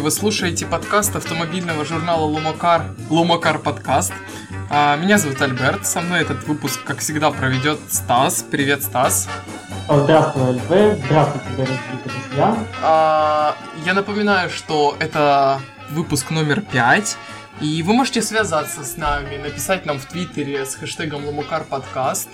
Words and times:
Здравствуйте, 0.00 0.02
вы 0.02 0.32
слушаете 0.32 0.66
подкаст 0.66 1.16
автомобильного 1.16 1.84
журнала 1.84 2.24
Лумакар, 2.24 2.84
Лумакар 3.10 3.58
подкаст. 3.58 4.14
А, 4.70 4.96
меня 4.96 5.18
зовут 5.18 5.42
Альберт, 5.42 5.86
со 5.86 6.00
мной 6.00 6.22
этот 6.22 6.46
выпуск, 6.46 6.82
как 6.84 7.00
всегда, 7.00 7.30
проведет 7.30 7.78
Стас. 7.90 8.42
Привет, 8.50 8.82
Стас. 8.82 9.28
Здравствуй, 9.90 10.48
Альберт. 10.48 11.00
Здравствуйте, 11.04 11.48
дорогие 11.54 11.78
друзья. 12.04 12.56
А, 12.82 13.56
я 13.84 13.92
напоминаю, 13.92 14.48
что 14.48 14.96
это 14.98 15.60
выпуск 15.90 16.30
номер 16.30 16.62
5. 16.62 17.18
И 17.60 17.82
вы 17.82 17.92
можете 17.92 18.22
связаться 18.22 18.84
с 18.84 18.96
нами, 18.96 19.36
написать 19.36 19.84
нам 19.84 19.98
в 19.98 20.06
Твиттере 20.06 20.64
с 20.64 20.76
хэштегом 20.76 21.26
Лумакар 21.26 21.64
подкаст. 21.64 22.30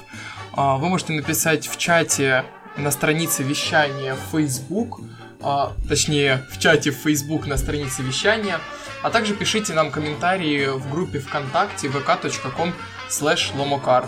А, 0.52 0.76
вы 0.76 0.88
можете 0.88 1.14
написать 1.14 1.66
в 1.66 1.76
чате 1.78 2.45
на 2.76 2.92
странице 2.92 3.42
вещания 3.42 4.14
в 4.14 4.30
Facebook 4.30 5.01
а, 5.42 5.72
точнее 5.88 6.45
в 6.50 6.58
чате 6.58 6.90
в 6.90 6.96
Facebook 6.96 7.46
на 7.46 7.56
странице 7.56 8.02
вещания, 8.02 8.58
а 9.02 9.10
также 9.10 9.34
пишите 9.34 9.72
нам 9.74 9.90
комментарии 9.90 10.66
в 10.66 10.90
группе 10.90 11.18
ВКонтакте 11.18 11.88
vk.com 11.88 12.72
slash 13.09 13.54
lomokar. 13.56 14.06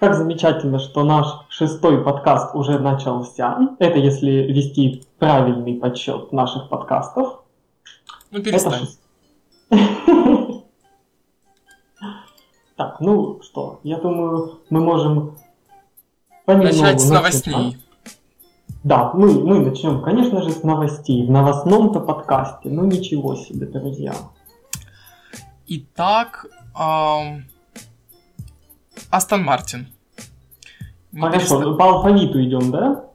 Как 0.00 0.14
замечательно, 0.14 0.78
что 0.78 1.04
наш 1.04 1.26
шестой 1.48 2.04
подкаст 2.04 2.54
уже 2.54 2.78
начался. 2.78 3.58
Это 3.78 3.98
если 3.98 4.30
вести 4.52 5.04
правильный 5.18 5.74
подсчет 5.74 6.32
наших 6.32 6.68
подкастов. 6.68 7.40
Ну, 8.30 8.42
перестань. 8.42 8.86
Так, 12.76 13.00
ну 13.00 13.40
что, 13.42 13.80
я 13.84 13.96
думаю, 13.96 14.60
мы 14.68 14.80
можем 14.80 15.38
начать 16.46 17.00
с 17.00 17.08
новостей. 17.08 17.78
Да, 18.86 19.10
мы, 19.14 19.32
мы 19.42 19.58
начнем, 19.58 20.00
конечно 20.00 20.42
же, 20.42 20.52
с 20.52 20.62
новостей. 20.62 21.26
В 21.26 21.30
новостном-то 21.32 21.98
подкасте. 21.98 22.68
Ну 22.68 22.84
ничего 22.84 23.34
себе, 23.34 23.66
друзья. 23.66 24.14
Итак, 25.66 26.46
эм... 26.78 27.46
Астон 29.10 29.42
Мартин. 29.42 29.88
Хорошо, 31.18 31.58
перест... 31.58 31.78
по 31.78 31.84
алфавиту 31.84 32.40
идем, 32.44 32.70
да? 32.70 33.06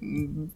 Эм... 0.00 0.50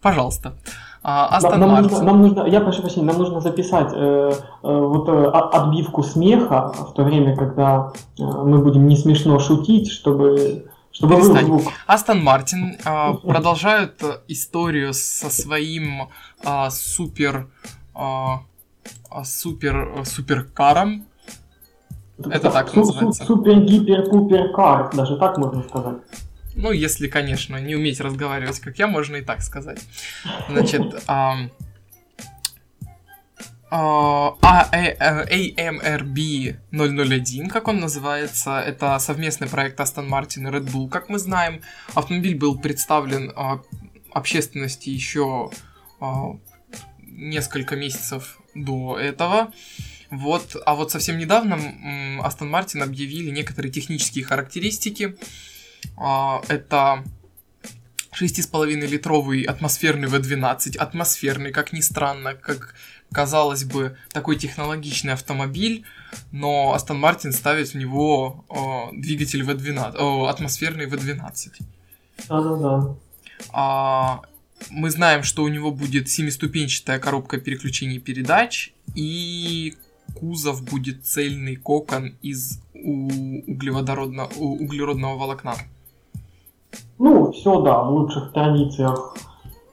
Пожалуйста. 0.00 0.54
А, 1.02 1.36
Астон 1.36 1.60
нам, 1.60 1.72
Мартин. 1.72 1.90
Нужно, 1.90 2.06
нам 2.06 2.22
нужно, 2.22 2.46
я 2.46 2.62
прошу 2.62 2.80
прощения, 2.80 3.06
нам 3.06 3.18
нужно 3.18 3.42
записать 3.42 3.92
э, 3.92 4.30
э, 4.30 4.32
вот 4.62 5.10
э, 5.10 5.26
отбивку 5.26 6.02
смеха 6.02 6.72
в 6.72 6.94
то 6.94 7.04
время, 7.04 7.36
когда 7.36 7.92
э, 8.18 8.22
мы 8.22 8.62
будем 8.62 8.86
не 8.86 8.96
смешно 8.96 9.38
шутить, 9.38 9.90
чтобы 9.90 10.70
чтобы 10.98 11.14
Перестань. 11.16 11.62
Астон 11.86 12.22
Мартин 12.24 12.76
э, 12.84 13.14
продолжают 13.22 14.02
историю 14.26 14.92
со 14.94 15.30
своим 15.30 16.08
э, 16.44 16.70
супер 16.70 17.48
э, 17.94 18.26
супер 19.24 20.02
суперкаром. 20.04 21.06
Это 22.18 22.50
так 22.50 22.70
су- 22.70 22.80
называется. 22.80 23.24
Супер 23.24 23.60
гипер 23.60 24.08
пупер 24.10 24.52
кар, 24.52 24.90
даже 24.92 25.16
так 25.18 25.38
можно 25.38 25.62
сказать. 25.62 25.98
Ну, 26.56 26.72
если, 26.72 27.06
конечно, 27.06 27.56
не 27.58 27.76
уметь 27.76 28.00
разговаривать, 28.00 28.58
как 28.58 28.76
я, 28.80 28.88
можно 28.88 29.16
и 29.16 29.22
так 29.22 29.42
сказать. 29.42 29.80
Значит, 30.48 30.94
э, 31.06 31.32
AMRB 35.30 35.46
001, 36.72 37.48
как 37.48 37.68
он 37.68 37.80
называется, 37.80 38.60
это 38.60 38.98
совместный 38.98 39.48
проект 39.48 39.78
Aston 39.78 40.08
Martin 40.08 40.48
и 40.48 40.52
Red 40.52 40.70
Bull. 40.70 40.88
Как 40.88 41.08
мы 41.08 41.18
знаем, 41.18 41.60
автомобиль 41.94 42.36
был 42.36 42.58
представлен 42.58 43.32
а, 43.36 43.60
общественности 44.12 44.88
еще 44.90 45.50
а, 46.00 46.38
несколько 47.02 47.76
месяцев 47.76 48.38
до 48.54 48.98
этого. 48.98 49.52
Вот, 50.10 50.56
а 50.64 50.74
вот 50.74 50.90
совсем 50.90 51.18
недавно 51.18 51.54
Aston 52.22 52.50
Martin 52.50 52.82
объявили 52.82 53.30
некоторые 53.30 53.70
технические 53.70 54.24
характеристики. 54.24 55.16
А, 55.96 56.40
это 56.48 57.04
6,5 58.20 58.86
литровый 58.86 59.42
атмосферный 59.42 60.08
V12, 60.08 60.76
атмосферный, 60.76 61.52
как 61.52 61.72
ни 61.72 61.80
странно, 61.80 62.34
как 62.34 62.74
казалось 63.12 63.64
бы, 63.64 63.96
такой 64.12 64.36
технологичный 64.36 65.12
автомобиль, 65.12 65.84
но 66.32 66.74
Aston 66.76 67.00
Martin 67.00 67.32
ставит 67.32 67.68
в 67.68 67.74
него 67.74 68.44
э, 68.50 68.96
двигатель 68.96 69.42
V12, 69.42 69.94
э, 69.96 70.28
атмосферный 70.28 70.86
V12. 70.86 71.62
Да-да-да. 72.28 72.94
А, 73.52 74.22
мы 74.70 74.90
знаем, 74.90 75.22
что 75.22 75.44
у 75.44 75.48
него 75.48 75.70
будет 75.70 76.08
семиступенчатая 76.08 76.98
коробка 76.98 77.38
переключений 77.38 77.98
передач, 77.98 78.72
и 78.94 79.74
кузов 80.14 80.64
будет 80.64 81.06
цельный 81.06 81.56
кокон 81.56 82.14
из 82.22 82.60
углеводородного, 82.74 84.28
углеродного 84.36 85.16
волокна. 85.16 85.54
Ну, 86.98 87.32
все, 87.32 87.60
да, 87.62 87.82
в 87.82 87.90
лучших 87.90 88.32
традициях 88.32 89.16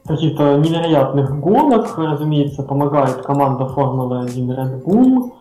каких-то 0.08 0.58
невероятных 0.58 1.40
гонок. 1.40 1.98
Разумеется, 1.98 2.64
помогает 2.64 3.22
команда 3.24 3.68
Формулы-1 3.68 4.56
Red 4.56 4.84
Bull. 4.84 5.34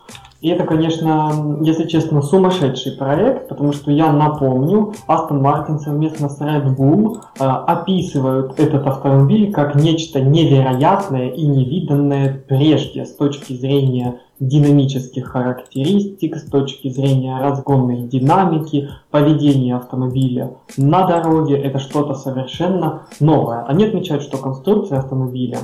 И 0.45 0.49
это, 0.49 0.63
конечно, 0.63 1.57
если 1.61 1.87
честно, 1.87 2.21
сумасшедший 2.21 2.91
проект, 2.91 3.49
потому 3.49 3.73
что 3.73 3.89
я 3.89 4.13
напомню, 4.13 4.93
Астон 5.07 5.41
Мартин 5.41 5.79
совместно 5.79 6.29
с 6.29 6.39
Red 6.39 6.77
Bull 6.77 7.17
э, 7.39 7.43
описывают 7.43 8.59
этот 8.59 8.85
автомобиль 8.85 9.51
как 9.51 9.73
нечто 9.73 10.21
невероятное 10.21 11.29
и 11.29 11.47
невиданное 11.47 12.43
прежде 12.47 13.05
с 13.07 13.15
точки 13.15 13.53
зрения 13.53 14.19
динамических 14.39 15.25
характеристик, 15.25 16.35
с 16.35 16.43
точки 16.43 16.89
зрения 16.89 17.39
разгонной 17.39 18.03
динамики, 18.03 18.89
поведения 19.09 19.75
автомобиля 19.75 20.51
на 20.77 21.07
дороге. 21.07 21.57
Это 21.57 21.79
что-то 21.79 22.13
совершенно 22.13 23.07
новое. 23.19 23.63
Они 23.63 23.85
отмечают, 23.85 24.21
что 24.21 24.37
конструкция 24.37 24.99
автомобиля 24.99 25.57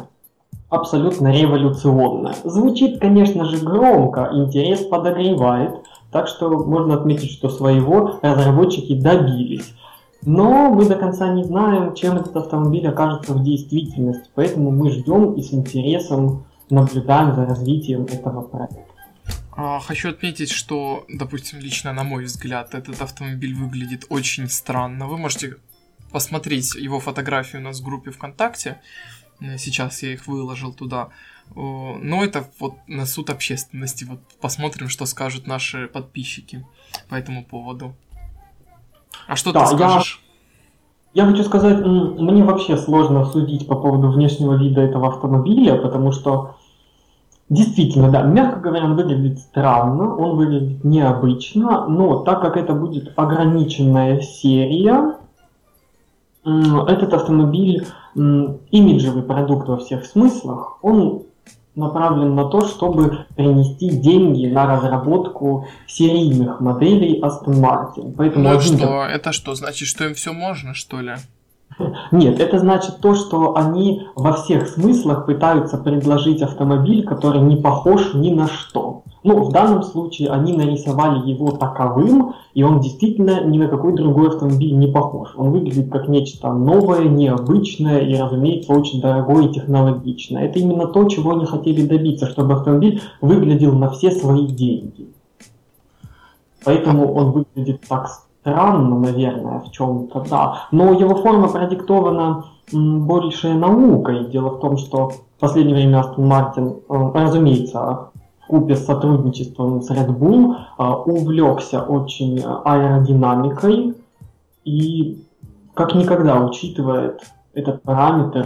абсолютно 0.72 1.32
революционная. 1.32 2.34
Звучит, 2.44 3.00
конечно 3.00 3.46
же, 3.46 3.58
громко, 3.58 4.30
интерес 4.34 4.80
подогревает, 4.86 5.76
так 6.12 6.28
что 6.28 6.50
можно 6.50 6.96
отметить, 6.96 7.32
что 7.32 7.50
своего 7.50 8.20
разработчики 8.22 9.00
добились. 9.00 9.74
Но 10.24 10.72
мы 10.72 10.86
до 10.86 10.96
конца 10.96 11.32
не 11.34 11.44
знаем, 11.44 11.94
чем 11.94 12.18
этот 12.18 12.36
автомобиль 12.38 12.88
окажется 12.88 13.34
в 13.34 13.44
действительности, 13.44 14.30
поэтому 14.34 14.72
мы 14.72 14.92
ждем 14.92 15.34
и 15.34 15.42
с 15.42 15.54
интересом 15.54 16.46
наблюдаем 16.70 17.36
за 17.36 17.46
развитием 17.46 18.06
этого 18.06 18.42
проекта. 18.42 18.80
А, 19.54 19.80
хочу 19.80 20.10
отметить, 20.10 20.52
что, 20.52 21.04
допустим, 21.10 21.60
лично 21.60 21.92
на 21.92 22.04
мой 22.04 22.24
взгляд, 22.24 22.74
этот 22.76 23.02
автомобиль 23.02 23.54
выглядит 23.54 24.06
очень 24.10 24.48
странно. 24.48 25.08
Вы 25.08 25.18
можете 25.18 25.58
посмотреть 26.12 26.76
его 26.76 27.00
фотографию 27.00 27.62
у 27.62 27.66
нас 27.66 27.82
в 27.82 27.84
группе 27.84 28.12
ВКонтакте. 28.12 28.80
Э, 29.42 29.58
сейчас 29.58 30.04
я 30.04 30.14
их 30.14 30.28
выложил 30.28 30.74
туда. 30.74 31.10
Но 31.54 32.24
это 32.24 32.46
вот 32.60 32.76
на 32.88 33.06
суд 33.06 33.30
общественности. 33.30 34.06
Вот 34.06 34.20
посмотрим, 34.40 34.88
что 34.88 35.06
скажут 35.06 35.48
наши 35.48 35.88
подписчики 35.88 36.66
по 37.10 37.16
этому 37.16 37.44
поводу. 37.44 37.94
А 39.28 39.36
что 39.36 39.52
да, 39.52 39.66
ты 39.66 39.76
скажешь? 39.76 40.22
Я, 41.14 41.24
я 41.26 41.30
хочу 41.30 41.44
сказать, 41.44 41.86
мне 41.86 42.46
вообще 42.46 42.78
сложно 42.78 43.26
судить 43.26 43.68
по 43.68 43.76
поводу 43.76 44.12
внешнего 44.12 44.54
вида 44.56 44.82
этого 44.82 45.10
автомобиля, 45.10 45.76
потому 45.76 46.14
что 46.14 46.56
действительно, 47.50 48.10
да, 48.10 48.22
мягко 48.22 48.62
говоря, 48.62 48.86
он 48.86 48.96
выглядит 48.96 49.40
странно, 49.40 50.16
он 50.16 50.38
выглядит 50.38 50.86
необычно, 50.86 51.86
но 51.88 52.20
так 52.20 52.42
как 52.42 52.56
это 52.56 52.74
будет 52.74 53.12
ограниченная 53.18 54.22
серия, 54.22 55.18
этот 56.44 57.14
автомобиль 57.14 57.86
имиджевый 58.16 59.24
продукт 59.24 59.68
во 59.68 59.78
всех 59.78 60.06
смыслах, 60.06 60.78
он 60.82 61.24
направлен 61.76 62.36
на 62.36 62.46
то, 62.46 62.62
чтобы 62.68 63.26
принести 63.36 63.90
деньги 63.90 64.48
на 64.48 64.66
разработку 64.66 65.68
серийных 65.88 66.60
моделей 66.60 67.22
Aston 67.22 67.62
Martin. 67.62 68.14
Поэтому 68.18 68.50
ну 68.50 68.58
один... 68.58 68.78
что, 68.78 69.06
это 69.06 69.32
что, 69.32 69.56
значит, 69.56 69.88
что 69.88 70.06
им 70.06 70.14
все 70.14 70.34
можно, 70.34 70.74
что 70.74 71.00
ли? 71.00 71.14
Нет, 72.12 72.40
это 72.40 72.60
значит 72.60 73.00
то, 73.02 73.16
что 73.16 73.56
они 73.56 74.08
во 74.16 74.34
всех 74.34 74.68
смыслах 74.68 75.26
пытаются 75.26 75.78
предложить 75.78 76.42
автомобиль, 76.42 77.06
который 77.06 77.42
не 77.42 77.56
похож 77.56 78.14
ни 78.14 78.32
на 78.34 78.48
что. 78.48 79.01
Ну, 79.24 79.44
в 79.44 79.52
данном 79.52 79.84
случае 79.84 80.30
они 80.30 80.54
нарисовали 80.54 81.30
его 81.30 81.52
таковым, 81.52 82.34
и 82.56 82.64
он 82.64 82.80
действительно 82.80 83.44
ни 83.44 83.60
на 83.60 83.68
какой 83.68 83.94
другой 83.94 84.30
автомобиль 84.30 84.76
не 84.76 84.88
похож. 84.88 85.30
Он 85.38 85.52
выглядит 85.52 85.92
как 85.92 86.08
нечто 86.08 86.52
новое, 86.52 87.04
необычное 87.08 88.00
и, 88.00 88.16
разумеется, 88.16 88.74
очень 88.74 89.00
дорогое 89.00 89.48
и 89.48 89.54
технологичное. 89.54 90.46
Это 90.46 90.58
именно 90.60 90.88
то, 90.88 91.08
чего 91.08 91.32
они 91.32 91.46
хотели 91.46 91.86
добиться, 91.86 92.26
чтобы 92.26 92.54
автомобиль 92.54 93.02
выглядел 93.22 93.74
на 93.74 93.92
все 93.92 94.10
свои 94.12 94.48
деньги. 94.48 95.08
Поэтому 96.66 97.14
он 97.14 97.32
выглядит 97.32 97.82
так 97.88 98.08
странно, 98.42 99.00
наверное, 99.00 99.60
в 99.60 99.72
чем-то, 99.72 100.26
да. 100.30 100.68
Но 100.72 100.94
его 100.94 101.16
форма 101.16 101.48
продиктована 101.48 102.46
больше 102.72 103.54
наукой. 103.54 104.26
Дело 104.30 104.50
в 104.50 104.60
том, 104.60 104.78
что 104.78 105.10
в 105.10 105.40
последнее 105.40 105.76
время 105.76 106.00
Астон 106.00 106.28
Мартин, 106.28 106.76
э, 106.90 107.12
разумеется, 107.14 108.11
купе 108.52 108.76
с 108.76 108.86
сотрудничеством 108.86 109.82
с 109.82 109.90
Red 109.90 110.10
Bull 110.10 110.56
э, 110.78 110.84
увлекся 110.84 111.82
очень 111.82 112.44
аэродинамикой 112.44 113.96
и 114.66 115.24
как 115.74 115.96
никогда 115.96 116.42
учитывает 116.42 117.22
этот 117.54 117.82
параметр 117.82 118.46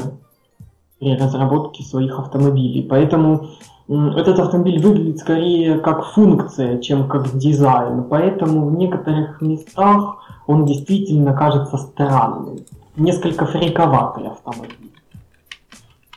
при 1.00 1.18
разработке 1.18 1.84
своих 1.84 2.20
автомобилей. 2.20 2.84
Поэтому 2.88 3.48
этот 3.88 4.40
автомобиль 4.40 4.80
выглядит 4.80 5.20
скорее 5.20 5.80
как 5.80 6.06
функция, 6.06 6.78
чем 6.80 7.08
как 7.08 7.36
дизайн. 7.36 8.04
Поэтому 8.04 8.68
в 8.68 8.76
некоторых 8.76 9.42
местах 9.42 10.18
он 10.46 10.66
действительно 10.66 11.34
кажется 11.34 11.78
странным. 11.78 12.60
Несколько 12.96 13.46
фриковатый 13.46 14.28
автомобиль. 14.28 14.95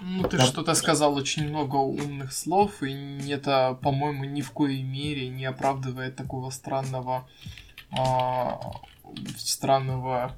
Ну, 0.00 0.22
ты 0.28 0.36
да. 0.36 0.44
что-то 0.44 0.74
сказал 0.74 1.14
очень 1.14 1.48
много 1.48 1.76
умных 1.76 2.32
слов, 2.32 2.82
и 2.82 3.30
это, 3.30 3.76
по-моему, 3.82 4.24
ни 4.24 4.42
в 4.42 4.52
коей 4.52 4.82
мере 4.82 5.28
не 5.28 5.44
оправдывает 5.44 6.14
такого 6.14 6.50
странного, 6.50 7.24
а, 7.98 8.60
странного 9.36 10.32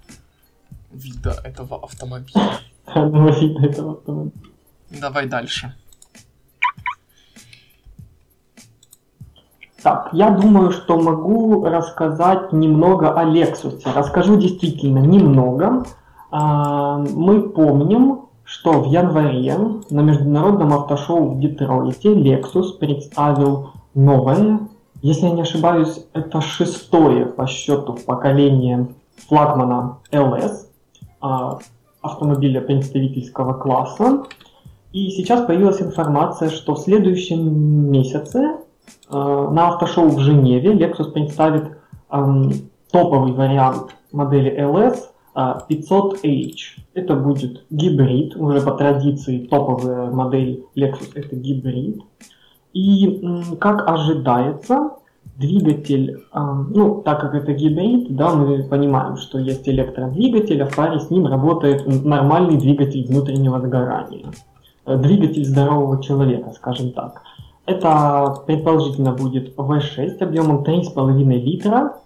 вида 0.90 1.36
этого 1.44 1.82
автомобиля. 1.82 2.60
Странного 2.82 3.38
вида 3.38 3.66
этого 3.66 3.92
автомобиля. 3.92 4.32
Давай 4.90 5.26
дальше. 5.26 5.74
Так, 9.82 10.10
я 10.12 10.30
думаю, 10.30 10.72
что 10.72 11.00
могу 11.00 11.64
рассказать 11.64 12.52
немного 12.52 13.18
о 13.18 13.24
Lexus. 13.24 13.80
Расскажу 13.84 14.36
действительно 14.36 14.98
немного. 14.98 15.84
А, 16.30 16.98
мы 16.98 17.48
помним, 17.48 18.29
что 18.50 18.81
в 18.81 18.87
январе 18.87 19.56
на 19.91 20.00
международном 20.00 20.73
автошоу 20.73 21.31
в 21.31 21.41
Детройте 21.41 22.12
Lexus 22.12 22.79
представил 22.79 23.70
новое, 23.94 24.61
если 25.02 25.26
я 25.26 25.32
не 25.32 25.43
ошибаюсь, 25.43 26.05
это 26.12 26.41
шестое 26.41 27.26
по 27.26 27.47
счету 27.47 27.97
поколение 28.06 28.88
флагмана 29.29 29.99
LS, 30.11 30.67
а, 31.20 31.58
автомобиля 32.02 32.61
представительского 32.61 33.55
класса. 33.55 34.25
И 34.93 35.11
сейчас 35.11 35.47
появилась 35.47 35.81
информация, 35.81 36.50
что 36.50 36.75
в 36.75 36.81
следующем 36.81 37.91
месяце 37.91 38.58
Э, 39.11 39.49
на 39.50 39.69
автошоу 39.69 40.08
в 40.08 40.20
Женеве 40.20 40.73
Lexus 40.73 41.11
представит 41.12 41.76
топовый 42.91 43.32
вариант 43.32 43.94
модели 44.11 44.52
LS 44.58 44.99
500H. 45.35 46.79
Э, 46.94 47.00
это 47.00 47.14
будет 47.14 47.64
гибрид, 47.70 48.37
уже 48.37 48.60
по 48.60 48.72
традиции 48.72 49.46
топовая 49.46 50.10
модель 50.10 50.64
Lexus 50.76 51.10
это 51.14 51.37
гибрид. 51.37 52.02
И 52.72 53.22
как 53.58 53.88
ожидается, 53.88 54.90
двигатель, 55.37 56.22
э, 56.32 56.40
ну, 56.70 57.02
так 57.02 57.20
как 57.20 57.34
это 57.34 57.52
гибрид, 57.52 58.14
да, 58.14 58.34
мы 58.34 58.62
понимаем, 58.64 59.16
что 59.16 59.38
есть 59.38 59.69
электродвигатель, 59.69 60.62
а 60.62 60.66
в 60.66 60.76
паре 60.76 61.00
с 61.00 61.10
ним 61.10 61.26
работает 61.26 61.87
нормальный 62.04 62.58
двигатель 62.58 63.06
внутреннего 63.06 63.60
сгорания. 63.60 64.31
Двигатель 64.87 65.44
здорового 65.44 66.02
человека, 66.02 66.52
скажем 66.52 66.92
так. 66.92 67.22
Это 67.66 68.42
предположительно 68.46 69.12
будет 69.12 69.56
V6 69.56 70.19
объемом 70.22 70.64
3,5 70.64 71.38
литра 71.38 71.96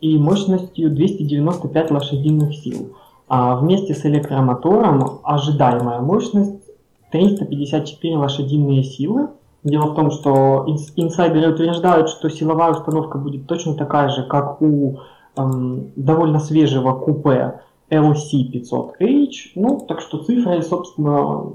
и 0.00 0.16
мощностью 0.16 0.90
295 0.90 1.90
лошадиных 1.90 2.54
сил. 2.54 2.94
А 3.28 3.56
вместе 3.56 3.94
с 3.94 4.04
электромотором 4.06 5.20
ожидаемая 5.22 6.00
мощность 6.00 6.62
354 7.10 8.16
лошадиные 8.16 8.82
силы. 8.82 9.28
Дело 9.64 9.92
в 9.92 9.94
том, 9.94 10.10
что 10.10 10.66
инсайдеры 10.96 11.52
утверждают, 11.52 12.08
что 12.08 12.30
силовая 12.30 12.72
установка 12.72 13.18
будет 13.18 13.46
точно 13.46 13.74
такая 13.74 14.08
же, 14.08 14.22
как 14.24 14.62
у 14.62 15.00
эм, 15.36 15.90
довольно 15.96 16.38
свежего 16.38 16.92
купе 16.92 17.60
LC500H. 17.90 19.52
Ну, 19.56 19.84
так 19.86 20.00
что 20.00 20.18
цифры, 20.18 20.62
собственно, 20.62 21.52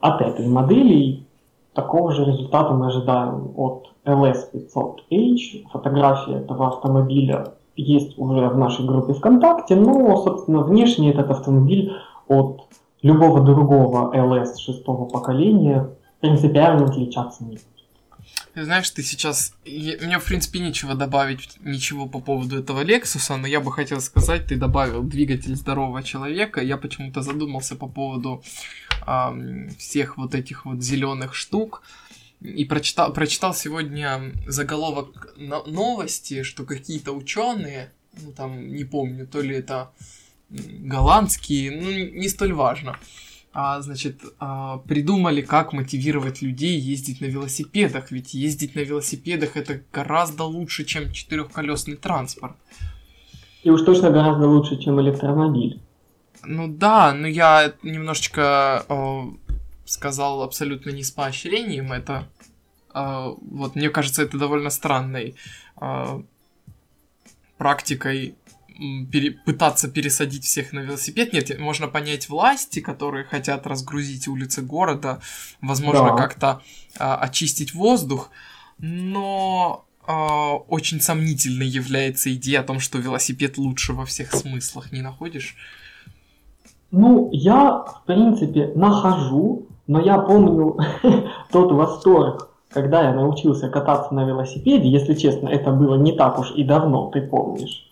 от 0.00 0.20
этой 0.20 0.46
модели 0.46 1.26
Такого 1.74 2.12
же 2.12 2.24
результата 2.24 2.74
мы 2.74 2.88
ожидаем 2.88 3.52
от 3.56 3.94
LS500H. 4.04 5.68
Фотография 5.72 6.34
этого 6.34 6.68
автомобиля 6.68 7.54
есть 7.76 8.18
уже 8.18 8.48
в 8.48 8.58
нашей 8.58 8.86
группе 8.86 9.14
ВКонтакте, 9.14 9.76
но, 9.76 10.16
собственно, 10.22 10.62
внешне 10.62 11.10
этот 11.10 11.30
автомобиль 11.30 11.92
от 12.28 12.68
любого 13.02 13.40
другого 13.40 14.14
LS 14.14 14.58
шестого 14.58 15.06
поколения 15.06 15.90
принципиально 16.20 16.86
отличаться 16.86 17.44
не 17.44 17.56
будет. 17.56 17.66
Знаешь, 18.54 18.90
ты 18.90 19.02
сейчас... 19.02 19.54
Мне, 19.64 20.18
в 20.18 20.24
принципе, 20.24 20.60
нечего 20.60 20.94
добавить 20.94 21.58
ничего 21.60 22.06
по 22.06 22.20
поводу 22.20 22.58
этого 22.58 22.84
Lexus, 22.84 23.34
но 23.36 23.46
я 23.46 23.60
бы 23.60 23.72
хотел 23.72 24.00
сказать, 24.00 24.46
ты 24.46 24.56
добавил 24.56 25.02
двигатель 25.02 25.56
здорового 25.56 26.02
человека. 26.02 26.60
Я 26.60 26.76
почему-то 26.76 27.22
задумался 27.22 27.76
по 27.76 27.88
поводу 27.88 28.42
э, 29.06 29.68
всех 29.78 30.18
вот 30.18 30.34
этих 30.34 30.66
вот 30.66 30.82
зеленых 30.82 31.34
штук. 31.34 31.82
И 32.42 32.64
прочитал, 32.64 33.12
прочитал 33.12 33.54
сегодня 33.54 34.32
заголовок 34.46 35.34
новости, 35.36 36.42
что 36.42 36.64
какие-то 36.64 37.12
ученые, 37.12 37.92
ну 38.20 38.32
там 38.32 38.74
не 38.74 38.84
помню, 38.84 39.26
то 39.26 39.40
ли 39.40 39.56
это 39.56 39.92
голландские, 40.48 41.70
ну 41.70 41.90
не 42.20 42.28
столь 42.28 42.52
важно, 42.52 42.98
а, 43.54 43.80
значит, 43.82 44.22
а, 44.38 44.78
придумали, 44.78 45.42
как 45.42 45.72
мотивировать 45.72 46.40
людей 46.40 46.78
ездить 46.78 47.20
на 47.20 47.26
велосипедах. 47.26 48.10
Ведь 48.10 48.32
ездить 48.32 48.74
на 48.74 48.80
велосипедах 48.80 49.56
это 49.56 49.82
гораздо 49.92 50.44
лучше, 50.44 50.84
чем 50.84 51.12
четырехколесный 51.12 51.96
транспорт. 51.96 52.56
И 53.62 53.70
уж 53.70 53.82
точно 53.82 54.10
гораздо 54.10 54.48
лучше, 54.48 54.78
чем 54.78 55.00
электромобиль. 55.00 55.80
Ну 56.44 56.66
да, 56.66 57.12
но 57.12 57.28
я 57.28 57.74
немножечко 57.82 58.84
э, 58.88 59.20
сказал 59.84 60.42
абсолютно 60.42 60.90
не 60.90 61.04
с 61.04 61.10
поощрением 61.10 61.92
это. 61.92 62.28
Э, 62.94 63.34
вот 63.50 63.74
мне 63.74 63.90
кажется, 63.90 64.22
это 64.22 64.38
довольно 64.38 64.70
странной 64.70 65.36
э, 65.80 66.22
практикой 67.58 68.34
пере, 69.10 69.32
пытаться 69.32 69.88
пересадить 69.88 70.44
всех 70.44 70.72
на 70.72 70.80
велосипед. 70.80 71.32
Нет, 71.32 71.58
можно 71.58 71.88
понять 71.88 72.28
власти, 72.28 72.80
которые 72.80 73.24
хотят 73.24 73.66
разгрузить 73.66 74.28
улицы 74.28 74.62
города, 74.62 75.20
возможно, 75.60 76.10
да. 76.10 76.16
как-то 76.16 76.62
а, 76.98 77.16
очистить 77.16 77.74
воздух, 77.74 78.30
но 78.78 79.84
а, 80.06 80.54
очень 80.54 81.00
сомнительной 81.00 81.66
является 81.66 82.32
идея 82.34 82.60
о 82.60 82.64
том, 82.64 82.80
что 82.80 82.98
велосипед 82.98 83.58
лучше 83.58 83.92
во 83.92 84.04
всех 84.04 84.32
смыслах, 84.32 84.92
не 84.92 85.02
находишь? 85.02 85.56
Ну, 86.90 87.30
я, 87.32 87.84
в 87.84 88.02
принципе, 88.06 88.72
нахожу, 88.74 89.66
но 89.86 90.00
я 90.00 90.18
помню 90.18 90.76
тот 91.52 91.72
восторг, 91.72 92.51
когда 92.72 93.02
я 93.02 93.14
научился 93.14 93.68
кататься 93.68 94.14
на 94.14 94.24
велосипеде, 94.24 94.88
если 94.88 95.14
честно, 95.14 95.48
это 95.48 95.72
было 95.72 95.96
не 95.96 96.12
так 96.12 96.38
уж 96.38 96.52
и 96.52 96.64
давно, 96.64 97.10
ты 97.10 97.22
помнишь. 97.22 97.88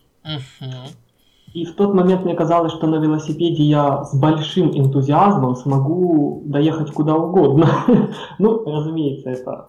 И 1.52 1.64
в 1.64 1.74
тот 1.74 1.94
момент 1.94 2.24
мне 2.24 2.34
казалось, 2.34 2.72
что 2.72 2.86
на 2.86 2.96
велосипеде 2.96 3.64
я 3.64 4.04
с 4.04 4.14
большим 4.14 4.70
энтузиазмом 4.70 5.56
смогу 5.56 6.42
доехать 6.44 6.92
куда 6.92 7.16
угодно. 7.16 7.68
ну, 8.38 8.64
разумеется, 8.64 9.30
это 9.30 9.68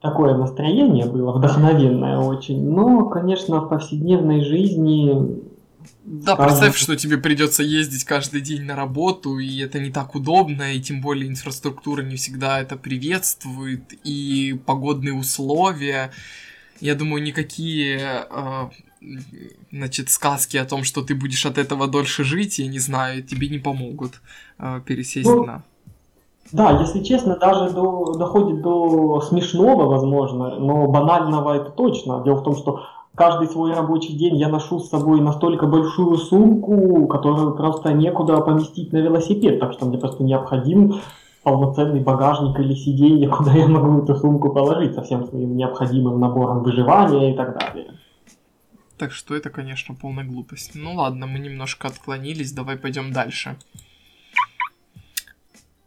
такое 0.00 0.36
настроение 0.36 1.06
было, 1.06 1.32
вдохновенное 1.32 2.18
очень. 2.18 2.68
Но, 2.68 3.06
конечно, 3.06 3.60
в 3.60 3.68
повседневной 3.68 4.42
жизни... 4.42 5.43
Да, 6.04 6.34
скажем... 6.34 6.46
представь, 6.46 6.76
что 6.76 6.96
тебе 6.96 7.18
придется 7.18 7.62
ездить 7.62 8.04
каждый 8.04 8.40
день 8.40 8.62
на 8.62 8.76
работу, 8.76 9.38
и 9.38 9.60
это 9.60 9.78
не 9.78 9.90
так 9.90 10.14
удобно, 10.14 10.74
и 10.74 10.80
тем 10.80 11.00
более 11.00 11.28
инфраструктура 11.28 12.02
не 12.02 12.16
всегда 12.16 12.60
это 12.60 12.76
приветствует, 12.76 13.92
и 14.04 14.58
погодные 14.66 15.14
условия. 15.14 16.12
Я 16.80 16.94
думаю, 16.94 17.22
никакие 17.22 18.26
э, 18.30 18.68
значит, 19.70 20.10
сказки 20.10 20.56
о 20.56 20.64
том, 20.64 20.84
что 20.84 21.02
ты 21.02 21.14
будешь 21.14 21.46
от 21.46 21.58
этого 21.58 21.86
дольше 21.86 22.24
жить, 22.24 22.58
я 22.58 22.66
не 22.66 22.78
знаю, 22.78 23.22
тебе 23.22 23.48
не 23.48 23.58
помогут 23.58 24.20
э, 24.58 24.80
пересесть 24.84 25.28
ну, 25.28 25.44
на. 25.44 25.62
Да, 26.52 26.80
если 26.80 27.02
честно, 27.02 27.36
даже 27.36 27.74
до, 27.74 28.14
доходит 28.14 28.62
до 28.62 29.20
смешного, 29.22 29.86
возможно, 29.86 30.56
но 30.58 30.86
банального 30.86 31.56
это 31.56 31.70
точно. 31.70 32.22
Дело 32.24 32.36
в 32.36 32.44
том, 32.44 32.56
что 32.56 32.82
каждый 33.14 33.48
свой 33.48 33.72
рабочий 33.72 34.14
день 34.14 34.36
я 34.36 34.48
ношу 34.48 34.80
с 34.80 34.88
собой 34.88 35.20
настолько 35.20 35.66
большую 35.66 36.16
сумку, 36.18 37.06
которую 37.06 37.54
просто 37.54 37.92
некуда 37.92 38.40
поместить 38.40 38.92
на 38.92 38.98
велосипед, 38.98 39.60
так 39.60 39.72
что 39.72 39.86
мне 39.86 39.98
просто 39.98 40.22
необходим 40.22 41.00
полноценный 41.42 42.00
багажник 42.00 42.58
или 42.58 42.74
сиденье, 42.74 43.28
куда 43.36 43.52
я 43.52 43.68
могу 43.68 44.02
эту 44.02 44.16
сумку 44.16 44.50
положить 44.50 44.94
со 44.94 45.02
всем 45.02 45.26
своим 45.26 45.56
необходимым 45.56 46.18
набором 46.18 46.62
выживания 46.62 47.32
и 47.32 47.36
так 47.36 47.58
далее. 47.58 47.92
Так 48.96 49.12
что 49.12 49.34
это, 49.34 49.50
конечно, 49.50 49.94
полная 49.94 50.24
глупость. 50.24 50.72
Ну 50.74 50.94
ладно, 50.94 51.26
мы 51.26 51.38
немножко 51.38 51.88
отклонились, 51.88 52.52
давай 52.52 52.76
пойдем 52.76 53.12
дальше. 53.12 53.56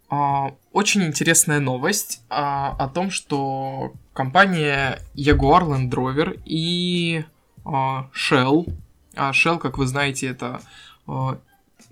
А, 0.10 0.51
очень 0.72 1.03
интересная 1.03 1.60
новость 1.60 2.24
а, 2.29 2.75
о 2.77 2.88
том, 2.88 3.10
что 3.10 3.91
компания 4.17 5.00
Jaguar 5.13 5.62
Land 5.62 5.91
Rover 5.91 6.41
и 6.43 7.24
а, 7.63 8.09
Shell, 8.15 8.65
а 9.15 9.29
Shell, 9.29 9.59
как 9.59 9.77
вы 9.77 9.86
знаете, 9.86 10.25
это 10.25 10.59
а, 11.05 11.39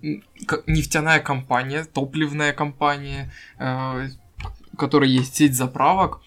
нефтяная 0.02 1.20
компания, 1.20 1.84
топливная 1.84 2.52
компания, 2.52 3.32
а, 3.60 4.08
у 4.74 4.76
которой 4.76 5.12
есть 5.12 5.36
сеть 5.36 5.54
заправок, 5.54 6.22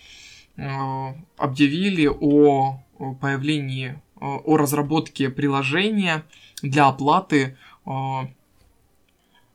а, 0.56 1.16
объявили 1.36 2.06
о 2.08 2.80
появлении, 3.20 4.00
о 4.20 4.56
разработке 4.56 5.30
приложения 5.30 6.22
для 6.62 6.86
оплаты 6.86 7.56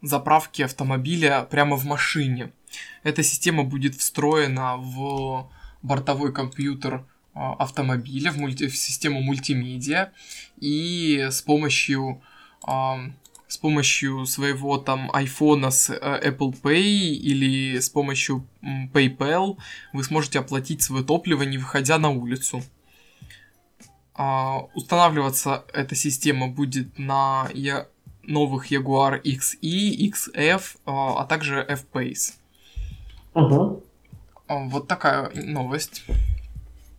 заправки 0.01 0.61
автомобиля 0.61 1.47
прямо 1.49 1.77
в 1.77 1.85
машине. 1.85 2.51
Эта 3.03 3.23
система 3.23 3.63
будет 3.63 3.95
встроена 3.95 4.75
в 4.77 5.49
бортовой 5.83 6.33
компьютер 6.33 7.05
а, 7.33 7.53
автомобиля, 7.53 8.31
в, 8.31 8.37
мульти, 8.37 8.67
в 8.67 8.75
систему 8.75 9.21
мультимедиа, 9.21 10.11
и 10.59 11.27
с 11.29 11.41
помощью 11.41 12.21
а, 12.65 12.99
с 13.47 13.57
помощью 13.57 14.25
своего 14.25 14.79
там 14.79 15.11
айфона 15.13 15.69
с 15.69 15.91
э, 15.91 16.31
Apple 16.31 16.59
Pay 16.59 16.81
или 16.81 17.77
с 17.79 17.87
помощью 17.87 18.47
PayPal 18.63 19.59
вы 19.93 20.03
сможете 20.03 20.39
оплатить 20.39 20.81
свое 20.81 21.03
топливо, 21.03 21.43
не 21.43 21.59
выходя 21.59 21.99
на 21.99 22.09
улицу. 22.09 22.63
Uh, 24.15 24.69
устанавливаться 24.75 25.65
эта 25.73 25.95
система 25.95 26.47
будет 26.47 26.99
на 26.99 27.49
новых 28.23 28.71
Jaguar 28.71 29.21
XE, 29.21 30.11
XF, 30.11 30.77
а, 30.85 31.21
а 31.21 31.25
также 31.25 31.65
F-Pace. 31.67 32.33
Угу. 33.33 33.83
Вот 34.69 34.87
такая 34.87 35.31
новость. 35.35 36.03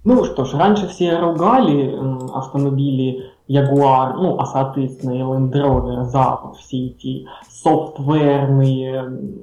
Ну 0.04 0.24
что 0.24 0.44
ж, 0.44 0.54
раньше 0.54 0.88
все 0.88 1.18
ругали 1.18 1.94
автомобили 2.34 3.30
Jaguar, 3.48 4.14
ну, 4.14 4.38
а 4.38 4.46
соответственно 4.46 5.12
и 5.12 5.20
Land 5.20 5.52
Rover 5.52 6.04
за 6.04 6.40
все 6.58 6.88
эти 6.88 7.26
софтверные 7.48 9.40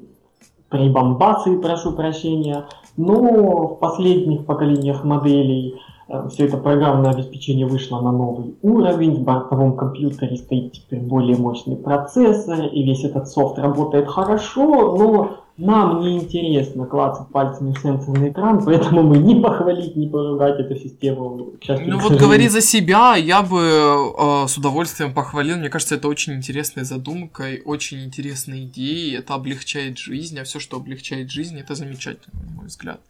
прибамбасы, 0.69 1.57
прошу 1.59 1.93
прощения. 1.93 2.65
Но 2.97 3.67
в 3.67 3.79
последних 3.79 4.45
поколениях 4.45 5.03
моделей 5.03 5.79
Э, 6.11 6.27
все 6.29 6.45
это 6.45 6.57
программное 6.57 7.11
обеспечение 7.11 7.65
вышло 7.65 8.01
на 8.01 8.11
новый 8.11 8.55
уровень, 8.61 9.15
в 9.15 9.23
бортовом 9.23 9.77
компьютере 9.77 10.35
стоит 10.35 10.73
теперь 10.73 10.99
более 10.99 11.37
мощный 11.37 11.77
процессор, 11.77 12.65
и 12.65 12.83
весь 12.83 13.05
этот 13.05 13.29
софт 13.29 13.57
работает 13.57 14.07
хорошо, 14.07 14.97
но 14.97 15.37
нам 15.57 16.01
не 16.01 16.17
интересно 16.17 16.85
клацать 16.85 17.27
пальцами 17.29 17.73
в 17.73 17.79
сенсорный 17.79 18.29
экран, 18.29 18.63
поэтому 18.63 19.03
мы 19.03 19.17
не 19.17 19.41
похвалить, 19.41 19.95
не 19.95 20.07
поругать 20.07 20.59
эту 20.59 20.75
систему. 20.75 21.53
К 21.59 21.63
счастью, 21.63 21.89
ну 21.89 21.99
вот 21.99 22.13
говори 22.13 22.47
за 22.47 22.61
себя, 22.61 23.15
я 23.15 23.41
бы 23.41 23.59
э, 23.59 24.47
с 24.47 24.57
удовольствием 24.57 25.13
похвалил. 25.13 25.57
Мне 25.57 25.69
кажется, 25.69 25.95
это 25.95 26.07
очень 26.07 26.33
интересная 26.33 26.83
задумка 26.83 27.51
и 27.51 27.61
очень 27.61 28.03
интересная 28.03 28.63
идея. 28.63 29.19
Это 29.19 29.35
облегчает 29.35 29.97
жизнь, 29.97 30.39
а 30.39 30.43
все, 30.43 30.59
что 30.59 30.77
облегчает 30.77 31.29
жизнь, 31.29 31.59
это 31.59 31.75
замечательно, 31.75 32.41
на 32.43 32.51
мой 32.51 32.65
взгляд 32.67 33.01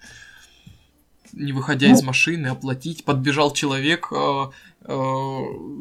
не 1.34 1.54
выходя 1.54 1.88
ну, 1.88 1.94
из 1.94 2.04
машины, 2.04 2.48
оплатить. 2.48 3.06
Подбежал 3.06 3.54
человек, 3.54 4.10
э, 4.12 4.46
э, 4.82 5.40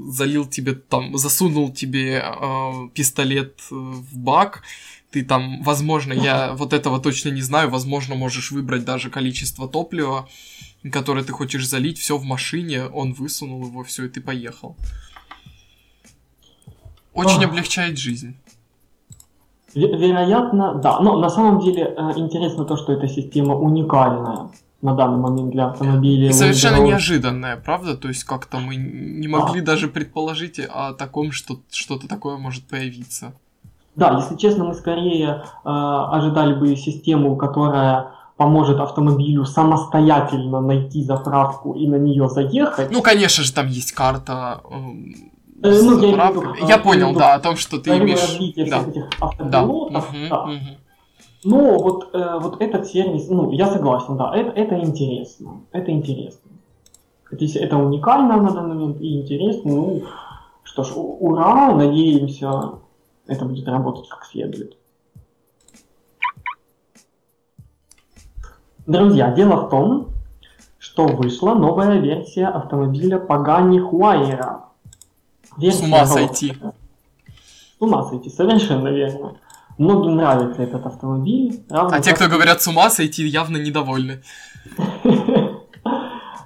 залил 0.08 0.46
тебе 0.46 0.74
там, 0.74 1.16
засунул 1.16 1.72
тебе 1.72 2.22
э, 2.24 2.72
пистолет 2.94 3.60
в 3.70 4.16
бак. 4.16 4.62
Ты 5.10 5.24
там, 5.24 5.62
возможно, 5.62 6.12
я 6.12 6.52
вот 6.54 6.72
этого 6.72 7.00
точно 7.00 7.30
не 7.30 7.42
знаю, 7.42 7.70
возможно, 7.70 8.14
можешь 8.14 8.52
выбрать 8.52 8.84
даже 8.84 9.10
количество 9.10 9.68
топлива, 9.68 10.28
которое 10.92 11.24
ты 11.24 11.32
хочешь 11.32 11.68
залить, 11.68 11.98
все 11.98 12.16
в 12.16 12.24
машине, 12.24 12.84
он 12.84 13.12
высунул 13.12 13.66
его, 13.66 13.82
все, 13.82 14.04
и 14.04 14.08
ты 14.08 14.20
поехал. 14.20 14.76
Очень 17.12 17.44
облегчает 17.44 17.98
жизнь. 17.98 18.36
Вероятно, 19.74 20.74
да. 20.74 21.00
Но 21.00 21.18
на 21.18 21.28
самом 21.28 21.60
деле 21.60 21.94
интересно 22.16 22.64
то, 22.64 22.76
что 22.76 22.92
эта 22.92 23.08
система 23.08 23.54
уникальная 23.54 24.50
на 24.82 24.94
данный 24.94 25.18
момент 25.18 25.50
для 25.50 25.66
автомобилей. 25.66 26.28
И 26.28 26.32
совершенно 26.32 26.76
Land 26.76 26.86
неожиданное, 26.86 27.56
правда? 27.56 27.96
То 27.96 28.08
есть 28.08 28.24
как-то 28.24 28.58
мы 28.58 28.76
не 28.76 29.28
могли 29.28 29.60
а. 29.60 29.64
даже 29.64 29.88
предположить 29.88 30.58
о 30.58 30.94
таком, 30.94 31.32
что 31.32 31.60
что-то 31.70 32.08
такое 32.08 32.38
может 32.38 32.64
появиться. 32.64 33.34
Да, 34.00 34.16
если 34.16 34.36
честно, 34.36 34.64
мы 34.64 34.74
скорее 34.74 35.44
э, 35.64 35.68
ожидали 35.68 36.54
бы 36.54 36.74
систему, 36.74 37.36
которая 37.36 38.12
поможет 38.38 38.80
автомобилю 38.80 39.44
самостоятельно 39.44 40.62
найти 40.62 41.02
заправку 41.02 41.74
и 41.74 41.86
на 41.86 41.96
нее 41.96 42.26
заехать. 42.30 42.90
Ну, 42.90 43.02
конечно 43.02 43.44
же, 43.44 43.52
там 43.52 43.66
есть 43.66 43.92
карта. 43.92 44.62
Э, 44.70 45.68
э 45.68 45.82
ну, 45.82 45.98
я, 45.98 46.12
имею, 46.12 46.54
я 46.66 46.78
понял, 46.78 47.14
да, 47.14 47.34
о 47.34 47.40
том, 47.40 47.56
что 47.56 47.78
ты 47.78 47.90
имеешь. 47.90 48.70
Да. 48.70 48.80
Этих 48.80 49.10
да. 49.38 49.64
Угу, 49.64 49.90
да. 50.30 50.44
Угу. 50.44 50.54
Но 51.44 51.78
вот, 51.78 52.14
э, 52.14 52.38
вот 52.40 52.62
этот 52.62 52.86
сервис, 52.86 53.28
ну, 53.28 53.50
я 53.52 53.66
согласен, 53.66 54.16
да, 54.16 54.34
это, 54.34 54.50
это 54.52 54.78
интересно. 54.78 55.60
Это 55.72 55.90
интересно. 55.90 56.50
Это, 57.30 57.44
это 57.58 57.76
уникально 57.76 58.38
на 58.38 58.50
данный 58.50 58.74
момент 58.74 59.00
и 59.02 59.20
интересно. 59.20 59.70
Ну, 59.70 60.02
что 60.64 60.84
ж, 60.84 60.92
ура, 60.94 61.74
надеемся, 61.74 62.79
это 63.30 63.44
будет 63.44 63.66
работать 63.68 64.08
как 64.08 64.24
следует. 64.24 64.76
Друзья, 68.86 69.30
дело 69.30 69.66
в 69.66 69.70
том, 69.70 70.08
что 70.78 71.06
вышла 71.06 71.54
новая 71.54 72.00
версия 72.00 72.46
автомобиля 72.46 73.18
Pagani 73.18 73.78
Huayra. 73.78 74.62
Версия 75.56 75.78
С 75.78 75.82
ума 75.84 76.06
сойти. 76.06 76.56
С 77.78 77.80
ума 77.80 78.02
сойти, 78.02 78.30
совершенно 78.30 78.88
верно. 78.88 79.36
Многим 79.78 80.16
нравится 80.16 80.62
этот 80.62 80.84
автомобиль. 80.84 81.64
А 81.70 82.00
те, 82.00 82.12
кто 82.12 82.26
говорят 82.26 82.60
с 82.60 82.66
ума 82.66 82.90
сойти, 82.90 83.26
явно 83.26 83.58
недовольны. 83.58 84.22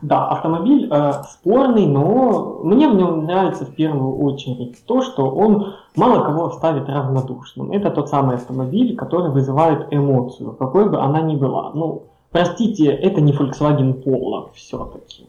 Да, 0.04 0.28
автомобиль 0.28 0.86
э, 0.90 1.12
спорный, 1.30 1.86
но 1.86 2.60
мне 2.62 2.90
в 2.90 2.94
нем 2.94 3.24
нравится 3.24 3.64
в 3.64 3.74
первую 3.74 4.18
очередь 4.18 4.84
то, 4.84 5.00
что 5.00 5.30
он 5.30 5.76
мало 5.96 6.22
кого 6.22 6.44
оставит 6.44 6.90
равнодушным. 6.90 7.72
Это 7.72 7.90
тот 7.90 8.10
самый 8.10 8.36
автомобиль, 8.36 8.96
который 8.96 9.30
вызывает 9.30 9.86
эмоцию, 9.90 10.52
какой 10.52 10.90
бы 10.90 11.00
она 11.00 11.22
ни 11.22 11.36
была. 11.36 11.70
Ну, 11.72 12.02
простите, 12.30 12.92
это 12.92 13.22
не 13.22 13.32
Volkswagen 13.32 14.04
Polo 14.04 14.50
все-таки. 14.52 15.26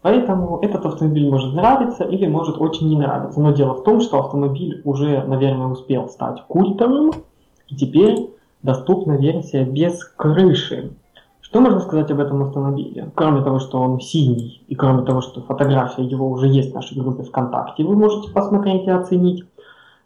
Поэтому 0.00 0.60
этот 0.62 0.86
автомобиль 0.86 1.28
может 1.28 1.52
нравиться 1.52 2.04
или 2.04 2.26
может 2.26 2.56
очень 2.58 2.88
не 2.88 2.96
нравиться. 2.96 3.38
Но 3.38 3.52
дело 3.52 3.74
в 3.74 3.82
том, 3.82 4.00
что 4.00 4.18
автомобиль 4.18 4.80
уже, 4.86 5.24
наверное, 5.24 5.66
успел 5.66 6.08
стать 6.08 6.42
культовым, 6.48 7.12
и 7.68 7.76
теперь 7.76 8.30
доступна 8.62 9.18
версия 9.18 9.64
без 9.64 10.02
крыши. 10.04 10.94
Что 11.54 11.60
можно 11.60 11.78
сказать 11.78 12.10
об 12.10 12.18
этом 12.18 12.42
автомобиле? 12.42 13.12
Кроме 13.14 13.40
того, 13.44 13.60
что 13.60 13.78
он 13.78 14.00
синий, 14.00 14.64
и 14.66 14.74
кроме 14.74 15.04
того, 15.04 15.20
что 15.20 15.40
фотография 15.40 16.02
его 16.02 16.28
уже 16.28 16.48
есть 16.48 16.72
в 16.72 16.74
нашей 16.74 16.98
группе 16.98 17.22
ВКонтакте, 17.22 17.84
вы 17.84 17.94
можете 17.94 18.32
посмотреть 18.32 18.88
и 18.88 18.90
оценить. 18.90 19.44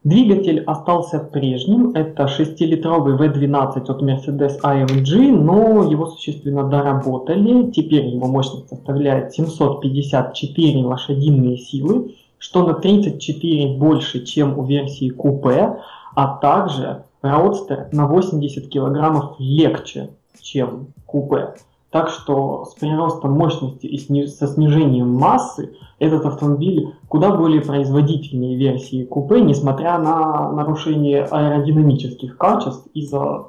Двигатель 0.05 0.62
остался 0.64 1.21
прежним, 1.21 1.93
это 1.95 2.25
6-литровый 2.25 3.17
V12 3.17 3.90
от 3.90 4.02
Mercedes 4.02 4.61
AMG, 4.62 5.31
но 5.33 5.90
его 5.90 6.09
существенно 6.09 6.64
доработали. 6.64 7.71
Теперь 7.71 8.05
его 8.09 8.26
мощность 8.26 8.69
составляет 8.69 9.33
754 9.33 10.85
лошадиные 10.85 11.57
силы, 11.57 12.14
что 12.37 12.67
на 12.67 12.75
34 12.75 13.78
больше, 13.78 14.23
чем 14.26 14.59
у 14.59 14.64
версии 14.64 15.09
купе, 15.09 15.78
а 16.14 16.26
также 16.43 17.05
Roadster 17.23 17.87
на 17.93 18.07
80 18.07 18.69
килограммов 18.69 19.37
легче, 19.38 20.11
чем 20.40 20.88
купе. 21.06 21.54
Так 21.90 22.11
что 22.11 22.66
с 22.66 22.75
приростом 22.75 23.32
мощности 23.32 23.87
и 23.87 24.26
со 24.26 24.47
снижением 24.47 25.08
массы 25.14 25.75
этот 25.99 26.26
автомобиль 26.26 26.94
куда 27.08 27.35
более 27.35 27.62
производительнее 27.62 28.56
версии 28.56 29.04
купе, 29.04 29.40
несмотря 29.40 29.99
на 29.99 30.52
нарушение 30.52 31.25
аэродинамических 31.25 32.37
качеств 32.37 32.87
из-за 32.92 33.47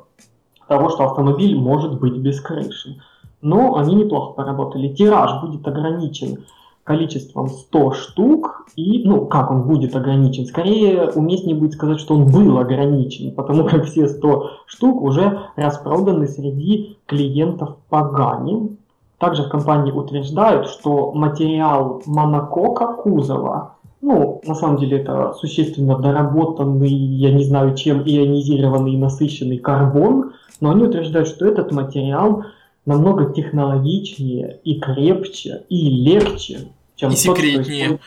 того, 0.67 0.89
что 0.89 1.05
автомобиль 1.05 1.57
может 1.57 2.00
быть 2.00 2.15
без 2.17 2.39
крыши. 2.39 3.01
Но 3.41 3.75
они 3.75 3.95
неплохо 3.95 4.33
поработали. 4.33 4.93
Тираж 4.93 5.41
будет 5.41 5.67
ограничен 5.67 6.45
количеством 6.89 7.50
100 7.50 7.91
штук, 7.91 8.65
и, 8.75 9.08
ну, 9.08 9.27
как 9.27 9.51
он 9.51 9.62
будет 9.62 9.96
ограничен? 9.96 10.48
Скорее, 10.48 11.12
уместнее 11.12 11.55
будет 11.55 11.74
сказать, 11.74 12.00
что 12.00 12.15
он 12.15 12.25
был 12.25 12.58
ограничен, 12.58 13.36
потому 13.36 13.65
как 13.65 13.86
все 13.86 14.08
100 14.08 14.50
штук 14.65 15.03
уже 15.03 15.39
распроданы 15.55 16.25
среди 16.27 16.98
клиентов 17.05 17.75
Пагани. 17.89 18.75
Также 19.19 19.43
в 19.43 19.50
компании 19.50 19.91
утверждают, 19.91 20.65
что 20.65 21.12
материал 21.12 22.01
монокока 22.08 22.88
кузова 22.88 23.75
ну, 24.01 24.41
на 24.48 24.55
самом 24.55 24.77
деле 24.77 25.00
это 25.00 25.34
существенно 25.34 26.00
доработанный, 26.00 26.89
я 26.89 27.34
не 27.34 27.43
знаю 27.43 27.75
чем, 27.75 28.01
ионизированный 28.01 28.96
насыщенный 28.98 29.58
карбон, 29.58 30.31
но 30.62 30.72
они 30.72 30.84
утверждают, 30.84 31.27
что 31.27 31.46
этот 31.46 31.74
материал 31.74 32.46
намного 32.86 33.34
технологичнее 33.34 34.62
и 34.63 34.79
крепче 34.79 35.63
и 35.67 35.89
легче, 35.89 36.69
чем 37.00 37.12
и 37.12 37.13
тот, 37.13 37.20
секретнее. 37.20 38.00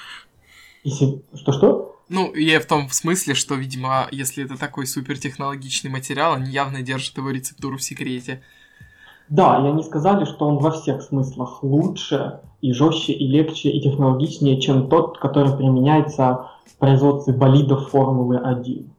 Что-что? 1.34 1.96
Ну, 2.08 2.34
я 2.34 2.61
в 2.61 2.66
том 2.66 2.90
смысле, 2.90 3.34
что, 3.34 3.54
видимо, 3.54 4.06
если 4.11 4.44
это 4.44 4.58
такой 4.58 4.87
супертехнологичный 4.87 5.90
материал, 5.90 6.34
они 6.34 6.50
явно 6.50 6.82
держат 6.82 7.16
его 7.16 7.30
рецептуру 7.30 7.78
в 7.78 7.82
секрете. 7.82 8.42
Да, 9.30 9.58
и 9.64 9.66
они 9.66 9.82
сказали, 9.82 10.26
что 10.26 10.46
он 10.46 10.58
во 10.58 10.72
всех 10.72 11.00
смыслах 11.00 11.62
лучше 11.62 12.40
и 12.61 12.75
жестче, 12.75 13.14
и 13.14 13.26
легче, 13.26 13.70
и 13.70 13.80
технологичнее, 13.80 14.61
чем 14.61 14.90
тот, 14.90 15.18
который 15.18 15.56
применяется 15.56 16.50
в 16.66 16.76
производстве 16.76 17.32
болидов 17.32 17.88
Формулы-1 17.90 18.91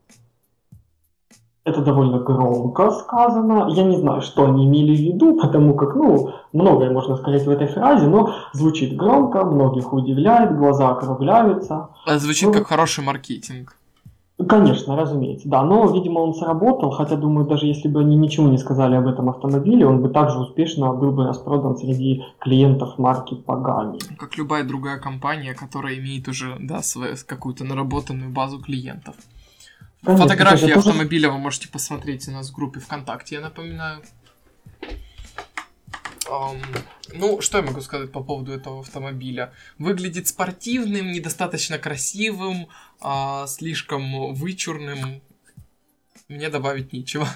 это 1.65 1.81
довольно 1.81 2.19
громко 2.19 2.91
сказано. 2.91 3.67
Я 3.69 3.83
не 3.83 3.97
знаю, 3.97 4.21
что 4.21 4.45
они 4.45 4.65
имели 4.65 4.95
в 4.95 4.99
виду, 4.99 5.39
потому 5.39 5.75
как, 5.75 5.95
ну, 5.95 6.33
многое 6.51 6.91
можно 6.91 7.15
сказать 7.15 7.45
в 7.45 7.49
этой 7.49 7.67
фразе, 7.67 8.07
но 8.07 8.33
звучит 8.53 8.95
громко, 8.95 9.45
многих 9.45 9.93
удивляет, 9.93 10.57
глаза 10.57 10.89
округляются. 10.89 11.89
Это 12.05 12.19
звучит 12.19 12.49
ну, 12.49 12.53
как 12.53 12.67
хороший 12.67 13.03
маркетинг. 13.03 13.77
Конечно, 14.49 14.95
разумеется, 14.95 15.47
да. 15.47 15.63
Но, 15.63 15.85
видимо, 15.91 16.19
он 16.19 16.33
сработал, 16.33 16.89
хотя, 16.89 17.15
думаю, 17.15 17.47
даже 17.47 17.67
если 17.67 17.87
бы 17.87 18.01
они 18.01 18.17
ничего 18.17 18.49
не 18.49 18.57
сказали 18.57 18.95
об 18.95 19.07
этом 19.07 19.29
автомобиле, 19.29 19.85
он 19.85 20.01
бы 20.01 20.09
также 20.09 20.39
успешно 20.39 20.91
был 20.91 21.11
бы 21.11 21.25
распродан 21.25 21.77
среди 21.77 22.23
клиентов 22.39 22.97
марки 22.97 23.35
Pagani. 23.35 23.99
Как 24.17 24.37
любая 24.37 24.63
другая 24.63 24.97
компания, 24.97 25.53
которая 25.53 25.97
имеет 25.97 26.27
уже, 26.27 26.57
да, 26.59 26.81
свою 26.81 27.15
какую-то 27.25 27.63
наработанную 27.63 28.31
базу 28.31 28.59
клиентов. 28.59 29.15
Конечно, 30.03 30.27
Фотографии 30.27 30.73
тоже... 30.73 30.79
автомобиля 30.79 31.29
вы 31.31 31.37
можете 31.37 31.69
посмотреть 31.69 32.27
у 32.27 32.31
нас 32.31 32.49
в 32.49 32.53
группе 32.53 32.81
ВКонтакте, 32.81 33.35
я 33.35 33.41
напоминаю. 33.41 34.03
Um, 36.29 36.61
ну, 37.13 37.41
что 37.41 37.59
я 37.59 37.63
могу 37.63 37.79
сказать 37.81 38.11
по 38.11 38.23
поводу 38.23 38.51
этого 38.51 38.81
автомобиля? 38.81 39.53
Выглядит 39.77 40.27
спортивным, 40.27 41.11
недостаточно 41.11 41.77
красивым, 41.77 42.67
а, 43.01 43.45
слишком 43.47 44.33
вычурным. 44.33 45.21
Мне 46.27 46.49
добавить 46.49 46.91
нечего. 46.91 47.27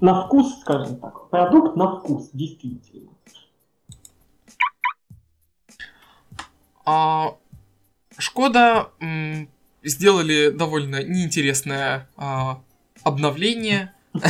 На 0.00 0.26
вкус, 0.26 0.60
скажем 0.60 0.98
так. 0.98 1.30
Продукт 1.30 1.76
на 1.76 1.96
вкус, 1.96 2.30
действительно. 2.32 3.10
А, 6.84 7.36
Шкода 8.18 8.90
м, 9.00 9.48
сделали 9.82 10.50
довольно 10.50 11.02
неинтересное 11.02 12.08
а, 12.16 12.62
обновление. 13.02 13.92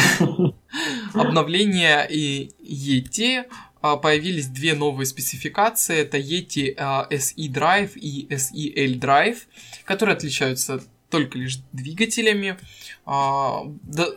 Обновление 1.15 2.07
и 2.11 2.51
Yeti. 2.61 3.45
А, 3.81 3.97
появились 3.97 4.49
две 4.49 4.75
новые 4.75 5.07
спецификации. 5.07 5.99
Это 5.99 6.19
Yeti 6.19 6.75
а, 6.77 7.07
SE 7.11 7.49
Drive 7.49 7.93
и 7.95 8.27
SEL 8.31 8.99
Drive, 8.99 9.39
которые 9.85 10.17
отличаются 10.17 10.83
только 11.11 11.39
лишь 11.39 11.59
двигателями. 11.73 12.59
А, 13.07 13.63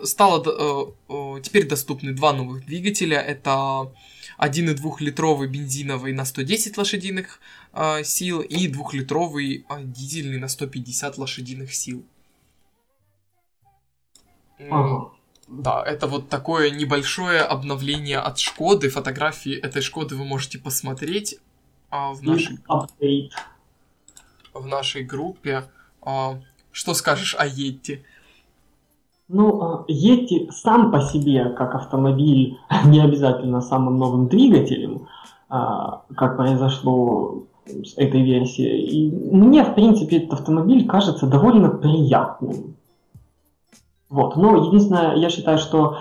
стало 0.04 0.44
э, 1.08 1.42
теперь 1.42 1.68
доступны 1.68 2.14
два 2.14 2.34
новых 2.34 2.66
двигателя. 2.66 3.20
Это 3.20 3.92
1,2-литровый 4.42 5.48
бензиновый 5.48 6.14
на 6.14 6.26
110 6.26 6.78
лошадиных 6.78 7.40
э, 7.74 8.04
сил 8.04 8.42
и 8.42 8.68
2-литровый 8.68 9.66
э, 9.70 9.84
дизельный 9.84 10.40
на 10.40 10.48
150 10.48 11.18
лошадиных 11.18 11.74
сил. 11.74 12.04
Ага. 14.70 15.12
Да, 15.48 15.84
это 15.86 16.08
вот 16.08 16.30
такое 16.30 16.72
небольшое 16.72 17.42
обновление 17.42 18.20
от 18.20 18.40
Шкоды. 18.40 18.90
Фотографии 18.90 19.54
этой 19.54 19.82
Шкоды 19.82 20.16
вы 20.16 20.24
можете 20.24 20.58
посмотреть 20.58 21.38
а, 21.90 22.14
в 22.14 22.24
нашей... 22.24 22.58
В 24.54 24.66
нашей 24.66 25.04
группе. 25.04 25.70
А, 26.02 26.42
что 26.72 26.94
скажешь 26.94 27.36
о 27.38 27.46
Йетти? 27.46 28.04
Ну, 29.34 29.86
Yeti 29.88 30.48
а, 30.50 30.52
сам 30.52 30.92
по 30.92 31.00
себе, 31.00 31.46
как 31.58 31.74
автомобиль, 31.76 32.58
не 32.86 33.00
обязательно 33.00 33.62
самым 33.62 33.98
новым 33.98 34.28
двигателем, 34.28 35.08
а, 35.50 36.02
как 36.16 36.36
произошло 36.36 37.44
с 37.66 37.98
этой 37.98 38.24
версией. 38.24 38.82
И 38.82 39.36
мне, 39.36 39.64
в 39.64 39.74
принципе, 39.74 40.18
этот 40.18 40.34
автомобиль 40.34 40.86
кажется 40.86 41.28
довольно 41.28 41.70
приятным. 41.70 42.76
Вот. 44.10 44.36
Но 44.36 44.58
единственное, 44.58 45.16
я 45.16 45.30
считаю, 45.30 45.58
что 45.58 45.98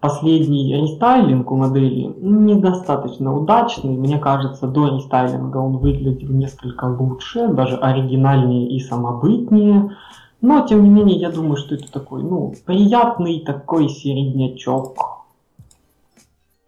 последний 0.00 0.74
рестайлинг 0.74 1.50
у 1.50 1.56
модели 1.56 2.14
недостаточно 2.20 3.34
удачный. 3.34 3.96
Мне 3.96 4.18
кажется, 4.18 4.66
до 4.66 4.88
рестайлинга 4.88 5.56
он 5.56 5.78
выглядел 5.78 6.28
несколько 6.28 6.84
лучше, 6.84 7.48
даже 7.48 7.76
оригинальнее 7.76 8.68
и 8.68 8.78
самобытнее. 8.80 9.96
Но, 10.40 10.66
тем 10.66 10.82
не 10.82 10.90
менее, 10.90 11.18
я 11.18 11.30
думаю, 11.30 11.56
что 11.56 11.74
это 11.74 11.90
такой, 11.90 12.22
ну, 12.22 12.54
приятный 12.66 13.40
такой 13.40 13.88
середнячок. 13.88 15.24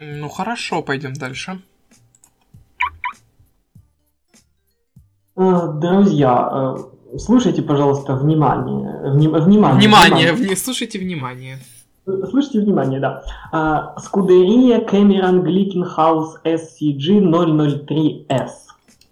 Ну, 0.00 0.28
хорошо, 0.28 0.82
пойдем 0.82 1.12
дальше. 1.12 1.60
Э, 5.36 5.72
друзья, 5.74 6.76
э, 7.12 7.18
слушайте, 7.18 7.62
пожалуйста, 7.62 8.14
внимание. 8.16 9.12
Вним, 9.12 9.32
внимание. 9.32 9.78
Внимание, 9.78 10.32
внимание. 10.32 10.56
слушайте 10.56 10.98
внимание. 10.98 11.58
Слушайте 12.30 12.60
внимание, 12.60 13.00
да. 13.00 13.94
Скудерия 13.98 14.80
Cameron 14.80 15.42
Glickenhaus 15.42 16.36
SCG 16.42 17.20
003S. 17.20 18.67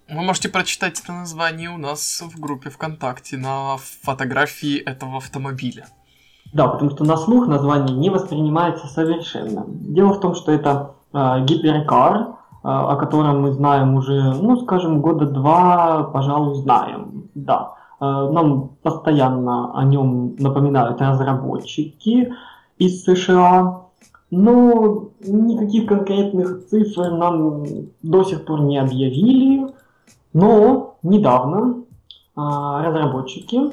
Вы 0.09 0.21
можете 0.21 0.47
прочитать 0.47 1.01
это 1.01 1.11
название 1.11 1.69
у 1.69 1.77
нас 1.77 2.21
в 2.21 2.39
группе 2.39 2.69
ВКонтакте 2.69 3.35
на 3.35 3.75
фотографии 3.77 4.77
этого 4.77 5.17
автомобиля. 5.17 5.87
Да, 6.53 6.69
потому 6.69 6.91
что 6.91 7.03
на 7.03 7.17
слух 7.17 7.47
название 7.47 7.95
не 7.95 8.09
воспринимается 8.09 8.87
совершенно. 8.87 9.65
Дело 9.67 10.13
в 10.13 10.21
том, 10.21 10.33
что 10.33 10.53
это 10.53 10.91
э, 11.11 11.43
гиперкар, 11.43 12.21
э, 12.21 12.25
о 12.63 12.95
котором 12.95 13.41
мы 13.41 13.51
знаем 13.51 13.95
уже, 13.95 14.33
ну, 14.33 14.55
скажем, 14.61 15.01
года 15.01 15.25
два, 15.25 16.03
пожалуй, 16.03 16.55
знаем. 16.55 17.29
Да. 17.35 17.73
Э, 17.99 18.29
нам 18.31 18.69
постоянно 18.81 19.77
о 19.77 19.83
нем 19.83 20.37
напоминают 20.39 21.01
разработчики 21.01 22.33
из 22.77 23.03
США, 23.03 23.81
но 24.31 25.09
никаких 25.19 25.85
конкретных 25.85 26.65
цифр 26.67 27.11
нам 27.11 27.65
до 28.01 28.23
сих 28.23 28.45
пор 28.45 28.61
не 28.61 28.77
объявили. 28.77 29.67
Но 30.33 30.97
недавно 31.03 31.83
а, 32.35 32.83
разработчики 32.83 33.71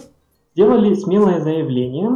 сделали 0.54 0.94
смелое 0.94 1.40
заявление 1.40 2.10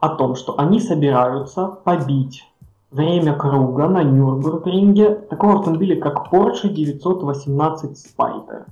о 0.00 0.08
том, 0.10 0.34
что 0.34 0.58
они 0.58 0.80
собираются 0.80 1.66
побить 1.66 2.44
время 2.90 3.34
круга 3.34 3.88
на 3.88 4.02
Нюрнбургринге 4.02 5.10
такого 5.14 5.58
автомобиля, 5.58 6.00
как 6.00 6.32
Porsche 6.32 6.68
918 6.68 7.90
Spider. 7.92 8.64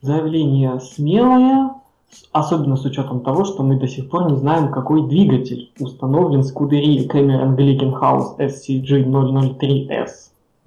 Заявление 0.00 0.80
смелое, 0.80 1.74
особенно 2.32 2.76
с 2.76 2.84
учетом 2.84 3.20
того, 3.20 3.44
что 3.44 3.62
мы 3.62 3.78
до 3.78 3.88
сих 3.88 4.10
пор 4.10 4.30
не 4.30 4.36
знаем, 4.36 4.70
какой 4.70 5.08
двигатель 5.08 5.72
установлен 5.80 6.40
в 6.40 6.46
скудерии 6.46 7.10
Cameron 7.10 7.56
Glickenhaus 7.56 8.38
SCG 8.38 9.04
003S. 9.04 10.10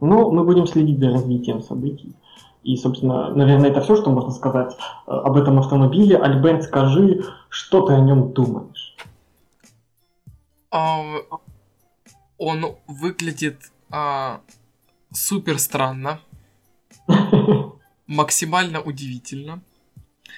Но 0.01 0.31
мы 0.31 0.43
будем 0.43 0.67
следить 0.67 0.99
за 0.99 1.11
развитием 1.11 1.61
событий. 1.61 2.13
И, 2.67 2.75
собственно, 2.75 3.33
наверное, 3.33 3.69
это 3.69 3.79
все, 3.79 3.95
что 3.95 4.09
можно 4.09 4.31
сказать 4.31 4.75
э, 5.07 5.11
об 5.11 5.37
этом 5.37 5.57
автомобиле. 5.57 6.17
Альберт, 6.17 6.63
скажи, 6.63 7.23
что 7.47 7.87
ты 7.87 7.93
о 7.93 8.01
нем 8.01 8.33
думаешь? 8.33 8.97
Uh, 10.69 11.21
он 12.37 12.75
выглядит 12.87 13.71
uh, 13.89 14.39
супер 15.13 15.59
странно, 15.59 16.19
максимально 18.07 18.81
удивительно. 18.81 19.61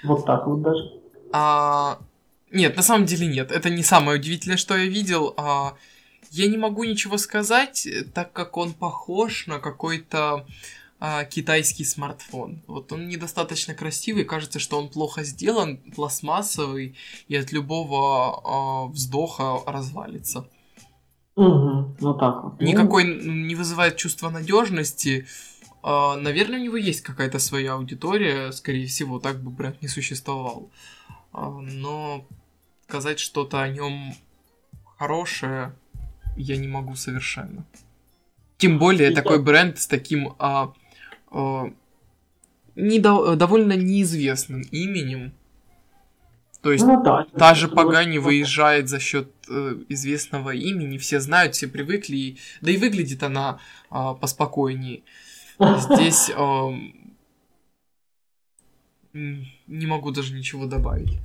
Вот 0.04 0.24
так 0.28 0.46
вот 0.46 0.62
даже. 0.62 1.02
Uh, 1.32 1.98
нет, 2.52 2.78
на 2.78 2.84
самом 2.84 3.08
деле 3.08 3.26
нет. 3.26 3.52
Это 3.52 3.72
не 3.72 3.82
самое 3.82 4.20
удивительное, 4.20 4.58
что 4.58 4.78
я 4.78 4.86
видел. 4.86 5.34
Uh, 5.36 5.72
я 6.30 6.48
не 6.48 6.58
могу 6.58 6.84
ничего 6.84 7.18
сказать, 7.18 7.88
так 8.14 8.34
как 8.34 8.56
он 8.56 8.74
похож 8.74 9.48
на 9.48 9.58
какой-то 9.58 10.46
а, 11.00 11.24
китайский 11.24 11.86
смартфон. 11.86 12.62
Вот 12.68 12.92
он 12.92 13.08
недостаточно 13.08 13.74
красивый, 13.74 14.26
кажется, 14.26 14.60
что 14.60 14.78
он 14.78 14.90
плохо 14.90 15.24
сделан, 15.24 15.78
пластмассовый, 15.96 16.98
и 17.28 17.36
от 17.36 17.52
любого 17.52 18.42
а, 18.44 18.88
вздоха 18.88 19.60
развалится. 19.66 20.48
Угу, 21.36 21.96
вот 22.02 22.20
так 22.20 22.44
вот. 22.44 22.62
Никакой 22.62 23.06
не 23.06 23.56
вызывает 23.56 23.96
чувства 23.96 24.30
надежности. 24.30 25.26
э, 25.84 26.16
наверное, 26.18 26.60
у 26.60 26.64
него 26.64 26.76
есть 26.76 27.02
какая-то 27.02 27.40
своя 27.40 27.76
аудитория, 27.76 28.52
скорее 28.52 28.88
всего, 28.88 29.20
так 29.20 29.42
бы 29.42 29.50
бренд 29.50 29.82
не 29.82 29.88
существовал. 29.88 30.70
Э, 31.34 31.48
но 31.48 32.26
сказать 32.90 33.20
что-то 33.20 33.62
о 33.62 33.70
нем 33.70 34.14
хорошее 34.98 35.74
я 36.36 36.58
не 36.58 36.68
могу 36.68 36.96
совершенно. 36.96 37.66
Тем 38.58 38.78
более, 38.78 39.12
такой 39.12 39.42
бренд 39.42 39.80
с 39.80 39.88
таким 39.88 40.36
а, 40.38 40.64
а, 40.64 40.74
недо, 42.76 43.36
довольно 43.36 43.74
неизвестным 43.74 44.62
именем. 44.72 45.34
То 46.62 46.74
есть 46.74 46.86
ну, 46.86 47.02
да, 47.02 47.26
та 47.38 47.56
же 47.56 47.70
Пагани 47.70 48.18
вот, 48.18 48.26
выезжает 48.26 48.90
за 48.90 49.00
счет 49.00 49.32
э, 49.50 49.76
известного 49.88 50.54
имени, 50.54 50.98
все 50.98 51.22
знают, 51.22 51.56
все 51.56 51.70
привыкли, 51.70 52.18
и, 52.18 52.38
да 52.60 52.72
и 52.72 52.78
выглядит 52.78 53.24
она 53.24 53.60
э, 53.90 53.96
поспокойнее. 54.20 55.04
Здесь 55.60 56.30
э, 56.30 56.70
не 59.14 59.86
могу 59.88 60.12
даже 60.12 60.34
ничего 60.34 60.66
добавить. 60.66 61.20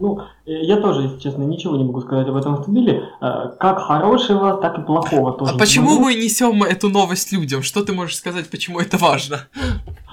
Ну, 0.00 0.20
э, 0.46 0.62
я 0.62 0.78
тоже, 0.78 1.02
если 1.02 1.18
честно, 1.18 1.42
ничего 1.42 1.76
не 1.76 1.84
могу 1.84 2.00
сказать 2.00 2.26
об 2.26 2.36
этом 2.36 2.54
автомобиле. 2.54 3.04
Э, 3.20 3.50
как 3.58 3.80
хорошего, 3.80 4.54
так 4.54 4.78
и 4.78 4.82
плохого 4.82 5.32
тоже. 5.34 5.52
А 5.54 5.58
почему 5.58 6.00
мы 6.00 6.14
несем 6.14 6.62
эту 6.62 6.88
новость 6.88 7.30
людям? 7.32 7.62
Что 7.62 7.84
ты 7.84 7.92
можешь 7.92 8.16
сказать, 8.16 8.50
почему 8.50 8.80
это 8.80 8.96
важно? 8.96 9.40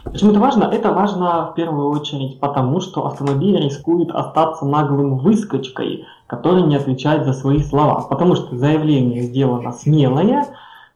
Почему 0.03 0.31
это 0.31 0.39
важно? 0.41 0.65
Это 0.65 0.91
важно 0.91 1.51
в 1.51 1.55
первую 1.55 1.89
очередь 1.89 2.39
потому, 2.41 2.81
что 2.81 3.07
автомобиль 3.07 3.63
рискует 3.63 4.11
остаться 4.11 4.65
наглым 4.65 5.19
выскочкой, 5.19 6.05
который 6.27 6.63
не 6.63 6.75
отвечает 6.75 7.25
за 7.25 7.31
свои 7.31 7.63
слова. 7.63 8.01
Потому 8.01 8.35
что 8.35 8.57
заявление 8.57 9.23
сделано 9.23 9.71
смелое, 9.71 10.47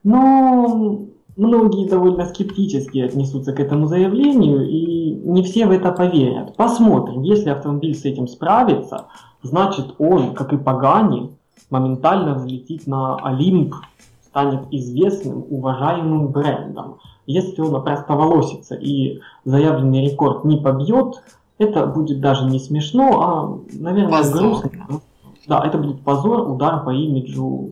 но 0.03 0.99
многие 1.37 1.87
довольно 1.87 2.25
скептически 2.25 2.99
отнесутся 2.99 3.53
к 3.53 3.59
этому 3.59 3.87
заявлению, 3.87 4.67
и 4.67 5.11
не 5.11 5.43
все 5.43 5.65
в 5.65 5.71
это 5.71 5.91
поверят. 5.91 6.55
Посмотрим, 6.55 7.21
если 7.23 7.49
автомобиль 7.49 7.95
с 7.95 8.05
этим 8.05 8.27
справится, 8.27 9.05
значит 9.43 9.95
он, 9.97 10.33
как 10.33 10.53
и 10.53 10.57
Пагани, 10.57 11.31
моментально 11.69 12.35
взлетит 12.35 12.87
на 12.87 13.15
Олимп, 13.15 13.75
станет 14.23 14.61
известным, 14.71 15.45
уважаемым 15.49 16.27
брендом. 16.27 16.97
Если 17.25 17.61
он 17.61 17.75
опростоволосится 17.75 18.75
и 18.75 19.19
заявленный 19.45 20.05
рекорд 20.05 20.43
не 20.45 20.57
побьет, 20.57 21.21
это 21.57 21.85
будет 21.85 22.21
даже 22.21 22.45
не 22.45 22.59
смешно, 22.59 23.21
а, 23.21 23.59
наверное, 23.77 24.19
позор. 24.19 24.41
грустно. 24.41 25.01
Да, 25.47 25.63
это 25.65 25.77
будет 25.77 26.01
позор, 26.01 26.49
удар 26.49 26.83
по 26.83 26.91
имиджу 26.91 27.71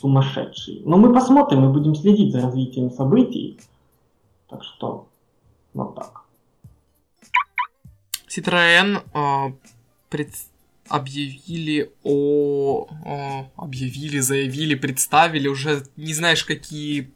сумасшедший. 0.00 0.82
Но 0.84 0.96
мы 0.96 1.12
посмотрим, 1.12 1.60
мы 1.60 1.72
будем 1.72 1.94
следить 1.94 2.32
за 2.32 2.40
развитием 2.40 2.90
событий. 2.90 3.60
Так 4.48 4.64
что 4.64 5.08
вот 5.74 5.94
так. 5.94 6.22
Citroën 8.28 9.02
э, 9.14 9.52
пред... 10.08 10.30
объявили 10.88 11.90
о... 12.02 12.86
о... 13.04 13.50
Объявили, 13.56 14.20
заявили, 14.20 14.74
представили, 14.74 15.48
уже 15.48 15.84
не 15.96 16.14
знаешь, 16.14 16.44
какие 16.44 17.10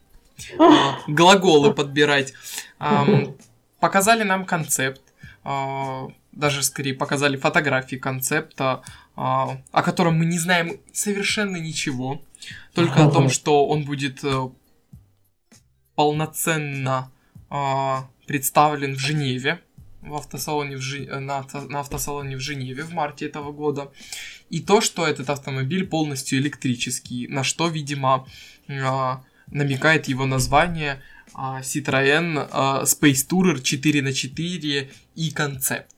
э, 0.59 0.93
глаголы 1.09 1.73
подбирать. 1.73 2.35
Э, 2.79 3.35
показали 3.81 4.25
нам 4.25 4.45
концепт. 4.45 5.03
Э, 5.45 6.09
даже 6.33 6.62
скорее 6.62 6.93
показали 6.95 7.39
фотографии 7.39 7.97
концепта, 7.97 8.83
о 9.15 9.83
котором 9.83 10.19
мы 10.19 10.27
не 10.27 10.39
знаем 10.39 10.79
совершенно 10.93 11.57
ничего. 11.57 12.21
Только 12.74 13.04
о 13.04 13.11
том, 13.11 13.30
что 13.30 13.66
он 13.66 13.85
будет 13.85 14.22
э, 14.24 14.48
полноценно 15.94 17.11
э, 17.50 17.96
представлен 18.26 18.94
в 18.94 18.98
Женеве, 18.98 19.61
в 20.02 20.14
автосалоне 20.14 20.76
в 20.76 20.80
Жи... 20.80 21.06
на, 21.06 21.38
авто... 21.38 21.62
на 21.62 21.80
автосалоне 21.80 22.37
в 22.37 22.40
Женеве 22.40 22.85
в 22.85 22.92
марте 22.92 23.26
этого 23.26 23.52
года. 23.52 23.90
И 24.50 24.61
то, 24.61 24.80
что 24.80 25.06
этот 25.06 25.30
автомобиль 25.30 25.87
полностью 25.87 26.38
электрический, 26.38 27.26
на 27.28 27.42
что, 27.42 27.68
видимо, 27.68 28.26
э, 28.68 28.82
намекает 29.48 30.09
его 30.09 30.26
название 30.26 31.02
э, 31.35 31.61
Citroën 31.62 32.48
э, 32.50 32.85
Space 32.85 33.28
Tourer 33.28 33.62
4 33.62 34.02
на 34.02 34.12
4 34.12 34.90
и 35.14 35.30
концепт. 35.30 35.95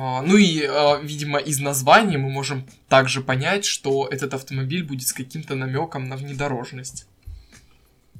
А, 0.00 0.22
ну 0.22 0.36
и, 0.36 0.62
а, 0.64 1.00
видимо, 1.02 1.38
из 1.38 1.58
названия 1.58 2.18
мы 2.18 2.30
можем 2.30 2.62
также 2.88 3.20
понять, 3.20 3.64
что 3.64 4.06
этот 4.08 4.32
автомобиль 4.32 4.86
будет 4.86 5.08
с 5.08 5.12
каким-то 5.12 5.56
намеком 5.56 6.08
на 6.08 6.14
внедорожность. 6.14 7.08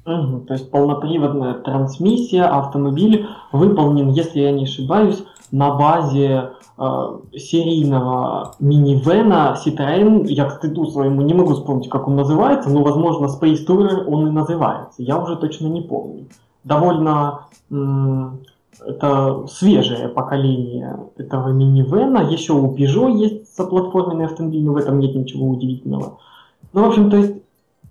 Угу, 0.05 0.41
то 0.41 0.53
есть 0.55 0.69
полноприводная 0.71 1.53
трансмиссия, 1.53 2.43
автомобиль 2.43 3.27
выполнен, 3.53 4.09
если 4.09 4.41
я 4.41 4.51
не 4.51 4.65
ошибаюсь, 4.65 5.23
на 5.51 5.73
базе 5.75 6.51
э, 6.77 7.19
серийного 7.37 8.55
минивэна 8.59 9.57
Citroën. 9.65 10.27
Я 10.27 10.45
к 10.49 10.57
стыду 10.57 10.85
своему 10.85 11.21
не 11.21 11.33
могу 11.33 11.53
вспомнить, 11.53 11.89
как 11.89 12.09
он 12.09 12.17
называется, 12.17 12.69
но, 12.69 12.83
возможно, 12.83 13.27
Space 13.27 13.65
Tourer 13.65 14.03
он 14.03 14.27
и 14.27 14.31
называется. 14.31 15.01
Я 15.01 15.17
уже 15.17 15.37
точно 15.37 15.67
не 15.67 15.81
помню. 15.81 16.25
Довольно 16.65 17.45
м- 17.71 18.41
это 18.85 19.47
свежее 19.47 20.09
поколение 20.09 20.97
этого 21.17 21.49
минивэна. 21.49 22.29
Еще 22.29 22.53
у 22.53 22.75
Peugeot 22.75 23.11
есть 23.17 23.55
заплатформенный 23.55 24.25
автомобиль, 24.25 24.63
но 24.63 24.73
в 24.73 24.77
этом 24.77 24.99
нет 24.99 25.15
ничего 25.15 25.49
удивительного. 25.49 26.19
Ну, 26.73 26.83
в 26.83 26.89
общем, 26.89 27.09
то 27.09 27.17
есть, 27.17 27.33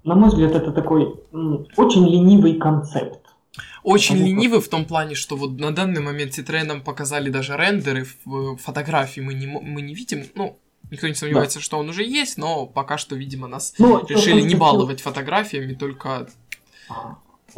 на 0.04 0.14
мой 0.14 0.28
взгляд, 0.28 0.54
это 0.54 0.72
такой 0.72 1.14
м, 1.32 1.66
очень 1.76 2.06
ленивый 2.06 2.54
концепт. 2.54 3.20
Очень 3.82 4.16
Потому 4.16 4.28
ленивый 4.28 4.60
в 4.60 4.68
том 4.68 4.84
плане, 4.84 5.14
что 5.14 5.36
вот 5.36 5.58
на 5.58 5.74
данный 5.74 6.00
момент 6.00 6.38
Citroёn 6.38 6.64
нам 6.64 6.80
показали 6.82 7.30
даже 7.30 7.56
рендеры, 7.56 8.06
фотографии 8.58 9.20
мы 9.20 9.34
не, 9.34 9.46
мы 9.46 9.82
не 9.82 9.94
видим, 9.94 10.24
ну, 10.34 10.56
Никто 10.90 11.06
не 11.06 11.14
сомневается, 11.14 11.58
да. 11.58 11.62
что 11.62 11.78
он 11.78 11.88
уже 11.90 12.02
есть, 12.02 12.38
но 12.38 12.66
пока 12.66 12.96
что, 12.96 13.14
видимо, 13.14 13.46
нас 13.46 13.74
но, 13.78 14.06
решили 14.08 14.40
не 14.40 14.54
баловать 14.54 15.00
фотографиями, 15.02 15.74
только 15.74 16.28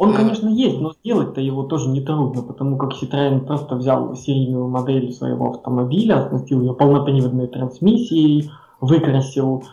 он, 0.01 0.15
конечно, 0.15 0.49
есть, 0.49 0.81
но 0.81 0.93
сделать-то 0.93 1.41
его 1.41 1.61
тоже 1.61 1.87
не 1.87 2.01
трудно, 2.01 2.41
потому 2.41 2.75
как 2.75 2.93
Citroёn 2.93 3.41
просто 3.41 3.75
взял 3.75 4.15
серийную 4.15 4.67
модель 4.67 5.13
своего 5.13 5.51
автомобиля, 5.51 6.25
оснастил 6.25 6.61
ее 6.61 6.73
полноприводной 6.73 7.45
трансмиссией, 7.47 8.49
выкрасил 8.79 9.63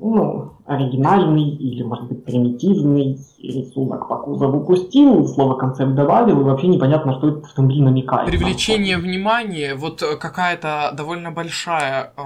ну, 0.00 0.52
оригинальный 0.66 1.50
или, 1.50 1.82
может 1.82 2.06
быть, 2.06 2.24
примитивный 2.24 3.18
рисунок 3.42 4.08
по 4.08 4.16
кузову 4.16 4.64
пустил, 4.64 5.26
слово 5.28 5.58
концепт 5.58 5.94
добавил, 5.94 6.40
и 6.40 6.44
вообще 6.44 6.68
непонятно, 6.68 7.12
что 7.18 7.28
этот 7.28 7.44
автомобиль 7.44 7.82
намекает. 7.82 8.30
Привлечение 8.30 8.96
внимания, 8.96 9.74
вот 9.74 10.02
э, 10.02 10.16
какая-то 10.16 10.94
довольно 10.96 11.30
большая, 11.30 12.12
э, 12.16 12.22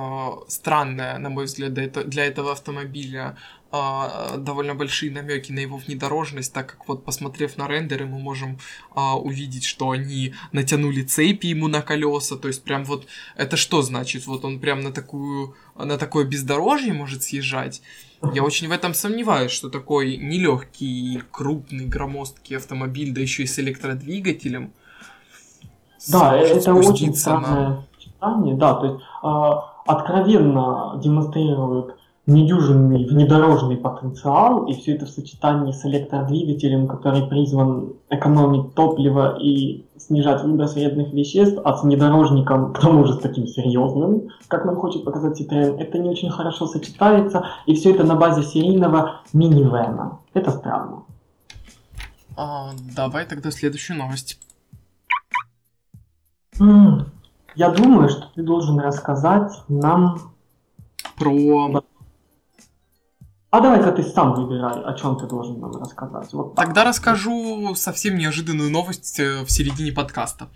странная, 0.46 1.18
на 1.18 1.30
мой 1.30 1.46
взгляд, 1.46 1.72
для 1.72 2.26
этого 2.26 2.52
автомобиля 2.52 3.36
а, 3.70 4.36
довольно 4.38 4.74
большие 4.74 5.12
намеки 5.12 5.52
на 5.52 5.58
его 5.58 5.76
внедорожность, 5.76 6.52
так 6.54 6.66
как 6.66 6.88
вот 6.88 7.04
посмотрев 7.04 7.58
на 7.58 7.68
рендеры, 7.68 8.06
мы 8.06 8.18
можем 8.18 8.58
а, 8.94 9.18
увидеть, 9.18 9.64
что 9.64 9.90
они 9.90 10.34
натянули 10.52 11.02
цепи 11.02 11.48
ему 11.48 11.68
на 11.68 11.82
колеса, 11.82 12.36
то 12.36 12.48
есть 12.48 12.64
прям 12.64 12.84
вот 12.84 13.06
это 13.36 13.58
что 13.58 13.82
значит? 13.82 14.26
Вот 14.26 14.44
он 14.44 14.58
прям 14.58 14.80
на 14.80 14.90
такую 14.90 15.54
на 15.74 15.98
такое 15.98 16.24
бездорожье 16.24 16.94
может 16.94 17.22
съезжать. 17.22 17.82
Я 18.32 18.42
очень 18.42 18.68
в 18.68 18.72
этом 18.72 18.94
сомневаюсь, 18.94 19.52
что 19.52 19.68
такой 19.68 20.16
нелегкий, 20.16 21.22
крупный, 21.30 21.84
громоздкий 21.84 22.56
автомобиль, 22.56 23.12
да 23.12 23.20
еще 23.20 23.42
и 23.42 23.46
с 23.46 23.58
электродвигателем. 23.58 24.72
Да, 26.10 26.36
это 26.36 26.74
очень 26.74 27.14
странное 27.14 27.86
на... 28.20 28.56
да, 28.56 28.74
то 28.74 28.86
есть 28.86 29.00
э, 29.22 29.92
откровенно 29.92 30.98
демонстрирует 31.02 31.97
недюжинный 32.28 33.06
внедорожный 33.06 33.78
потенциал, 33.78 34.66
и 34.66 34.74
все 34.74 34.94
это 34.94 35.06
в 35.06 35.08
сочетании 35.08 35.72
с 35.72 35.84
электродвигателем, 35.86 36.86
который 36.86 37.26
призван 37.26 37.94
экономить 38.10 38.74
топливо 38.74 39.38
и 39.40 39.86
снижать 39.96 40.42
выброс 40.44 40.74
вредных 40.74 41.12
веществ, 41.14 41.58
а 41.64 41.74
с 41.74 41.82
внедорожником, 41.82 42.74
к 42.74 42.80
тому 42.80 43.06
же 43.06 43.14
с 43.14 43.18
таким 43.18 43.46
серьезным, 43.46 44.28
как 44.48 44.66
нам 44.66 44.76
хочет 44.76 45.04
показать 45.04 45.40
Citroёn, 45.40 45.78
это 45.78 45.98
не 45.98 46.10
очень 46.10 46.30
хорошо 46.30 46.66
сочетается, 46.66 47.46
и 47.64 47.74
все 47.74 47.94
это 47.94 48.04
на 48.04 48.14
базе 48.14 48.42
серийного 48.42 49.22
минивэна. 49.32 50.18
Это 50.34 50.50
странно. 50.50 51.04
А, 52.36 52.72
давай 52.94 53.24
тогда 53.24 53.50
следующую 53.50 53.98
новость. 53.98 54.38
Я 56.58 57.70
думаю, 57.70 58.10
что 58.10 58.26
ты 58.34 58.42
должен 58.42 58.78
рассказать 58.78 59.50
нам 59.68 60.18
про 61.16 61.82
а 63.50 63.60
давай-ка 63.60 63.92
ты 63.92 64.02
сам 64.02 64.34
выбирай, 64.34 64.82
о 64.82 64.92
чем 64.94 65.18
ты 65.18 65.26
должен 65.26 65.58
нам 65.58 65.72
рассказать. 65.76 66.32
Вот 66.32 66.54
Тогда 66.54 66.84
расскажу 66.84 67.74
совсем 67.74 68.16
неожиданную 68.18 68.70
новость 68.70 69.18
э, 69.20 69.42
в 69.42 69.50
середине 69.50 69.92
подкаста. 69.92 70.48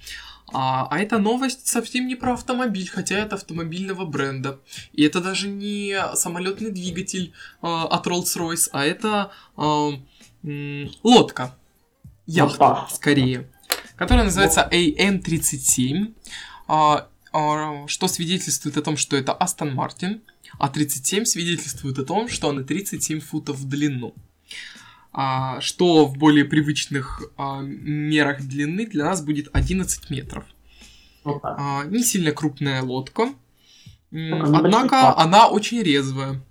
А, 0.53 0.87
а 0.91 0.99
эта 0.99 1.19
новость 1.19 1.67
совсем 1.67 2.07
не 2.07 2.17
про 2.17 2.35
автомобиль, 2.35 2.89
хотя 2.93 3.17
это 3.17 3.37
автомобильного 3.37 4.05
бренда. 4.05 4.61
И 4.93 5.03
это 5.05 5.21
даже 5.21 5.49
не 5.49 5.97
самолетный 6.15 6.71
двигатель 6.71 7.33
а, 7.63 7.85
от 7.87 8.07
Rolls-Royce, 8.07 8.69
а 8.73 8.85
это 8.85 9.31
а, 9.57 9.93
м, 10.43 10.91
лодка. 11.03 11.55
яхта, 12.27 12.87
скорее, 12.91 13.51
которая 13.97 14.25
называется 14.25 14.69
AM37, 14.71 16.15
а, 16.69 17.07
а, 17.33 17.87
что 17.87 18.09
свидетельствует 18.09 18.77
о 18.77 18.83
том, 18.83 18.99
что 18.99 19.17
это 19.17 19.33
Астон 19.33 19.75
Мартин, 19.75 20.23
а 20.59 20.69
37 20.69 21.25
свидетельствует 21.25 21.99
о 21.99 22.05
том, 22.05 22.29
что 22.29 22.49
она 22.51 22.63
37 22.63 23.21
футов 23.21 23.59
в 23.59 23.69
длину. 23.69 24.15
А, 25.13 25.61
что 25.61 26.07
в 26.07 26.17
более 26.17 26.45
привычных 26.45 27.23
а, 27.37 27.61
мерах 27.61 28.43
длины 28.43 28.87
для 28.87 29.05
нас 29.05 29.23
будет 29.23 29.49
11 29.53 30.11
метров. 30.11 30.45
А, 31.25 31.85
не 31.85 32.03
сильно 32.03 32.33
крупная 32.33 32.83
лодка, 32.83 33.33
однако 34.11 35.17
она 35.17 35.49
очень 35.49 35.83
резвая. 35.83 36.43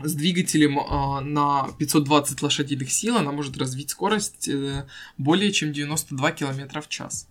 С 0.00 0.14
двигателем 0.14 0.78
э, 0.78 1.20
на 1.24 1.70
520 1.76 2.40
лошадиных 2.42 2.92
сил 2.92 3.16
она 3.16 3.32
может 3.32 3.58
развить 3.58 3.90
скорость 3.90 4.46
э, 4.46 4.86
более 5.16 5.50
чем 5.50 5.72
92 5.72 6.30
км 6.32 6.80
в 6.80 6.88
час. 6.88 7.26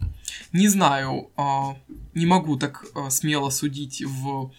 Не 0.52 0.68
знаю, 0.68 1.32
э, 1.38 1.42
не 2.14 2.26
могу 2.26 2.58
так 2.58 2.86
э, 2.94 3.10
смело 3.10 3.52
судить 3.52 4.04
в 4.06 4.52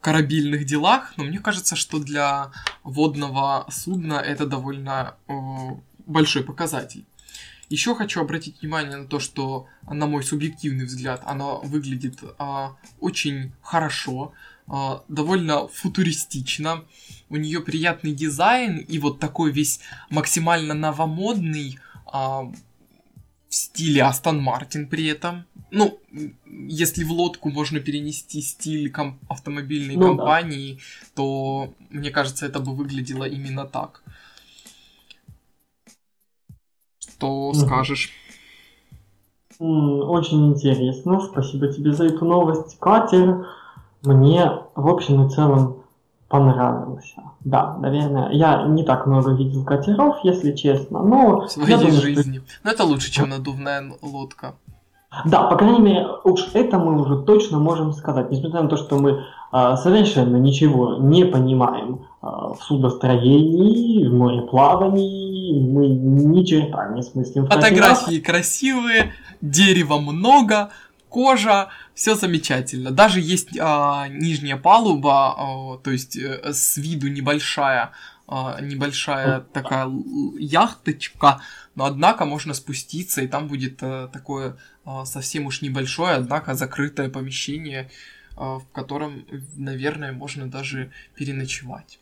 корабельных 0.00 0.64
делах, 0.64 1.14
но 1.16 1.24
мне 1.24 1.38
кажется, 1.38 1.74
что 1.74 1.98
для 1.98 2.52
водного 2.84 3.66
судна 3.70 4.14
это 4.14 4.46
довольно 4.46 5.16
э, 5.26 5.32
большой 6.06 6.44
показатель. 6.44 7.04
Еще 7.72 7.94
хочу 7.94 8.20
обратить 8.20 8.60
внимание 8.60 8.98
на 8.98 9.06
то, 9.06 9.18
что, 9.18 9.66
на 9.90 10.06
мой 10.06 10.22
субъективный 10.22 10.84
взгляд, 10.84 11.22
она 11.24 11.54
выглядит 11.54 12.18
а, 12.38 12.76
очень 13.00 13.52
хорошо, 13.62 14.34
а, 14.66 15.02
довольно 15.08 15.68
футуристично. 15.68 16.84
У 17.30 17.36
нее 17.36 17.62
приятный 17.62 18.12
дизайн 18.12 18.76
и 18.76 18.98
вот 18.98 19.20
такой 19.20 19.52
весь 19.52 19.80
максимально 20.10 20.74
новомодный 20.74 21.78
а, 22.04 22.42
в 22.42 22.54
стиле 23.54 24.02
Астон 24.02 24.42
Мартин 24.42 24.86
при 24.86 25.06
этом. 25.06 25.46
Ну, 25.72 25.98
если 26.68 27.02
в 27.02 27.10
лодку 27.12 27.48
можно 27.48 27.80
перенести 27.80 28.42
стиль 28.42 28.92
ком- 28.92 29.18
автомобильной 29.28 29.96
ну, 29.96 30.08
компании, 30.08 30.74
да. 30.74 31.08
то 31.14 31.74
мне 31.88 32.10
кажется, 32.10 32.44
это 32.44 32.60
бы 32.60 32.74
выглядело 32.74 33.24
именно 33.24 33.64
так. 33.64 34.02
Что 36.98 37.54
скажешь? 37.54 38.10
Очень 39.58 40.48
интересно. 40.52 41.20
Спасибо 41.20 41.68
тебе 41.68 41.92
за 41.92 42.04
эту 42.04 42.26
новость, 42.26 42.78
Катер. 42.78 43.46
Мне, 44.02 44.50
в 44.74 44.88
общем 44.88 45.26
и 45.26 45.30
целом, 45.30 45.84
понравился. 46.28 47.22
Да, 47.40 47.78
наверное, 47.78 48.30
я 48.32 48.64
не 48.64 48.84
так 48.84 49.06
много 49.06 49.32
видел 49.32 49.64
катеров, 49.64 50.16
если 50.22 50.52
честно, 50.52 51.02
но... 51.02 51.46
В 51.46 51.50
своей 51.50 51.76
думаю, 51.76 51.92
жизни. 51.92 52.38
Что... 52.38 52.60
Но 52.64 52.70
это 52.70 52.84
лучше, 52.84 53.10
чем 53.10 53.28
надувная 53.28 53.92
лодка. 54.02 54.54
Да, 55.24 55.42
по 55.42 55.56
крайней 55.56 55.80
мере, 55.80 56.06
уж 56.24 56.48
это 56.54 56.78
мы 56.78 57.00
уже 57.00 57.22
точно 57.22 57.58
можем 57.58 57.92
сказать, 57.92 58.30
несмотря 58.30 58.62
на 58.62 58.68
то, 58.68 58.76
что 58.76 58.98
мы 58.98 59.24
э, 59.52 59.76
совершенно 59.76 60.36
ничего 60.36 60.96
не 60.96 61.26
понимаем 61.26 62.06
э, 62.22 62.26
в 62.26 62.58
судостроении, 62.62 64.06
в 64.08 64.14
мореплавании, 64.14 65.60
мы 65.60 65.88
ни 65.88 66.44
черта 66.44 66.88
не 66.88 67.02
смыслим. 67.02 67.46
Фотографии 67.46 68.20
красивые, 68.20 69.12
дерева 69.42 69.98
много, 69.98 70.70
кожа, 71.10 71.68
все 71.94 72.14
замечательно. 72.14 72.90
Даже 72.90 73.20
есть 73.20 73.54
э, 73.54 74.04
нижняя 74.08 74.56
палуба, 74.56 75.36
э, 75.36 75.84
то 75.84 75.90
есть 75.90 76.16
э, 76.16 76.52
с 76.54 76.78
виду 76.78 77.08
небольшая, 77.08 77.90
э, 78.28 78.34
небольшая 78.62 79.40
такая 79.52 79.90
яхточка, 80.38 81.42
но 81.74 81.84
однако 81.84 82.24
можно 82.24 82.54
спуститься, 82.54 83.20
и 83.20 83.26
там 83.26 83.48
будет 83.48 83.82
э, 83.82 84.08
такое 84.10 84.56
совсем 85.04 85.46
уж 85.46 85.62
небольшое, 85.62 86.14
однако 86.14 86.54
закрытое 86.54 87.08
помещение, 87.10 87.90
э, 88.36 88.40
в 88.40 88.64
котором, 88.72 89.24
наверное, 89.56 90.12
можно 90.12 90.50
даже 90.50 90.90
переночевать. 91.14 91.98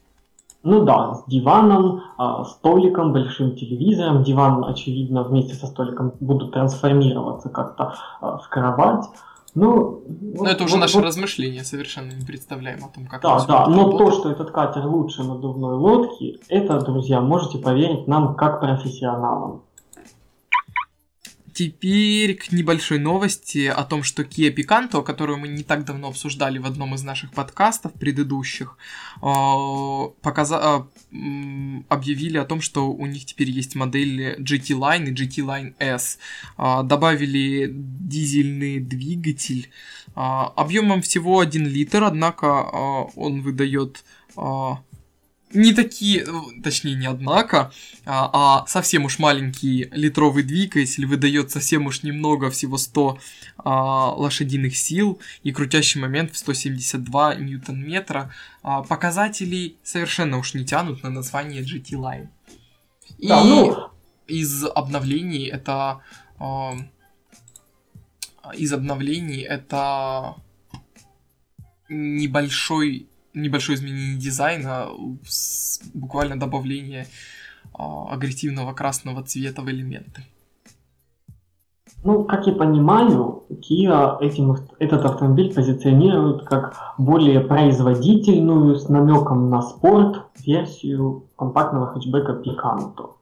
Ну 0.63 0.85
да, 0.85 1.15
с 1.15 1.25
диваном, 1.27 2.03
столиком, 2.45 3.15
большим 3.15 3.57
телевизором. 3.57 4.23
Диван, 4.25 4.63
очевидно, 4.67 5.23
вместе 5.23 5.55
со 5.55 5.67
столиком 5.67 6.13
будут 6.21 6.53
трансформироваться 6.53 7.49
как-то 7.49 7.95
в 8.21 8.47
кровать. 8.51 9.07
Ну, 9.55 10.03
но 10.21 10.49
это 10.49 10.65
уже 10.65 10.75
вот, 10.75 10.81
наше 10.81 10.97
вот, 10.97 11.05
размышление, 11.05 11.65
совершенно 11.65 12.13
не 12.13 12.25
представляем 12.25 12.85
о 12.85 12.89
том, 12.89 13.07
как 13.07 13.23
Да, 13.23 13.45
да, 13.47 13.67
но 13.67 13.87
работать. 13.87 13.99
то, 13.99 14.13
что 14.13 14.31
этот 14.31 14.51
катер 14.53 14.87
лучше 14.87 15.25
надувной 15.25 15.75
лодки, 15.75 16.41
это, 16.49 16.79
друзья, 16.81 17.21
можете 17.21 17.59
поверить 17.59 18.07
нам 18.07 18.37
как 18.37 18.61
профессионалам. 18.61 19.63
Теперь 21.61 22.37
к 22.37 22.53
небольшой 22.53 22.99
новости 22.99 23.67
о 23.67 23.85
том, 23.85 24.03
что 24.03 24.23
Kia 24.23 24.51
Picanto, 24.51 25.03
которую 25.03 25.39
мы 25.39 25.49
не 25.49 25.63
так 25.63 25.85
давно 25.85 26.09
обсуждали 26.09 26.57
в 26.57 26.65
одном 26.65 26.95
из 26.95 27.03
наших 27.03 27.33
подкастов 27.33 27.93
предыдущих, 27.93 28.79
а, 29.21 30.09
показа... 30.23 30.59
А, 30.59 30.89
объявили 31.91 32.39
о 32.39 32.47
том, 32.47 32.63
что 32.63 32.91
у 32.91 33.05
них 33.05 33.27
теперь 33.27 33.51
есть 33.51 33.75
модели 33.75 34.39
GT 34.39 34.75
Line 34.75 35.09
и 35.09 35.13
GT 35.13 35.45
Line 35.45 35.75
S. 35.79 36.19
А, 36.57 36.83
добавили 36.83 37.71
дизельный 37.71 38.81
двигатель 38.81 39.69
объемом 40.15 41.03
всего 41.03 41.41
1 41.41 41.67
литр, 41.67 42.05
однако 42.05 42.47
он 43.17 43.43
выдает 43.43 44.03
не 45.53 45.73
такие, 45.73 46.23
э, 46.23 46.63
точнее 46.63 46.95
не 46.95 47.07
однако, 47.07 47.73
а, 48.05 48.31
а 48.63 48.67
совсем 48.67 49.05
уж 49.05 49.19
маленький 49.19 49.89
литровый 49.93 50.43
двигатель 50.43 51.07
выдает 51.07 51.51
совсем 51.51 51.87
уж 51.87 52.03
немного, 52.03 52.51
всего 52.51 52.79
100 52.79 53.19
а, 53.59 54.13
лошадиных 54.13 54.77
сил 54.77 55.21
и 55.43 55.53
крутящий 55.53 56.01
момент 56.01 56.33
в 56.33 56.37
172 56.37 57.35
ньютон-метра. 57.37 58.33
А, 58.63 58.83
показатели 58.83 59.77
совершенно 59.83 60.39
уж 60.39 60.55
не 60.55 60.65
тянут 60.65 61.03
на 61.03 61.11
название 61.11 61.63
GT 61.63 61.91
Line. 61.93 62.29
И 63.19 63.29
да, 63.29 63.45
ну... 63.45 63.91
из 64.27 64.65
обновлений 64.65 65.47
это... 65.47 66.01
А, 66.39 66.77
из 68.55 68.73
обновлений 68.73 69.43
это 69.43 70.37
небольшой 71.89 73.10
небольшое 73.35 73.77
изменение 73.77 74.19
дизайна, 74.19 74.89
буквально 75.95 76.39
добавление 76.39 77.07
а, 77.75 78.13
агрессивного 78.13 78.73
красного 78.73 79.23
цвета 79.23 79.63
в 79.63 79.71
элементы. 79.71 80.23
Ну, 82.03 82.25
как 82.25 82.47
я 82.47 82.55
понимаю, 82.55 83.43
Kia 83.51 84.19
этим, 84.21 84.57
этот 84.79 85.05
автомобиль 85.05 85.53
позиционирует 85.53 86.45
как 86.45 86.75
более 86.97 87.41
производительную, 87.41 88.77
с 88.77 88.89
намеком 88.89 89.51
на 89.51 89.61
спорт, 89.61 90.25
версию 90.39 91.25
компактного 91.37 91.89
хэтчбека 91.89 92.41
Picanto. 92.43 93.17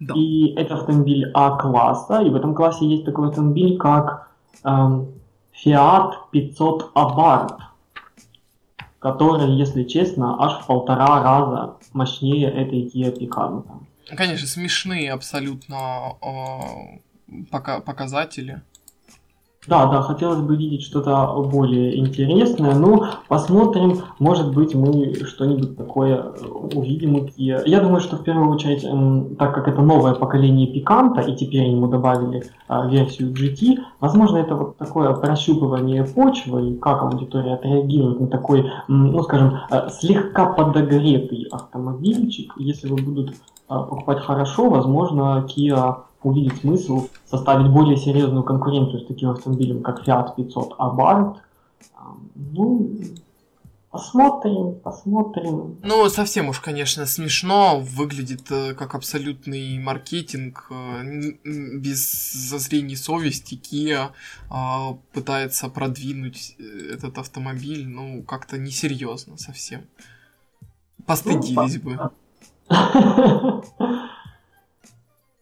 Да. 0.00 0.14
И 0.16 0.52
это 0.56 0.74
автомобиль 0.74 1.30
А-класса, 1.32 2.22
и 2.22 2.30
в 2.30 2.34
этом 2.34 2.54
классе 2.54 2.86
есть 2.86 3.04
такой 3.04 3.28
автомобиль, 3.28 3.78
как 3.78 4.30
эм, 4.64 5.08
Fiat 5.64 6.12
500 6.32 6.90
Abarth 6.94 7.58
который, 9.00 9.56
если 9.56 9.84
честно, 9.84 10.36
аж 10.38 10.62
в 10.62 10.66
полтора 10.66 11.22
раза 11.22 11.76
мощнее 11.92 12.48
этой 12.50 12.82
Kia 12.82 13.18
Picanto. 13.18 13.80
Конечно, 14.14 14.46
смешные 14.46 15.12
абсолютно 15.12 16.16
э, 16.22 17.34
пока 17.50 17.80
показатели. 17.80 18.62
Да, 19.68 19.86
да, 19.86 20.00
хотелось 20.00 20.40
бы 20.40 20.56
видеть 20.56 20.82
что-то 20.82 21.34
более 21.52 21.98
интересное, 21.98 22.74
но 22.74 23.10
посмотрим, 23.28 23.98
может 24.18 24.54
быть, 24.54 24.74
мы 24.74 25.14
что-нибудь 25.26 25.76
такое 25.76 26.32
увидим 26.72 27.16
у 27.16 27.26
Kia. 27.26 27.62
Я 27.66 27.80
думаю, 27.80 28.00
что 28.00 28.16
в 28.16 28.24
первую 28.24 28.48
очередь, 28.48 28.86
так 29.36 29.54
как 29.54 29.68
это 29.68 29.82
новое 29.82 30.14
поколение 30.14 30.66
Пиканта, 30.66 31.20
и 31.20 31.36
теперь 31.36 31.68
ему 31.68 31.88
добавили 31.88 32.44
а, 32.68 32.86
версию 32.86 33.34
GT, 33.34 33.80
возможно, 34.00 34.38
это 34.38 34.54
вот 34.54 34.78
такое 34.78 35.12
прощупывание 35.12 36.04
почвы, 36.04 36.70
и 36.70 36.78
как 36.78 37.02
аудитория 37.02 37.54
отреагирует 37.54 38.18
на 38.18 38.28
такой, 38.28 38.70
ну, 38.88 39.22
скажем, 39.22 39.58
а, 39.68 39.90
слегка 39.90 40.46
подогретый 40.46 41.46
автомобильчик. 41.50 42.54
Если 42.56 42.88
вы 42.88 42.96
будут 42.96 43.34
а, 43.68 43.82
покупать 43.82 44.20
хорошо, 44.20 44.70
возможно, 44.70 45.46
Kia 45.46 45.96
увидеть 46.22 46.60
смысл 46.60 47.08
составить 47.26 47.70
более 47.70 47.96
серьезную 47.96 48.42
конкуренцию 48.42 49.00
с 49.00 49.06
таким 49.06 49.30
автомобилем, 49.30 49.82
как 49.82 50.06
Fiat 50.06 50.34
500 50.36 50.78
Abarth. 50.78 51.36
Ну, 52.34 52.90
посмотрим, 53.90 54.74
посмотрим. 54.80 55.78
Ну, 55.82 56.08
совсем 56.08 56.48
уж, 56.48 56.60
конечно, 56.60 57.06
смешно. 57.06 57.80
Выглядит 57.80 58.50
э, 58.50 58.74
как 58.74 58.94
абсолютный 58.94 59.78
маркетинг. 59.78 60.66
Э, 60.70 61.02
без 61.44 62.32
зазрений 62.32 62.96
совести 62.96 63.54
Kia 63.54 64.10
а, 64.48 64.94
пытается 65.12 65.68
продвинуть 65.68 66.56
э, 66.58 66.94
этот 66.94 67.18
автомобиль, 67.18 67.86
ну, 67.86 68.22
как-то 68.22 68.58
несерьезно 68.58 69.36
совсем. 69.36 69.86
Постыдились 71.06 71.80
ну, 71.82 71.90
бы. 71.90 72.10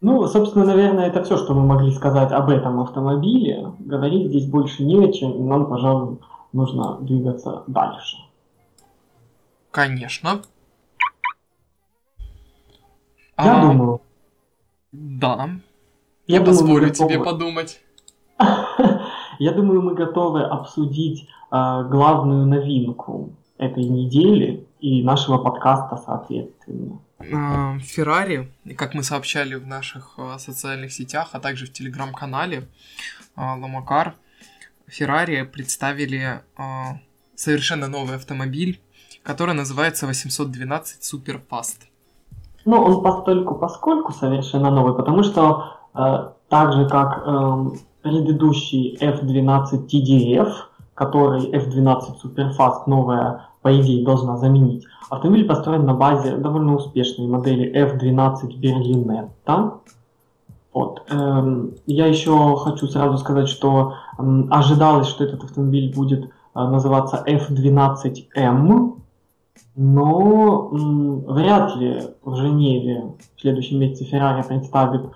Ну, 0.00 0.26
собственно, 0.28 0.64
наверное, 0.64 1.06
это 1.06 1.24
все, 1.24 1.36
что 1.36 1.54
мы 1.54 1.66
могли 1.66 1.92
сказать 1.92 2.30
об 2.30 2.50
этом 2.50 2.80
автомобиле. 2.80 3.72
Говорить 3.80 4.28
здесь 4.28 4.46
больше 4.46 4.84
не 4.84 5.04
о 5.04 5.12
чем, 5.12 5.48
нам, 5.48 5.66
пожалуй, 5.66 6.18
нужно 6.52 6.98
двигаться 7.00 7.64
дальше. 7.66 8.16
Конечно. 9.72 10.42
Я 13.36 13.60
а, 13.60 13.62
думаю. 13.62 14.00
Да. 14.92 15.50
Я, 16.26 16.38
Я 16.38 16.44
позволю 16.44 16.90
тебе 16.90 17.18
подумать. 17.18 17.80
Я 19.38 19.52
думаю, 19.52 19.82
мы 19.82 19.94
готовы 19.94 20.42
обсудить 20.42 21.28
э, 21.50 21.84
главную 21.88 22.46
новинку 22.46 23.30
этой 23.56 23.84
недели 23.84 24.67
и 24.80 25.02
нашего 25.02 25.38
подкаста, 25.38 25.96
соответственно. 25.96 27.00
Феррари, 27.80 28.52
как 28.76 28.94
мы 28.94 29.02
сообщали 29.02 29.56
в 29.56 29.66
наших 29.66 30.14
а, 30.18 30.38
социальных 30.38 30.92
сетях, 30.92 31.30
а 31.32 31.40
также 31.40 31.66
в 31.66 31.72
телеграм-канале 31.72 32.68
Ламакар, 33.36 34.14
Феррари 34.86 35.42
представили 35.42 36.42
а, 36.56 36.98
совершенно 37.34 37.88
новый 37.88 38.16
автомобиль, 38.16 38.80
который 39.22 39.54
называется 39.54 40.06
812 40.06 41.02
Superfast. 41.02 41.88
Ну, 42.64 42.80
он 42.80 43.02
постольку 43.02 43.54
поскольку 43.54 44.12
совершенно 44.12 44.70
новый, 44.70 44.94
потому 44.94 45.22
что 45.22 45.78
э, 45.94 46.30
так 46.48 46.72
же, 46.72 46.88
как 46.88 47.22
э, 47.24 47.70
предыдущий 48.02 48.96
F12 49.00 49.86
TDF, 49.88 50.52
который 50.94 51.50
F12 51.50 52.16
Superfast 52.22 52.82
новая, 52.86 53.48
по 53.68 53.80
идее, 53.80 54.02
должна 54.02 54.38
заменить, 54.38 54.86
автомобиль 55.10 55.46
построен 55.46 55.84
на 55.84 55.92
базе 55.92 56.38
довольно 56.38 56.76
успешной 56.76 57.28
модели 57.28 57.70
F12 57.70 58.58
Berlinetta. 58.58 59.80
Вот. 60.72 61.02
Эм, 61.10 61.74
я 61.86 62.06
еще 62.06 62.56
хочу 62.56 62.86
сразу 62.86 63.18
сказать, 63.18 63.48
что 63.48 63.94
ожидалось, 64.50 65.08
что 65.08 65.24
этот 65.24 65.44
автомобиль 65.44 65.94
будет 65.94 66.24
э, 66.24 66.28
называться 66.54 67.22
F12M, 67.26 68.94
но 69.76 70.68
вряд 70.72 71.76
ли 71.76 72.00
в 72.22 72.36
Женеве 72.36 73.12
в 73.36 73.40
следующем 73.40 73.80
месяце 73.80 74.04
Ferrari 74.04 74.46
представит 74.46 75.02
э, 75.04 75.10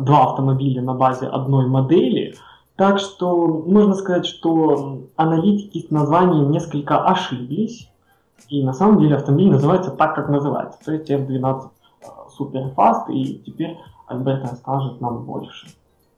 два 0.00 0.24
автомобиля 0.24 0.82
на 0.82 0.92
базе 0.92 1.28
одной 1.28 1.66
модели. 1.66 2.34
Так 2.76 2.98
что 2.98 3.46
можно 3.66 3.94
сказать, 3.94 4.26
что 4.26 5.08
аналитики 5.16 5.86
с 5.86 5.90
названием 5.90 6.50
несколько 6.50 7.02
ошиблись. 7.02 7.90
И 8.48 8.62
на 8.62 8.74
самом 8.74 9.00
деле 9.00 9.16
автомобиль 9.16 9.50
называется 9.50 9.90
так, 9.90 10.14
как 10.14 10.28
называется. 10.28 10.78
То 10.84 10.92
есть 10.92 11.10
F12 11.10 11.70
э, 12.02 12.06
Superfast, 12.38 13.10
и 13.10 13.42
теперь 13.44 13.76
Альберт 14.06 14.42
расскажет 14.42 15.00
нам 15.00 15.24
больше. 15.24 15.66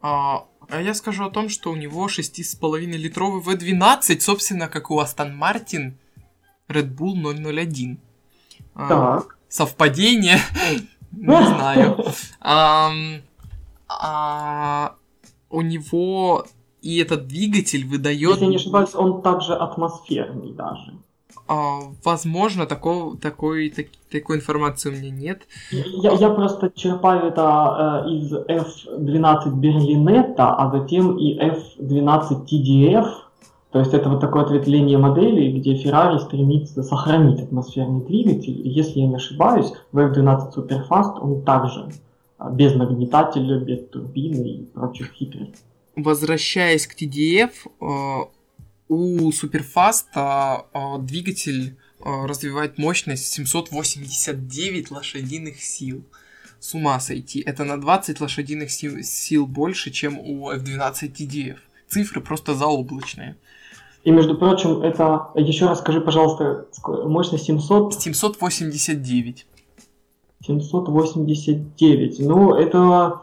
А, 0.03 0.45
а 0.69 0.83
я 0.83 0.95
скажу 0.95 1.25
о 1.25 1.31
том, 1.31 1.49
что 1.49 1.71
у 1.71 1.77
него 1.77 2.07
6,5 2.07 2.79
литровый 2.81 3.43
V12, 3.43 4.21
собственно, 4.21 4.69
как 4.69 4.91
у 4.91 4.99
Астон 4.99 5.37
Мартин 5.37 5.97
Red 6.69 6.95
Bull 6.95 7.15
001. 7.15 7.99
А, 8.75 8.89
так. 8.89 9.39
Совпадение? 9.49 10.39
Не 11.13 11.47
знаю. 11.47 12.05
А, 13.91 14.97
у 15.51 15.63
него 15.63 16.45
и 16.81 16.99
этот 16.99 17.27
двигатель 17.27 17.87
выдает... 17.87 18.21
Если 18.21 18.47
не 18.47 18.57
ошибаюсь, 18.57 18.95
он 18.95 19.23
также 19.23 19.55
атмосферный 19.55 20.53
даже. 20.53 20.95
А, 21.49 21.81
возможно, 22.05 22.67
такого, 22.67 23.17
такой, 23.17 23.71
так, 23.71 23.87
такой 24.11 24.37
информации 24.37 24.91
у 24.91 24.93
меня 24.93 25.11
нет. 25.11 25.43
Я, 25.71 26.13
я 26.13 26.31
просто 26.31 26.71
черпаю 26.75 27.29
это 27.29 28.05
э, 28.07 28.11
из 28.11 28.33
F12 28.33 29.55
Берлинетта, 29.55 30.55
а 30.55 30.71
затем 30.71 31.17
и 31.17 31.39
F12 31.39 32.47
TDF. 32.47 33.09
То 33.71 33.81
есть 33.81 33.93
это 33.93 34.09
вот 34.09 34.21
такое 34.21 34.45
ответвление 34.45 34.99
модели, 34.99 35.59
где 35.59 35.75
Ferrari 35.75 36.19
стремится 36.21 36.83
сохранить 36.83 37.41
атмосферный 37.41 38.05
двигатель. 38.05 38.67
И 38.67 38.69
если 38.71 39.01
я 39.01 39.09
не 39.09 39.17
ошибаюсь, 39.17 39.73
в 39.93 39.99
F12 39.99 40.55
Superfast 40.55 41.19
он 41.21 41.43
также 41.43 41.91
без 42.53 42.75
нагнетателя, 42.75 43.59
без 43.59 43.87
турбины 43.89 44.47
и 44.49 44.65
прочих 44.65 45.13
хитростей. 45.13 45.65
Возвращаясь 45.97 46.87
к 46.87 46.95
TDF, 46.95 47.51
э, 47.81 48.39
у 48.89 49.31
Superfast 49.31 50.07
а, 50.15 50.67
а, 50.73 50.99
двигатель 50.99 51.77
а, 52.01 52.27
развивает 52.27 52.79
мощность 52.79 53.27
789 53.27 54.91
лошадиных 54.91 55.61
сил. 55.61 56.05
С 56.61 56.75
ума 56.75 56.99
сойти. 56.99 57.41
Это 57.41 57.65
на 57.65 57.81
20 57.81 58.21
лошадиных 58.21 58.71
сил, 58.71 59.03
сил 59.03 59.47
больше, 59.47 59.91
чем 59.91 60.19
у 60.19 60.51
F12 60.51 61.13
TDF. 61.13 61.59
Цифры 61.89 62.21
просто 62.21 62.55
заоблачные. 62.55 63.37
И, 64.03 64.11
между 64.11 64.37
прочим, 64.37 64.83
это... 64.83 65.29
Еще 65.37 65.67
раз 65.67 65.79
скажи, 65.79 66.01
пожалуйста, 66.01 66.67
мощность 66.85 67.45
700... 67.45 67.95
789. 67.95 69.47
789. 70.41 72.21
Ну, 72.21 72.55
это 72.55 73.23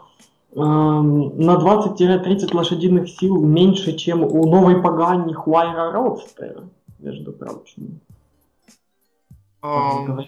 Эм, 0.56 1.38
на 1.38 1.56
20-30 1.56 2.54
лошадиных 2.54 3.10
сил 3.10 3.38
меньше, 3.42 3.94
чем 3.94 4.24
у 4.24 4.46
новой 4.46 4.80
Пагани 4.80 5.34
Хуайра 5.34 5.92
Родстер, 5.92 6.64
между 6.98 7.32
прочим. 7.32 8.00
Um, 9.62 10.26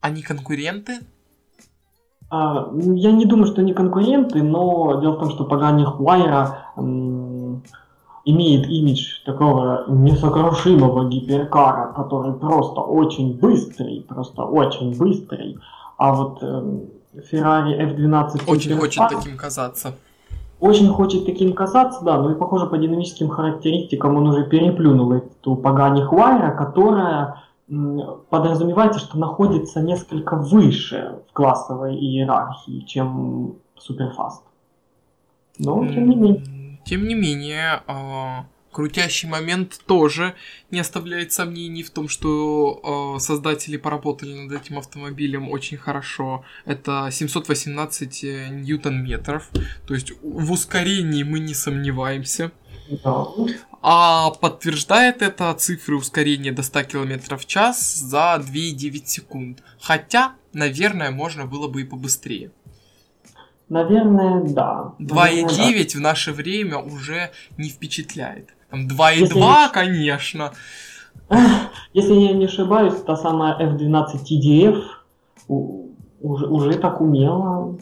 они 0.00 0.22
конкуренты? 0.22 1.00
А, 2.30 2.66
ну, 2.66 2.94
я 2.94 3.10
не 3.10 3.26
думаю, 3.26 3.46
что 3.46 3.62
они 3.62 3.74
конкуренты, 3.74 4.44
но 4.44 5.00
дело 5.00 5.16
в 5.16 5.18
том, 5.18 5.30
что 5.30 5.44
Пагани 5.44 5.84
Хуайра 5.84 6.72
имеет 8.24 8.66
имидж 8.68 9.22
такого 9.24 9.84
несокрушимого 9.88 11.08
гиперкара, 11.08 11.92
который 11.92 12.34
просто 12.34 12.80
очень 12.80 13.38
быстрый, 13.38 14.04
просто 14.08 14.42
очень 14.42 14.96
быстрый. 14.96 15.58
А 15.96 16.14
вот 16.14 16.42
эм, 16.42 16.82
Ferrari 17.14 17.78
F12 17.78 18.50
Очень 18.50 18.76
хочет 18.76 19.08
таким 19.08 19.36
казаться. 19.36 19.94
Очень 20.60 20.88
хочет 20.88 21.26
таким 21.26 21.54
казаться, 21.54 22.04
да, 22.04 22.18
но 22.18 22.30
и 22.30 22.34
похоже 22.36 22.66
по 22.66 22.78
динамическим 22.78 23.28
характеристикам 23.28 24.16
он 24.16 24.28
уже 24.28 24.44
переплюнул 24.44 25.12
эту 25.12 25.56
Пагани 25.56 26.02
Хуайра, 26.02 26.52
которая 26.56 27.42
подразумевается, 28.30 29.00
что 29.00 29.18
находится 29.18 29.80
несколько 29.80 30.36
выше 30.36 31.18
в 31.28 31.32
классовой 31.32 31.96
иерархии, 31.96 32.84
чем 32.86 33.56
Суперфаст. 33.76 34.44
Но, 35.58 35.84
тем 35.86 36.08
не 36.08 36.16
менее. 36.16 36.61
Тем 36.84 37.06
не 37.06 37.14
менее, 37.14 37.82
а, 37.86 38.46
Крутящий 38.72 39.28
момент 39.28 39.80
тоже 39.86 40.34
не 40.70 40.80
оставляет 40.80 41.30
сомнений 41.30 41.82
в 41.82 41.90
том, 41.90 42.08
что 42.08 43.16
э, 43.16 43.20
создатели 43.20 43.76
поработали 43.76 44.32
над 44.32 44.62
этим 44.62 44.78
автомобилем 44.78 45.50
очень 45.50 45.76
хорошо. 45.76 46.42
Это 46.64 47.10
718 47.12 48.24
э, 48.24 48.48
ньютон-метров, 48.48 49.50
то 49.86 49.92
есть 49.92 50.12
в 50.22 50.50
ускорении 50.50 51.22
мы 51.22 51.40
не 51.40 51.52
сомневаемся. 51.52 52.50
Да. 53.04 53.26
А 53.82 54.30
подтверждает 54.30 55.20
это 55.20 55.52
цифры 55.52 55.96
ускорения 55.96 56.52
до 56.52 56.62
100 56.62 56.84
км 56.84 57.36
в 57.36 57.44
час 57.44 57.94
за 57.96 58.42
2,9 58.42 59.04
секунд. 59.04 59.62
Хотя, 59.80 60.34
наверное, 60.54 61.10
можно 61.10 61.44
было 61.44 61.68
бы 61.68 61.82
и 61.82 61.84
побыстрее. 61.84 62.52
Наверное, 63.72 64.42
да. 64.42 64.92
2,9 64.98 65.94
да. 65.94 65.98
в 65.98 66.02
наше 66.02 66.32
время 66.32 66.76
уже 66.76 67.30
не 67.56 67.70
впечатляет. 67.70 68.50
Там 68.68 68.86
2,2, 68.86 69.38
я... 69.38 69.70
конечно. 69.72 70.52
Если 71.94 72.12
я 72.12 72.32
не 72.34 72.44
ошибаюсь, 72.44 73.00
та 73.06 73.16
самая 73.16 73.58
F12 73.58 74.26
TDF 74.28 74.82
уже, 75.48 76.46
уже 76.48 76.74
так 76.74 77.00
умела. 77.00 77.78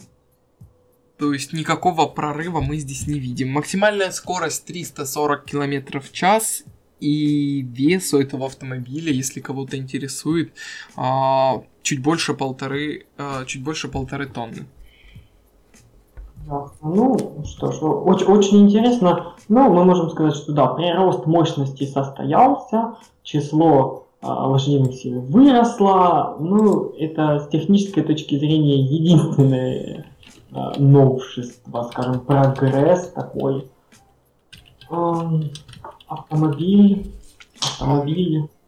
То 1.17 1.33
есть 1.33 1.51
никакого 1.51 2.05
прорыва 2.05 2.61
мы 2.61 2.77
здесь 2.77 3.05
не 3.05 3.19
видим. 3.19 3.51
Максимальная 3.51 4.11
скорость 4.11 4.63
340 4.67 5.43
км 5.43 5.99
в 5.99 6.13
час 6.13 6.63
и 7.01 7.63
вес 7.63 8.13
у 8.13 8.17
этого 8.21 8.45
автомобиля, 8.45 9.11
если 9.11 9.41
кого-то 9.41 9.75
интересует, 9.75 10.53
а, 10.95 11.63
чуть 11.83 12.01
больше 12.01 12.33
полторы, 12.33 13.07
а, 13.17 13.43
чуть 13.43 13.61
больше 13.61 13.89
полторы 13.89 14.27
тонны. 14.27 14.67
Ну, 16.81 17.17
что 17.45 17.71
ж, 17.71 17.81
очень, 17.81 18.25
очень 18.25 18.57
интересно. 18.63 19.33
Ну, 19.47 19.69
мы 19.73 19.85
можем 19.85 20.09
сказать, 20.09 20.35
что 20.35 20.53
да, 20.53 20.67
прирост 20.67 21.25
мощности 21.25 21.85
состоялся, 21.85 22.95
число 23.23 24.07
лошадиных 24.21 24.93
сил 24.93 25.21
выросло. 25.21 26.37
Ну, 26.39 26.93
это 26.97 27.39
с 27.39 27.47
технической 27.49 28.03
точки 28.03 28.37
зрения 28.37 28.79
единственное 28.79 30.05
э, 30.51 30.79
новшество, 30.79 31.89
скажем, 31.91 32.19
прогресс 32.19 33.09
такой. 33.09 33.67
Э, 34.89 35.13
автомобиль, 36.07 37.11
автомобиль 37.63 38.43
А, 38.43 38.60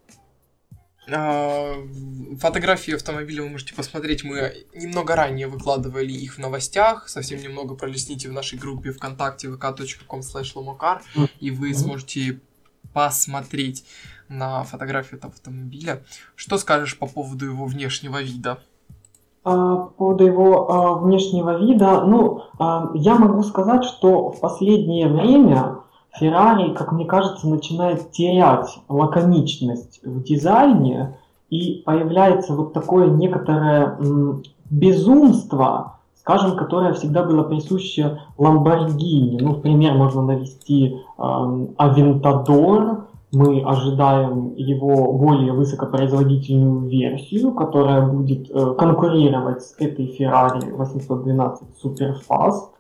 фотографии 1.06 2.94
автомобиля 2.96 3.44
вы 3.44 3.50
можете 3.50 3.76
посмотреть. 3.76 4.24
Мы 4.24 4.66
немного 4.74 5.16
ранее 5.16 5.48
выкладывали 5.48 6.12
их 6.12 6.36
в 6.36 6.38
новостях. 6.40 7.10
Совсем 7.10 7.42
немного 7.42 7.76
пролистните 7.76 8.30
в 8.30 8.34
нашей 8.34 8.58
группе 8.58 8.92
ВКонтакте 8.92 9.50
vk.com 9.50 10.22
slash 10.22 11.02
и 11.40 11.52
вы 11.52 11.74
сможете 11.74 12.40
посмотреть 12.94 13.86
на 14.30 14.64
фотографию 14.64 15.20
этого 15.20 15.34
автомобиля. 15.34 16.04
Что 16.36 16.58
скажешь 16.58 16.98
по 16.98 17.08
поводу 17.08 17.46
его 17.46 17.66
внешнего 17.66 18.22
вида? 18.22 18.60
А, 19.44 19.76
по 19.76 19.90
поводу 19.92 20.26
его 20.26 20.72
а, 20.72 21.00
внешнего 21.00 21.60
вида, 21.60 22.02
ну, 22.06 22.44
а, 22.60 22.92
я 22.94 23.16
могу 23.16 23.44
сказать, 23.44 23.84
что 23.84 24.32
в 24.32 24.40
последнее 24.40 25.10
время 25.10 25.83
Ferrari, 26.20 26.74
как 26.74 26.92
мне 26.92 27.06
кажется, 27.06 27.48
начинает 27.48 28.12
терять 28.12 28.80
лаконичность 28.88 30.00
в 30.04 30.24
дизайне, 30.24 31.16
и 31.50 31.82
появляется 31.86 32.54
вот 32.56 32.74
такое 32.74 33.10
некоторое 33.10 33.98
безумство, 34.70 35.98
скажем, 36.16 36.56
которое 36.58 36.94
всегда 36.94 37.24
было 37.24 37.44
присуще 37.44 38.20
Lamborghini. 38.38 39.38
Ну, 39.40 39.54
в 39.54 39.62
пример 39.62 39.94
можно 39.94 40.22
навести 40.24 40.98
Aventador, 41.18 43.04
мы 43.34 43.64
ожидаем 43.64 44.54
его 44.56 45.12
более 45.14 45.54
высокопроизводительную 45.54 46.88
версию, 46.88 47.52
которая 47.54 48.06
будет 48.06 48.50
э, 48.52 48.76
конкурировать 48.78 49.64
с 49.64 49.76
этой 49.80 50.16
Ferrari 50.16 50.72
812 50.72 51.64
Superfast. 51.84 52.73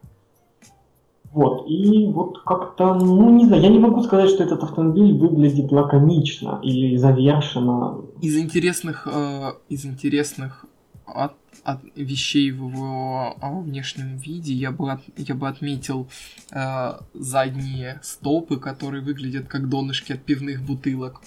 Вот, 1.33 1.65
и 1.67 2.05
вот 2.05 2.43
как-то, 2.43 2.93
ну 2.93 3.31
не 3.31 3.45
знаю, 3.45 3.63
я 3.63 3.69
не 3.69 3.79
могу 3.79 4.03
сказать, 4.03 4.29
что 4.29 4.43
этот 4.43 4.61
автомобиль 4.61 5.17
выглядит 5.17 5.71
лаконично 5.71 6.59
или 6.61 6.95
завершенно. 6.95 8.01
Из 8.21 8.37
интересных, 8.37 9.07
э, 9.11 9.53
из 9.67 9.83
интересных 9.83 10.67
от, 11.07 11.33
от 11.63 11.79
вещей 11.95 12.51
в 12.51 12.69
его 12.69 13.35
внешнем 13.41 14.17
виде 14.17 14.53
я 14.53 14.71
бы, 14.71 14.91
от, 14.91 15.01
я 15.17 15.33
бы 15.33 15.47
отметил 15.47 16.07
э, 16.51 16.91
задние 17.15 17.99
стопы, 18.03 18.57
которые 18.57 19.01
выглядят 19.03 19.47
как 19.47 19.69
донышки 19.69 20.11
от 20.11 20.23
пивных 20.23 20.61
бутылок. 20.61 21.21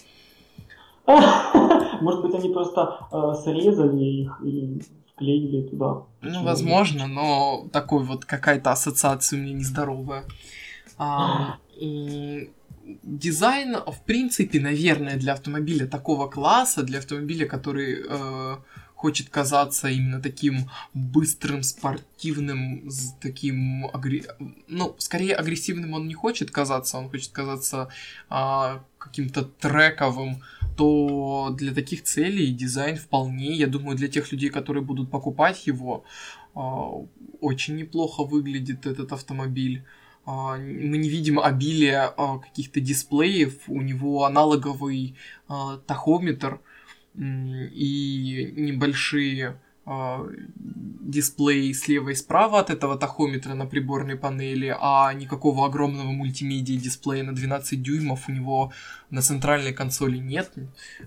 Может 2.00 2.22
быть, 2.22 2.34
они 2.34 2.48
просто 2.52 2.98
э, 3.12 3.32
срезали 3.42 4.04
их 4.04 4.40
и 4.44 4.80
вклеили 5.12 5.68
туда. 5.68 6.02
Ну, 6.22 6.44
возможно, 6.44 7.06
но 7.06 7.68
такой 7.72 8.04
вот 8.04 8.24
какая-то 8.24 8.72
ассоциация 8.72 9.38
у 9.38 9.42
меня 9.42 9.54
нездоровая. 9.54 10.24
А, 10.98 11.58
дизайн, 13.02 13.76
в 13.76 14.02
принципе, 14.04 14.60
наверное, 14.60 15.16
для 15.16 15.32
автомобиля 15.32 15.86
такого 15.86 16.28
класса, 16.28 16.82
для 16.82 16.98
автомобиля, 16.98 17.46
который 17.46 18.04
э, 18.08 18.56
хочет 18.96 19.28
казаться 19.28 19.88
именно 19.88 20.20
таким 20.20 20.68
быстрым, 20.94 21.62
спортивным, 21.62 22.88
таким, 23.20 23.86
агр... 23.92 24.22
ну, 24.66 24.96
скорее 24.98 25.36
агрессивным 25.36 25.92
он 25.92 26.08
не 26.08 26.14
хочет 26.14 26.50
казаться, 26.50 26.98
он 26.98 27.10
хочет 27.10 27.30
казаться 27.30 27.88
а, 28.28 28.82
каким-то 28.98 29.42
трековым, 29.44 30.42
то 30.76 31.54
для 31.56 31.72
таких 31.72 32.02
целей 32.02 32.52
дизайн 32.52 32.96
вполне, 32.96 33.54
я 33.54 33.66
думаю, 33.66 33.96
для 33.96 34.08
тех 34.08 34.32
людей, 34.32 34.50
которые 34.50 34.82
будут 34.82 35.10
покупать 35.10 35.66
его, 35.66 36.04
а, 36.54 36.90
очень 37.40 37.76
неплохо 37.76 38.24
выглядит 38.24 38.86
этот 38.86 39.12
автомобиль. 39.12 39.84
А, 40.24 40.56
мы 40.56 40.98
не 40.98 41.08
видим 41.08 41.38
обилия 41.38 42.12
а, 42.16 42.38
каких-то 42.38 42.80
дисплеев, 42.80 43.60
у 43.68 43.80
него 43.82 44.24
аналоговый 44.24 45.16
тахометр, 45.86 46.60
и 47.16 48.52
небольшие 48.56 49.60
э, 49.86 50.30
дисплеи 51.06 51.72
слева 51.72 52.10
и 52.10 52.14
справа 52.14 52.60
от 52.60 52.70
этого 52.70 52.98
тахометра 52.98 53.54
на 53.54 53.66
приборной 53.66 54.16
панели, 54.16 54.76
а 54.78 55.12
никакого 55.14 55.66
огромного 55.66 56.10
мультимедиа 56.10 56.78
дисплея 56.78 57.24
на 57.24 57.34
12 57.34 57.82
дюймов 57.82 58.28
у 58.28 58.32
него 58.32 58.72
на 59.10 59.22
центральной 59.22 59.72
консоли 59.72 60.18
нет. 60.18 60.52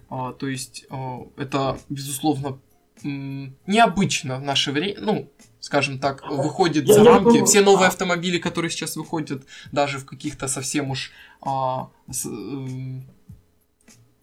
А, 0.09 0.33
то 0.33 0.47
есть 0.47 0.85
а, 0.89 1.27
это, 1.37 1.77
безусловно, 1.89 2.59
необычно 3.03 4.37
в 4.37 4.43
наше 4.43 4.71
время, 4.71 4.99
ну, 4.99 5.31
скажем 5.59 5.99
так, 5.99 6.27
выходит 6.29 6.87
за 6.87 7.03
рамки. 7.03 7.43
Все 7.45 7.61
новые 7.61 7.87
автомобили, 7.87 8.37
которые 8.37 8.71
сейчас 8.71 8.95
выходят, 8.95 9.43
даже 9.71 9.99
в 9.99 10.05
каких-то 10.05 10.47
совсем 10.47 10.91
уж 10.91 11.11
а, 11.41 11.89
с, 12.09 12.27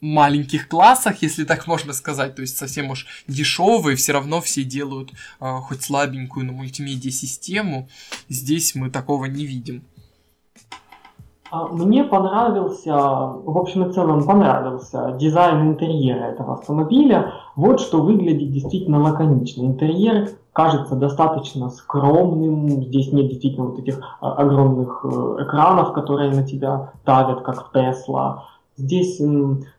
маленьких 0.01 0.69
классах, 0.69 1.23
если 1.23 1.45
так 1.45 1.67
можно 1.67 1.93
сказать, 1.93 2.35
то 2.35 2.43
есть 2.43 2.57
совсем 2.57 2.91
уж 2.91 3.07
дешевые, 3.27 3.97
все 3.97 4.13
равно 4.13 4.41
все 4.41 4.63
делают 4.63 5.13
э, 5.41 5.47
хоть 5.63 5.83
слабенькую, 5.83 6.47
но 6.47 6.53
мультимедиа 6.53 7.11
систему. 7.11 7.89
Здесь 8.29 8.75
мы 8.75 8.91
такого 8.91 9.27
не 9.27 9.47
видим. 9.47 9.85
А, 11.51 11.69
мне 11.69 12.05
понравился, 12.05 12.93
в 12.95 13.57
общем 13.57 13.89
и 13.89 13.93
целом 13.93 14.25
понравился 14.25 15.17
дизайн 15.19 15.69
интерьера 15.69 16.25
этого 16.25 16.55
автомобиля. 16.55 17.33
Вот 17.55 17.81
что 17.81 18.03
выглядит 18.03 18.51
действительно 18.51 19.01
лаконично. 19.01 19.63
Интерьер 19.65 20.31
кажется 20.53 20.97
достаточно 20.97 21.71
скромным. 21.71 22.85
Здесь 22.85 23.13
нет 23.13 23.29
действительно 23.29 23.67
вот 23.67 23.79
этих 23.79 24.01
а, 24.21 24.33
огромных 24.35 25.05
э, 25.05 25.45
экранов, 25.45 25.93
которые 25.93 26.31
на 26.31 26.45
тебя 26.45 26.93
давят, 27.05 27.43
как 27.43 27.69
в 27.69 27.73
Тесла. 27.73 28.45
Здесь 28.77 29.21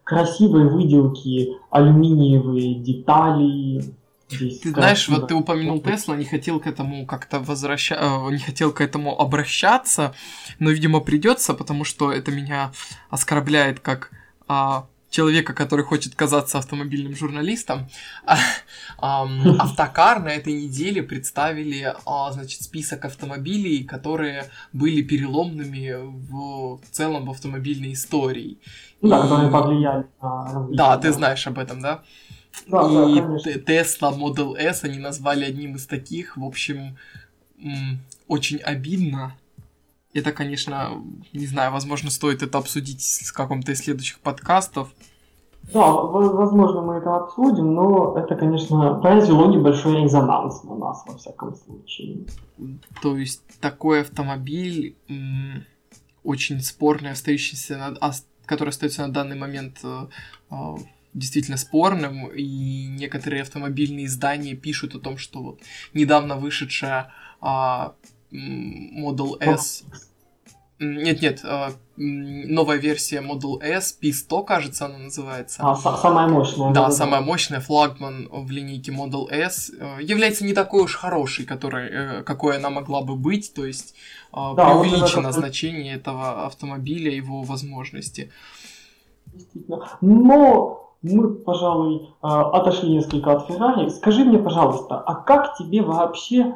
красивые 0.04 0.70
выделки, 0.70 1.58
алюминиевые 1.70 2.76
детали. 2.76 3.84
Здесь 4.30 4.60
ты 4.60 4.72
знаешь, 4.72 5.08
вот 5.08 5.28
ты 5.28 5.36
упомянул 5.36 5.80
Тесла, 5.80 6.16
не 6.16 6.26
хотел 6.26 6.60
к 6.60 6.68
этому 6.68 7.06
как-то 7.06 7.39
возвращаться, 7.39 8.04
э, 8.04 8.32
не 8.32 8.39
хотел 8.39 8.74
к 8.74 8.82
этому 8.82 9.18
обращаться, 9.20 10.14
но, 10.60 10.70
видимо, 10.70 11.00
придется, 11.00 11.54
потому 11.54 11.86
что 11.86 12.12
это 12.12 12.32
меня 12.32 12.72
оскорбляет 13.10 13.80
как 13.80 14.12
а, 14.48 14.88
человека, 15.10 15.53
который 15.53 15.86
хочет 15.86 16.16
казаться 16.16 16.58
автомобильным 16.58 17.16
журналистом, 17.16 17.88
Автокар 18.97 20.22
на 20.22 20.30
этой 20.30 20.53
неделе 20.53 21.03
представили, 21.03 21.95
а, 22.05 22.32
значит, 22.32 22.62
список 22.62 23.05
автомобилей, 23.05 23.84
которые 23.84 24.45
были 24.74 25.01
переломными 25.01 25.95
в 26.01 26.82
целом 26.91 27.26
в 27.26 27.32
автомобильной 27.32 27.93
истории. 27.93 28.58
Ну 29.01 29.10
да, 29.10 29.22
которые 29.22 29.51
повлияли 29.51 30.05
на 30.22 30.68
Да, 30.72 30.97
ты 30.97 31.12
знаешь 31.12 31.45
об 31.47 31.60
этом, 31.60 31.82
да? 31.82 32.03
Да, 32.66 32.82
и 32.82 33.22
да, 33.22 33.82
Tesla 33.82 34.18
Model 34.18 34.58
S 34.58 34.84
они 34.84 34.97
назвали 34.97 35.45
одним 35.45 35.76
из 35.76 35.86
таких. 35.86 36.38
В 36.38 36.43
общем, 36.43 36.97
очень 38.28 38.58
обидно. 38.58 39.36
Это, 40.18 40.32
конечно, 40.32 40.99
не 41.32 41.45
знаю, 41.45 41.72
возможно, 41.72 42.09
стоит 42.09 42.41
это 42.41 42.57
обсудить 42.57 43.03
в 43.24 43.34
каком-то 43.34 43.72
из 43.72 43.82
следующих 43.82 44.18
подкастов. 44.20 44.89
Да, 45.72 45.91
возможно, 45.91 46.82
мы 46.82 46.95
это 46.95 47.18
обсудим, 47.18 47.76
но 47.76 48.18
это, 48.18 48.36
конечно, 48.36 48.95
произвело 48.95 49.45
небольшой 49.45 50.01
резонанс 50.01 50.63
на 50.63 50.76
нас, 50.76 51.03
во 51.05 51.15
всяком 51.18 51.55
случае. 51.55 52.26
То 53.03 53.15
есть 53.15 53.43
такой 53.59 54.01
автомобиль 54.01 54.97
очень 56.24 56.61
спорный, 56.61 57.11
остающийся, 57.11 57.78
на, 57.78 58.11
который 58.47 58.70
остается 58.70 59.05
на 59.05 59.13
данный 59.13 59.36
момент 59.36 59.82
э, 59.84 60.07
а, 60.49 60.78
действительно 61.13 61.57
спорным, 61.57 62.28
и 62.28 62.88
некоторые 62.88 63.43
автомобильные 63.43 64.07
издания 64.07 64.55
пишут 64.55 64.95
о 64.95 64.99
том, 64.99 65.20
что 65.20 65.43
вот 65.43 65.59
недавно 65.93 66.38
вышедшая 66.38 67.11
а, 67.39 67.93
Model 68.32 69.38
S 69.39 69.86
нет, 70.80 71.21
нет, 71.21 71.41
а, 71.43 71.71
новая 71.95 72.78
версия 72.78 73.21
Model 73.21 73.59
S, 73.61 73.97
P100, 74.01 74.45
кажется, 74.45 74.86
она 74.86 74.97
называется. 74.99 75.61
А, 75.63 75.75
самая 75.75 76.28
мощная. 76.28 76.71
Да, 76.71 76.86
да, 76.86 76.91
самая 76.91 77.21
мощная, 77.21 77.59
флагман 77.59 78.30
в 78.32 78.51
линейке 78.51 78.91
Model 78.91 79.28
S, 79.30 79.71
э, 79.71 79.97
является 80.01 80.45
не 80.45 80.53
такой 80.53 80.84
уж 80.84 80.95
хорошей, 80.95 81.45
который, 81.45 81.89
э, 81.89 82.23
какой 82.23 82.57
она 82.57 82.69
могла 82.69 83.01
бы 83.01 83.15
быть, 83.15 83.53
то 83.55 83.65
есть 83.65 83.95
а, 84.32 84.53
да, 84.53 84.65
преувеличено 84.65 85.30
вот 85.30 85.34
значение 85.34 85.95
этого 85.95 86.45
автомобиля, 86.45 87.11
его 87.11 87.41
возможности. 87.41 88.32
Действительно. 89.34 89.88
Но 90.01 90.88
мы, 91.01 91.34
пожалуй, 91.34 92.09
а, 92.21 92.49
отошли 92.51 92.89
несколько 92.89 93.32
от 93.32 93.47
Феррари. 93.47 93.89
Скажи 93.89 94.25
мне, 94.25 94.38
пожалуйста, 94.39 94.99
а 94.99 95.15
как 95.15 95.57
тебе 95.57 95.82
вообще 95.82 96.55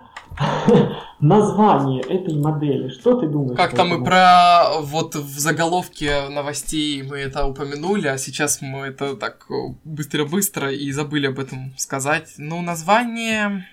название 1.20 2.02
этой 2.02 2.36
модели? 2.36 2.90
Что 2.90 3.20
ты 3.20 3.28
думаешь? 3.28 3.58
Как-то 3.58 3.84
мы 3.84 4.04
про... 4.04 4.80
Вот 4.82 5.16
в 5.16 5.40
заголовке 5.40 6.30
новостей 6.30 7.04
мы 7.04 7.18
это 7.18 7.46
упомянули, 7.46 8.08
а 8.08 8.18
сейчас 8.18 8.62
мы 8.62 8.88
это 8.88 9.16
так 9.16 9.48
быстро-быстро 9.84 10.72
и 10.72 10.92
забыли 10.92 11.28
об 11.28 11.40
этом 11.40 11.74
сказать. 11.78 12.34
Ну, 12.38 12.62
название... 12.62 13.68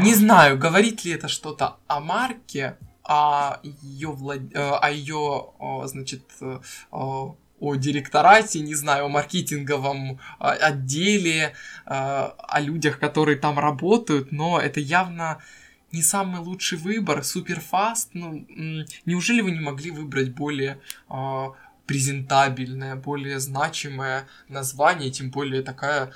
Не 0.00 0.14
знаю, 0.14 0.58
говорит 0.58 1.04
ли 1.04 1.12
это 1.12 1.28
что-то 1.28 1.76
о 1.86 2.00
марке, 2.00 2.76
о 3.02 3.58
ее, 3.62 4.08
влад... 4.08 4.40
Э, 4.52 4.72
о 4.72 4.90
ее 4.90 5.52
значит, 5.84 6.22
о 6.90 7.36
директорате, 7.60 8.60
не 8.60 8.74
знаю, 8.74 9.06
о 9.06 9.08
маркетинговом 9.08 10.18
а, 10.38 10.52
отделе, 10.52 11.54
а, 11.84 12.34
о 12.48 12.60
людях, 12.60 12.98
которые 12.98 13.38
там 13.38 13.58
работают, 13.58 14.32
но 14.32 14.60
это 14.60 14.80
явно 14.80 15.38
не 15.92 16.02
самый 16.02 16.40
лучший 16.40 16.78
выбор. 16.78 17.24
Суперфаст, 17.24 18.10
ну, 18.12 18.46
неужели 19.06 19.40
вы 19.40 19.52
не 19.52 19.60
могли 19.60 19.90
выбрать 19.90 20.34
более 20.34 20.78
а, 21.08 21.52
презентабельное, 21.86 22.96
более 22.96 23.38
значимое 23.40 24.26
название, 24.48 25.10
тем 25.10 25.30
более 25.30 25.62
такая 25.62 26.12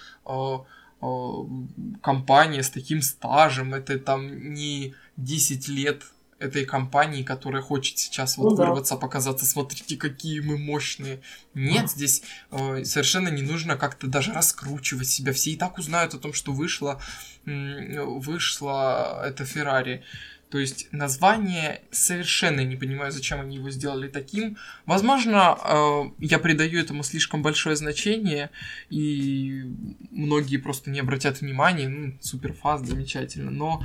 компания 2.02 2.62
с 2.62 2.68
таким 2.68 3.00
стажем, 3.00 3.72
это 3.72 3.98
там 3.98 4.52
не 4.52 4.94
10 5.16 5.68
лет 5.68 6.02
этой 6.40 6.64
компании, 6.64 7.22
которая 7.22 7.62
хочет 7.62 7.98
сейчас 7.98 8.36
вот 8.38 8.50
ну, 8.50 8.56
вырваться, 8.56 8.94
да. 8.94 9.00
показаться, 9.00 9.46
смотрите, 9.46 9.96
какие 9.96 10.40
мы 10.40 10.58
мощные. 10.58 11.20
Нет, 11.54 11.90
здесь 11.90 12.22
э, 12.50 12.82
совершенно 12.84 13.28
не 13.28 13.42
нужно 13.42 13.76
как-то 13.76 14.06
даже 14.06 14.32
раскручивать 14.32 15.08
себя. 15.08 15.32
Все 15.32 15.50
и 15.50 15.56
так 15.56 15.78
узнают 15.78 16.14
о 16.14 16.18
том, 16.18 16.32
что 16.32 16.52
вышло, 16.52 17.00
вышло 17.44 19.22
это 19.24 19.44
Феррари. 19.44 20.02
То 20.50 20.58
есть 20.58 20.88
название 20.90 21.82
совершенно 21.92 22.64
не 22.64 22.74
понимаю, 22.74 23.12
зачем 23.12 23.40
они 23.40 23.56
его 23.56 23.70
сделали 23.70 24.08
таким. 24.08 24.56
Возможно, 24.84 25.56
э, 25.62 26.02
я 26.18 26.38
придаю 26.40 26.80
этому 26.80 27.04
слишком 27.04 27.42
большое 27.42 27.76
значение, 27.76 28.50
и 28.88 29.64
многие 30.10 30.56
просто 30.56 30.90
не 30.90 31.00
обратят 31.00 31.40
внимания. 31.40 31.88
Ну, 31.88 32.18
суперфаст, 32.20 32.86
замечательно, 32.86 33.50
но 33.50 33.84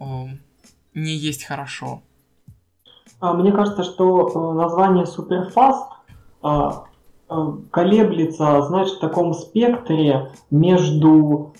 э, 0.00 0.04
не 0.98 1.12
есть 1.12 1.44
хорошо. 1.44 2.02
А, 3.20 3.34
мне 3.34 3.52
кажется, 3.52 3.82
что 3.82 4.28
э, 4.28 4.54
название 4.54 5.06
суперфаст 5.06 5.90
а, 6.42 6.84
колеблется, 7.70 8.62
знаешь, 8.62 8.90
в 8.90 9.00
таком 9.00 9.34
спектре 9.34 10.30
между 10.50 11.52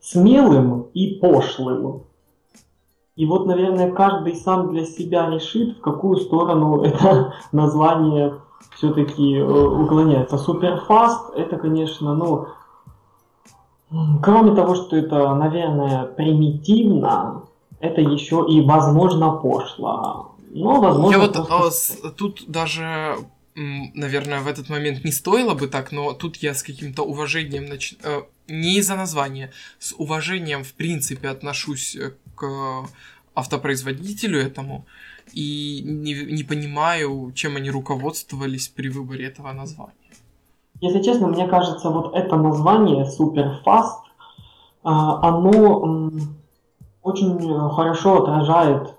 смелым 0.00 0.82
и 0.94 1.18
пошлым. 1.18 2.04
И 3.16 3.26
вот, 3.26 3.46
наверное, 3.46 3.92
каждый 3.92 4.34
сам 4.34 4.70
для 4.70 4.84
себя 4.84 5.30
решит, 5.30 5.78
в 5.78 5.80
какую 5.80 6.16
сторону 6.16 6.82
это 6.84 7.34
название 7.52 8.34
все-таки 8.76 9.36
э, 9.36 9.44
уклоняется. 9.44 10.38
Суперфаст 10.38 11.34
это, 11.36 11.56
конечно, 11.56 12.14
ну, 12.14 12.46
кроме 14.22 14.54
того, 14.54 14.74
что 14.74 14.96
это, 14.96 15.34
наверное, 15.34 16.06
примитивно, 16.06 17.42
это 17.84 18.00
еще 18.00 18.46
и, 18.48 18.60
возможно, 18.62 19.30
пошло. 19.30 20.34
Но, 20.50 20.80
возможно, 20.80 21.16
Я 21.16 21.26
вот 21.26 21.48
просто... 21.48 22.10
тут 22.10 22.44
даже 22.46 23.16
наверное, 23.56 24.40
в 24.40 24.48
этот 24.48 24.68
момент 24.68 25.04
не 25.04 25.12
стоило 25.12 25.54
бы 25.54 25.68
так, 25.68 25.92
но 25.92 26.12
тут 26.12 26.36
я 26.36 26.54
с 26.54 26.62
каким-то 26.62 27.04
уважением, 27.04 27.66
нач... 27.66 27.94
Э, 28.02 28.22
не 28.48 28.78
из-за 28.78 28.96
названия, 28.96 29.52
с 29.78 29.94
уважением, 29.96 30.64
в 30.64 30.72
принципе, 30.72 31.28
отношусь 31.28 31.94
э, 31.94 32.12
к 32.34 32.44
автопроизводителю 33.34 34.40
этому 34.40 34.86
и 35.32 35.82
не, 35.84 36.14
не 36.14 36.42
понимаю, 36.42 37.32
чем 37.34 37.56
они 37.56 37.70
руководствовались 37.70 38.68
при 38.68 38.88
выборе 38.88 39.26
этого 39.26 39.52
названия. 39.52 39.92
Если 40.80 41.02
честно, 41.02 41.28
мне 41.28 41.46
кажется, 41.46 41.90
вот 41.90 42.14
это 42.14 42.36
название 42.36 43.06
Superfast, 43.06 44.02
а, 44.82 45.28
оно 45.28 46.10
очень 47.04 47.38
хорошо 47.70 48.22
отражает 48.22 48.94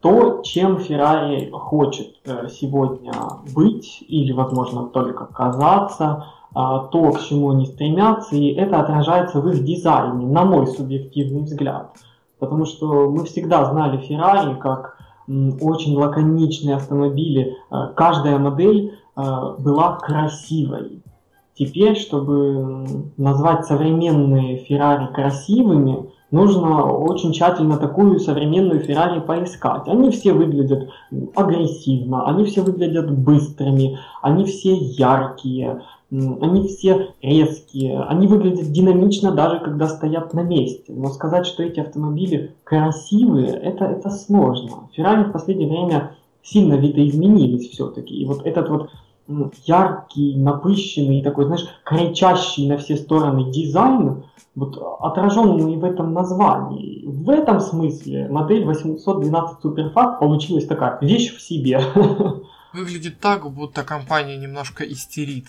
то, 0.00 0.42
чем 0.42 0.76
Ferrari 0.76 1.50
хочет 1.50 2.16
э, 2.26 2.48
сегодня 2.50 3.14
быть 3.54 4.04
или, 4.06 4.32
возможно, 4.32 4.84
только 4.84 5.24
казаться, 5.24 6.26
а, 6.54 6.80
то, 6.80 7.10
к 7.12 7.22
чему 7.22 7.52
они 7.52 7.64
стремятся, 7.64 8.36
и 8.36 8.52
это 8.52 8.80
отражается 8.80 9.40
в 9.40 9.48
их 9.48 9.64
дизайне, 9.64 10.26
на 10.26 10.44
мой 10.44 10.66
субъективный 10.66 11.44
взгляд. 11.44 11.96
Потому 12.38 12.66
что 12.66 13.10
мы 13.10 13.24
всегда 13.24 13.64
знали 13.64 13.98
Ferrari 13.98 14.58
как 14.58 14.98
очень 15.26 15.96
лаконичные 15.96 16.76
автомобили. 16.76 17.56
Э, 17.70 17.88
каждая 17.96 18.38
модель 18.38 18.98
э, 19.16 19.22
была 19.58 19.96
красивой. 19.96 21.02
Теперь, 21.56 21.96
чтобы 21.96 22.84
назвать 23.16 23.64
современные 23.64 24.64
Ferrari 24.64 25.12
красивыми, 25.12 26.10
нужно 26.32 26.92
очень 26.92 27.32
тщательно 27.32 27.76
такую 27.76 28.18
современную 28.18 28.80
Феррари 28.80 29.20
поискать. 29.20 29.86
Они 29.86 30.10
все 30.10 30.32
выглядят 30.32 30.90
агрессивно, 31.34 32.26
они 32.26 32.44
все 32.44 32.62
выглядят 32.62 33.16
быстрыми, 33.16 33.98
они 34.20 34.44
все 34.44 34.74
яркие, 34.74 35.82
они 36.10 36.66
все 36.66 37.10
резкие, 37.22 38.00
они 38.02 38.26
выглядят 38.26 38.72
динамично 38.72 39.30
даже 39.30 39.60
когда 39.60 39.86
стоят 39.86 40.34
на 40.34 40.40
месте. 40.40 40.92
Но 40.92 41.08
сказать, 41.10 41.46
что 41.46 41.62
эти 41.62 41.78
автомобили 41.78 42.54
красивые, 42.64 43.50
это, 43.50 43.84
это 43.84 44.10
сложно. 44.10 44.88
Феррари 44.92 45.22
в 45.22 45.32
последнее 45.32 45.68
время 45.68 46.16
сильно 46.42 46.74
видоизменились 46.74 47.70
все-таки. 47.70 48.14
И 48.14 48.26
вот 48.26 48.44
этот 48.44 48.68
вот 48.68 48.90
яркий, 49.64 50.36
напыщенный, 50.36 51.22
такой, 51.22 51.46
знаешь, 51.46 51.66
кричащий 51.84 52.68
на 52.68 52.76
все 52.76 52.96
стороны 52.96 53.50
дизайн, 53.50 54.24
вот 54.54 54.78
отраженный 55.00 55.76
в 55.76 55.84
этом 55.84 56.12
названии. 56.12 57.04
В 57.06 57.30
этом 57.30 57.60
смысле 57.60 58.28
модель 58.28 58.64
812 58.64 59.64
Superfast 59.64 60.18
получилась 60.18 60.66
такая 60.66 60.98
вещь 61.00 61.34
в 61.34 61.40
себе. 61.40 61.80
Выглядит 62.72 63.20
так, 63.20 63.50
будто 63.50 63.82
компания 63.82 64.36
немножко 64.36 64.84
истерит. 64.84 65.46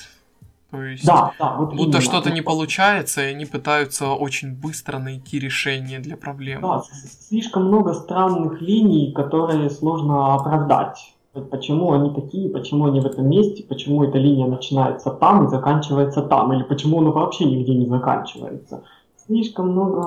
То 0.72 0.84
есть, 0.84 1.06
да, 1.06 1.32
да, 1.40 1.56
вот 1.56 1.74
будто 1.74 2.02
что-то 2.02 2.32
не 2.32 2.42
получается, 2.42 3.22
и 3.22 3.32
они 3.32 3.46
пытаются 3.46 4.10
очень 4.10 4.54
быстро 4.54 4.98
найти 5.00 5.40
решение 5.40 6.00
для 6.00 6.18
проблемы. 6.18 6.62
Да, 6.62 6.84
слишком 7.30 7.68
много 7.68 7.94
странных 7.94 8.62
линий, 8.62 9.14
которые 9.14 9.70
сложно 9.70 10.36
оправдать. 10.36 11.15
Почему 11.42 11.92
они 11.92 12.14
такие, 12.14 12.50
почему 12.50 12.86
они 12.86 13.02
в 13.02 13.06
этом 13.06 13.30
месте, 13.30 13.64
почему 13.64 14.04
эта 14.04 14.18
линия 14.18 14.48
начинается 14.48 15.12
там 15.12 15.46
и 15.46 15.50
заканчивается 15.50 16.22
там, 16.22 16.54
или 16.54 16.64
почему 16.64 17.02
она 17.02 17.12
вообще 17.12 17.46
нигде 17.46 17.76
не 17.76 17.88
заканчивается. 17.88 18.84
Слишком 19.26 19.72
много 19.72 20.00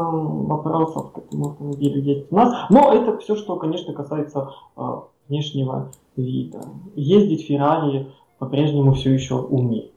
вопросов 0.47 1.13
к 1.13 1.19
этому 1.19 1.51
автомобилю 1.51 2.01
есть 2.03 2.31
у 2.31 2.37
нас. 2.37 2.67
Но 2.71 2.93
это 2.93 3.19
все, 3.19 3.37
что, 3.37 3.57
конечно, 3.57 3.93
касается 3.93 4.51
э, 4.77 4.83
внешнего 5.29 5.91
вида. 6.17 6.61
Ездить 6.95 7.47
Феррари 7.47 8.09
по-прежнему 8.39 8.95
все 8.95 9.13
еще 9.13 9.35
умеет. 9.35 9.93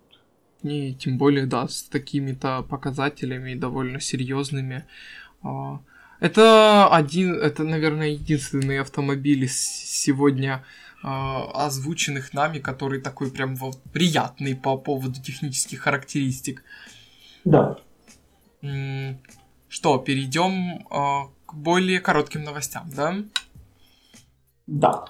И 0.63 0.93
тем 0.93 1.17
более, 1.17 1.45
да, 1.45 1.67
с 1.67 1.83
такими-то 1.83 2.65
показателями 2.67 3.55
довольно 3.55 3.99
серьезными. 3.99 4.85
А, 5.43 5.79
это 6.19 6.87
один, 6.87 7.33
это, 7.33 7.63
наверное, 7.63 8.09
единственный 8.09 8.79
автомобиль 8.79 9.47
сегодня 9.49 10.63
озвученных 11.03 12.33
нами, 12.33 12.59
который 12.59 13.01
такой 13.01 13.31
прям 13.31 13.55
вот 13.55 13.81
приятный 13.91 14.55
по 14.55 14.77
поводу 14.77 15.21
технических 15.21 15.81
характеристик. 15.81 16.63
Да. 17.43 17.77
Что, 19.67 19.97
перейдем 19.97 20.85
а, 20.91 21.27
к 21.45 21.53
более 21.53 21.99
коротким 21.99 22.43
новостям, 22.43 22.89
да? 22.95 23.15
Да. 24.67 25.05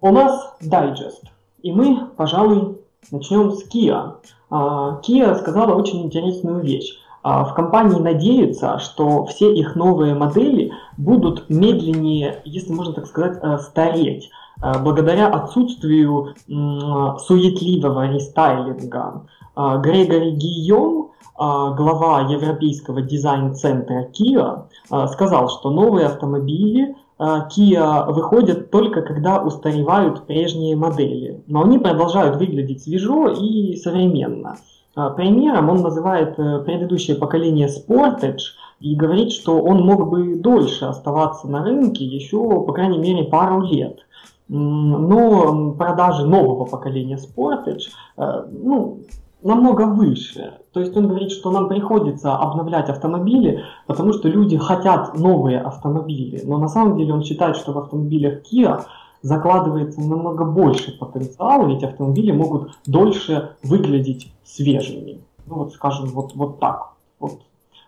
У 0.00 0.10
нас 0.12 0.56
дайджест. 0.60 1.24
И 1.62 1.72
мы, 1.72 2.06
пожалуй, 2.06 2.78
Начнем 3.10 3.52
с 3.52 3.66
Kia. 3.68 4.16
А, 4.50 5.00
Kia 5.02 5.34
сказала 5.36 5.74
очень 5.74 6.02
интересную 6.02 6.62
вещь. 6.62 6.98
А, 7.24 7.42
в 7.46 7.54
компании 7.54 7.98
надеются, 7.98 8.78
что 8.78 9.24
все 9.24 9.50
их 9.50 9.76
новые 9.76 10.14
модели 10.14 10.72
будут 10.98 11.48
медленнее, 11.48 12.42
если 12.44 12.70
можно 12.70 12.92
так 12.92 13.06
сказать, 13.06 13.38
э, 13.42 13.56
стареть, 13.60 14.30
э, 14.62 14.78
благодаря 14.82 15.28
отсутствию 15.28 16.34
суетливого 16.46 18.12
рестайлинга. 18.12 19.22
А, 19.56 19.78
Грегори 19.78 20.32
Гийом, 20.32 21.12
глава 21.36 22.20
европейского 22.30 23.02
дизайн-центра 23.02 24.08
Kia, 24.12 24.66
сказал, 25.08 25.48
что 25.48 25.70
новые 25.70 26.06
автомобили 26.06 26.94
а, 27.18 27.48
Kia 27.48 28.12
выходят 28.12 28.70
только 28.70 29.02
когда 29.02 29.42
устаревают 29.42 30.26
прежние 30.26 30.76
модели, 30.76 31.42
но 31.48 31.62
они 31.62 31.78
продолжают 31.78 32.36
выглядеть 32.36 32.84
свежо 32.84 33.28
и 33.28 33.74
современно. 33.76 34.56
А, 34.96 35.10
примером 35.10 35.70
он 35.70 35.82
называет 35.82 36.38
э, 36.38 36.60
предыдущее 36.60 37.16
поколение 37.16 37.68
Sportage 37.68 38.54
и 38.80 38.94
говорит, 38.94 39.32
что 39.32 39.60
он 39.60 39.84
мог 39.84 40.08
бы 40.08 40.36
дольше 40.36 40.84
оставаться 40.84 41.48
на 41.48 41.64
рынке, 41.64 42.04
еще, 42.04 42.38
по 42.38 42.72
крайней 42.72 42.98
мере, 42.98 43.24
пару 43.24 43.62
лет. 43.62 44.00
Но 44.48 45.72
продажи 45.72 46.26
нового 46.26 46.66
поколения 46.66 47.18
Sportage 47.18 47.88
э, 48.16 48.46
ну, 48.52 49.00
намного 49.42 49.82
выше. 49.86 50.54
То 50.72 50.80
есть 50.80 50.96
он 50.96 51.08
говорит, 51.08 51.30
что 51.30 51.50
нам 51.50 51.68
приходится 51.68 52.36
обновлять 52.36 52.88
автомобили, 52.88 53.64
потому 53.86 54.12
что 54.12 54.28
люди 54.28 54.56
хотят 54.58 55.18
новые 55.18 55.60
автомобили. 55.60 56.40
Но 56.44 56.58
на 56.58 56.68
самом 56.68 56.96
деле 56.96 57.14
он 57.14 57.22
считает, 57.22 57.56
что 57.56 57.72
в 57.72 57.78
автомобилях 57.78 58.42
Kia 58.42 58.84
закладывается 59.24 60.02
намного 60.02 60.44
больше 60.44 60.92
потенциала, 60.98 61.66
ведь 61.66 61.82
автомобили 61.82 62.30
могут 62.30 62.78
дольше 62.86 63.56
выглядеть 63.62 64.30
свежими. 64.44 65.22
Ну 65.46 65.54
вот, 65.56 65.72
скажем, 65.72 66.08
вот, 66.08 66.34
вот 66.34 66.60
так. 66.60 66.92
Вот. 67.18 67.40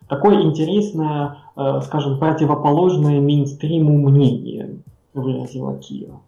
Такое 0.09 0.41
интересное, 0.43 1.37
э, 1.55 1.81
скажем, 1.83 2.19
противоположное 2.19 3.21
мейнстриму 3.21 3.99
мнение 4.09 4.79
выразила 5.13 5.77
Кира. 5.77 6.21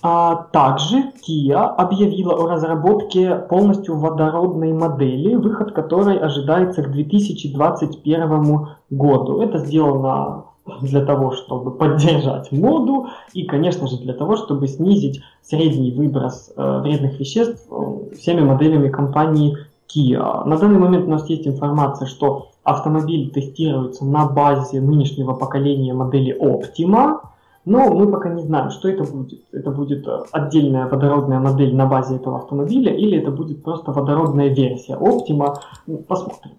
А 0.00 0.46
также 0.52 1.12
Kia 1.26 1.58
объявила 1.58 2.34
о 2.34 2.46
разработке 2.46 3.34
полностью 3.34 3.96
водородной 3.96 4.72
модели, 4.72 5.34
выход 5.34 5.72
которой 5.72 6.18
ожидается 6.18 6.84
к 6.84 6.92
2021 6.92 8.68
году. 8.90 9.40
Это 9.40 9.58
сделано 9.58 10.51
для 10.80 11.04
того, 11.04 11.32
чтобы 11.32 11.72
поддержать 11.72 12.52
моду 12.52 13.08
и, 13.32 13.44
конечно 13.44 13.88
же, 13.88 13.98
для 13.98 14.14
того, 14.14 14.36
чтобы 14.36 14.68
снизить 14.68 15.22
средний 15.42 15.92
выброс 15.92 16.52
э, 16.56 16.80
вредных 16.80 17.18
веществ 17.18 17.66
э, 17.70 18.14
всеми 18.14 18.40
моделями 18.40 18.88
компании 18.88 19.56
Kia. 19.88 20.44
На 20.44 20.56
данный 20.56 20.78
момент 20.78 21.06
у 21.06 21.10
нас 21.10 21.28
есть 21.28 21.46
информация, 21.46 22.06
что 22.06 22.50
автомобиль 22.62 23.30
тестируется 23.30 24.04
на 24.04 24.26
базе 24.26 24.80
нынешнего 24.80 25.34
поколения 25.34 25.92
модели 25.94 26.36
Optima, 26.40 27.20
но 27.64 27.92
мы 27.92 28.10
пока 28.10 28.28
не 28.28 28.42
знаем, 28.42 28.70
что 28.70 28.88
это 28.88 29.04
будет. 29.04 29.42
Это 29.52 29.70
будет 29.70 30.06
э, 30.06 30.20
отдельная 30.30 30.88
водородная 30.88 31.40
модель 31.40 31.74
на 31.74 31.86
базе 31.86 32.16
этого 32.16 32.38
автомобиля 32.38 32.94
или 32.94 33.18
это 33.18 33.32
будет 33.32 33.62
просто 33.62 33.92
водородная 33.92 34.48
версия 34.48 34.94
Optima. 34.94 35.56
Ну, 35.86 35.98
посмотрим. 35.98 36.52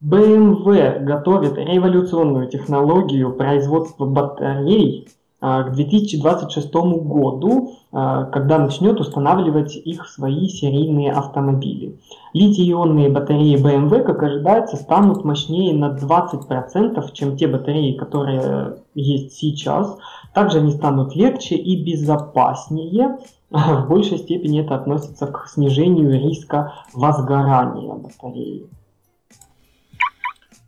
BMW 0.00 1.00
готовит 1.00 1.58
революционную 1.58 2.46
технологию 2.48 3.32
производства 3.32 4.06
батарей 4.06 5.08
а, 5.40 5.64
к 5.64 5.74
2026 5.74 6.72
году, 6.72 7.72
а, 7.90 8.26
когда 8.26 8.58
начнет 8.58 9.00
устанавливать 9.00 9.74
их 9.74 10.06
в 10.06 10.08
свои 10.08 10.48
серийные 10.48 11.10
автомобили. 11.10 11.98
Литий-ионные 12.32 13.08
батареи 13.08 13.60
BMW, 13.60 14.04
как 14.04 14.22
ожидается, 14.22 14.76
станут 14.76 15.24
мощнее 15.24 15.74
на 15.74 15.96
20%, 15.96 17.12
чем 17.12 17.36
те 17.36 17.48
батареи, 17.48 17.96
которые 17.96 18.76
есть 18.94 19.32
сейчас. 19.32 19.98
Также 20.32 20.58
они 20.58 20.70
станут 20.70 21.16
легче 21.16 21.56
и 21.56 21.82
безопаснее. 21.84 23.18
В 23.50 23.88
большей 23.88 24.18
степени 24.18 24.60
это 24.60 24.76
относится 24.76 25.26
к 25.26 25.48
снижению 25.48 26.12
риска 26.20 26.74
возгорания 26.94 27.94
батареи. 27.94 28.68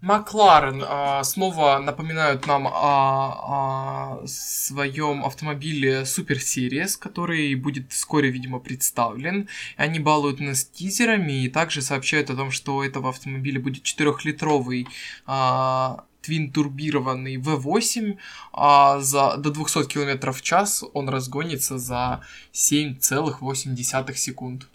Макларен 0.01 0.83
э, 0.83 1.25
снова 1.25 1.79
напоминают 1.79 2.47
нам 2.47 2.67
о, 2.67 4.21
о 4.23 4.27
своем 4.27 5.25
автомобиле 5.25 6.03
Super 6.03 6.39
Series, 6.39 6.99
который 6.99 7.55
будет 7.55 7.93
вскоре, 7.93 8.31
видимо, 8.31 8.61
представлен. 8.61 9.49
Они 9.77 9.99
балуют 9.99 10.41
нас 10.41 10.65
тизерами 10.65 11.45
и 11.45 11.49
также 11.51 11.83
сообщают 11.83 12.31
о 12.31 12.37
том, 12.37 12.51
что 12.51 12.77
у 12.77 12.83
этого 12.83 13.11
автомобиля 13.11 13.61
будет 13.61 13.85
4-литровый 13.85 14.87
э, 15.27 15.97
твин-турбированный 16.23 17.37
V8, 17.37 18.17
а 18.53 19.01
за, 19.01 19.37
до 19.37 19.51
200 19.51 19.85
км 19.85 20.33
в 20.33 20.41
час 20.41 20.83
он 20.95 21.11
разгонится 21.11 21.79
за 21.79 22.23
7,8 22.55 24.15
секунд. 24.15 24.69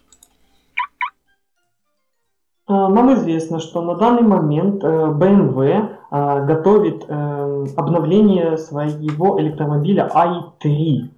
Э, 2.67 2.87
нам 2.87 3.13
известно, 3.13 3.59
что 3.59 3.81
на 3.81 3.95
данный 3.95 4.23
момент 4.23 4.83
э, 4.83 4.87
BMW 4.87 5.89
э, 6.11 6.45
готовит 6.45 7.05
обновление 7.77 8.57
своего 8.57 9.39
электромобиля 9.39 10.09
i3. 10.13 11.09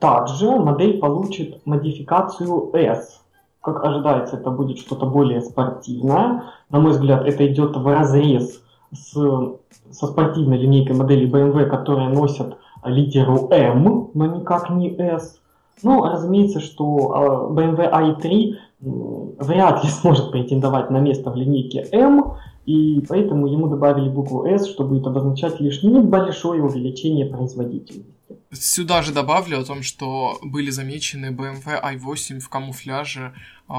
Также 0.00 0.50
модель 0.50 0.98
получит 0.98 1.64
модификацию 1.64 2.70
S. 2.74 3.22
Как 3.60 3.84
ожидается, 3.84 4.36
это 4.36 4.50
будет 4.50 4.78
что-то 4.78 5.06
более 5.06 5.40
спортивное. 5.42 6.44
На 6.70 6.80
мой 6.80 6.90
взгляд, 6.90 7.24
это 7.24 7.46
идет 7.46 7.76
в 7.76 7.86
разрез 7.86 8.62
с, 8.92 9.12
со 9.12 10.06
спортивной 10.06 10.58
линейкой 10.58 10.96
моделей 10.96 11.30
BMW, 11.30 11.66
которые 11.66 12.08
носят 12.08 12.58
литеру 12.84 13.48
M, 13.50 14.10
но 14.12 14.26
никак 14.26 14.70
не 14.70 14.90
S. 14.96 15.40
Ну, 15.82 16.04
разумеется, 16.04 16.60
что 16.60 17.50
BMW 17.52 17.90
i3 17.90 18.54
вряд 18.80 19.84
ли 19.84 19.90
сможет 20.00 20.30
претендовать 20.30 20.90
на 20.90 20.98
место 20.98 21.30
в 21.30 21.36
линейке 21.36 21.88
M, 21.92 22.36
и 22.66 23.00
поэтому 23.08 23.46
ему 23.46 23.68
добавили 23.68 24.08
букву 24.08 24.44
S, 24.44 24.66
что 24.66 24.84
будет 24.84 25.06
обозначать 25.06 25.60
лишь 25.60 25.82
небольшое 25.82 26.62
увеличение 26.62 27.26
производительности. 27.26 28.12
Сюда 28.52 29.02
же 29.02 29.12
добавлю 29.12 29.60
о 29.60 29.64
том, 29.64 29.82
что 29.82 30.38
были 30.42 30.70
замечены 30.70 31.26
BMW 31.26 31.80
i8 31.94 32.40
в 32.40 32.48
камуфляже, 32.48 33.34
э, 33.68 33.72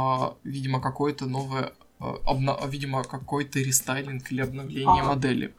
видимо, 0.44 0.80
какое-то 0.80 1.26
новое, 1.26 1.74
э, 2.00 2.04
обна- 2.26 2.58
видимо, 2.70 3.04
какой-то 3.04 3.60
рестайлинг 3.60 4.32
или 4.32 4.42
обновление 4.42 5.02
а, 5.02 5.06
модели. 5.06 5.54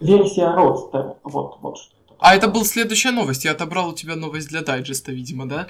Версия 0.00 0.54
Roadster, 0.56 1.16
вот, 1.24 1.58
вот 1.60 1.78
что. 1.78 1.94
А 2.18 2.34
это 2.34 2.48
была 2.48 2.64
следующая 2.64 3.10
новость, 3.10 3.44
я 3.44 3.50
отобрал 3.50 3.90
у 3.90 3.94
тебя 3.94 4.16
новость 4.16 4.48
для 4.48 4.62
дайджеста, 4.62 5.12
видимо, 5.12 5.46
да? 5.46 5.66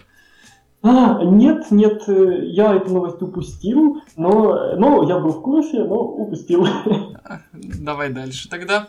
А, 0.82 1.22
нет, 1.22 1.70
нет, 1.70 2.02
э, 2.08 2.46
я 2.46 2.74
эту 2.74 2.92
новость 2.92 3.22
упустил, 3.22 4.02
но, 4.16 4.74
но 4.76 5.04
я 5.08 5.20
был 5.20 5.30
в 5.30 5.40
курсе, 5.40 5.84
но 5.84 5.94
упустил. 5.94 6.66
Давай 7.52 8.12
дальше 8.12 8.48
тогда. 8.48 8.88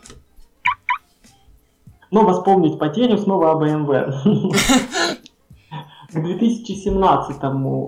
Но 2.10 2.26
восполнить 2.26 2.80
потерю 2.80 3.18
снова 3.20 3.52
о 3.52 3.64
BMW. 3.64 4.12
К 6.12 6.22
2017 6.22 7.44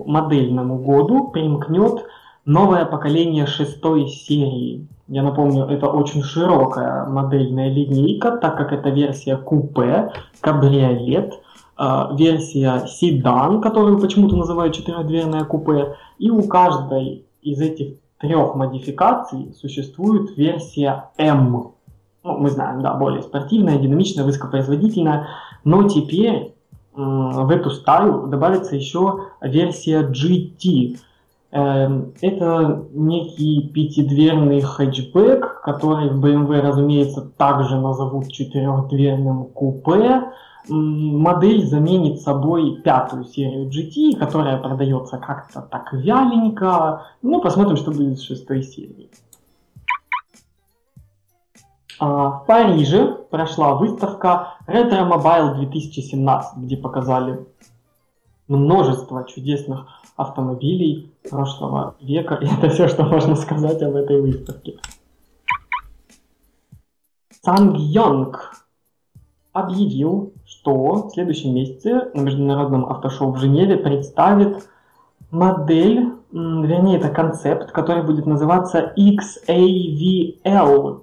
модельному 0.06 0.78
году 0.78 1.28
примкнет 1.28 2.06
новое 2.44 2.84
поколение 2.84 3.46
шестой 3.46 4.06
серии. 4.08 4.86
Я 5.08 5.24
напомню, 5.24 5.64
это 5.64 5.88
очень 5.88 6.22
широкая 6.22 7.06
модельная 7.06 7.72
линейка, 7.72 8.36
так 8.36 8.56
как 8.56 8.72
это 8.72 8.90
версия 8.90 9.36
купе, 9.36 10.12
кабриолет– 10.40 11.34
версия 11.78 12.86
седан, 12.86 13.60
которую 13.60 14.00
почему-то 14.00 14.36
называют 14.36 14.74
четырехдверное 14.74 15.44
купе, 15.44 15.96
и 16.18 16.30
у 16.30 16.42
каждой 16.48 17.26
из 17.42 17.60
этих 17.60 17.96
трех 18.18 18.54
модификаций 18.54 19.52
существует 19.54 20.36
версия 20.36 21.10
M. 21.18 21.72
Ну, 22.24 22.38
мы 22.38 22.50
знаем, 22.50 22.82
да, 22.82 22.94
более 22.94 23.22
спортивная, 23.22 23.78
динамичная, 23.78 24.24
высокопроизводительная, 24.24 25.28
но 25.64 25.88
теперь 25.88 26.56
в 26.96 27.50
эту 27.50 27.70
стаю 27.70 28.26
добавится 28.26 28.74
еще 28.74 29.26
версия 29.40 30.02
GT. 30.02 30.98
Эм, 31.52 32.12
это 32.20 32.84
некий 32.92 33.68
пятидверный 33.68 34.62
хэтчбэк, 34.62 35.60
который 35.62 36.08
в 36.08 36.24
BMW, 36.24 36.60
разумеется, 36.60 37.20
также 37.20 37.78
назовут 37.78 38.32
четырехдверным 38.32 39.44
купе 39.44 40.22
модель 40.68 41.64
заменит 41.66 42.20
собой 42.20 42.80
пятую 42.82 43.24
серию 43.24 43.68
GT, 43.68 44.18
которая 44.18 44.58
продается 44.58 45.18
как-то 45.18 45.62
так 45.62 45.92
вяленько. 45.92 47.06
Ну, 47.22 47.40
посмотрим, 47.40 47.76
что 47.76 47.90
будет 47.90 48.18
с 48.18 48.22
шестой 48.22 48.62
серии. 48.62 49.10
А, 51.98 52.30
в 52.30 52.46
Париже 52.46 53.06
прошла 53.30 53.74
выставка 53.74 54.54
Retro 54.66 55.08
Mobile 55.08 55.56
2017, 55.56 56.58
где 56.58 56.76
показали 56.76 57.46
множество 58.48 59.24
чудесных 59.24 59.86
автомобилей 60.16 61.12
прошлого 61.28 61.94
века. 62.00 62.34
И 62.36 62.46
это 62.46 62.68
все, 62.68 62.88
что 62.88 63.04
можно 63.04 63.36
сказать 63.36 63.82
об 63.82 63.94
этой 63.94 64.20
выставке. 64.20 64.78
Санг 67.42 67.76
объявил, 69.56 70.32
что 70.44 71.08
в 71.08 71.10
следующем 71.12 71.54
месяце 71.54 72.10
на 72.14 72.20
Международном 72.20 72.86
автошоу 72.86 73.32
в 73.32 73.38
Женеве 73.38 73.76
представит 73.76 74.68
модель, 75.30 76.12
вернее, 76.30 76.98
это 76.98 77.08
концепт, 77.08 77.72
который 77.72 78.04
будет 78.04 78.26
называться 78.26 78.92
XAVL. 78.96 81.00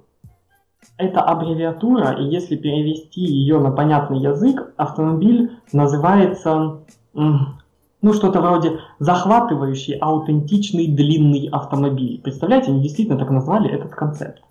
Это 0.98 1.22
аббревиатура, 1.22 2.12
и 2.12 2.26
если 2.26 2.56
перевести 2.56 3.22
ее 3.22 3.60
на 3.60 3.72
понятный 3.72 4.20
язык, 4.20 4.74
автомобиль 4.78 5.58
называется, 5.72 6.82
ну, 7.14 8.14
что-то 8.14 8.42
вроде 8.42 8.80
захватывающий, 9.00 9.98
аутентичный, 9.98 10.88
длинный 10.88 11.50
автомобиль. 11.52 12.22
Представляете, 12.22 12.72
они 12.72 12.82
действительно 12.82 13.18
так 13.18 13.32
назвали 13.32 13.72
этот 13.72 13.96
концепт. 13.96 14.44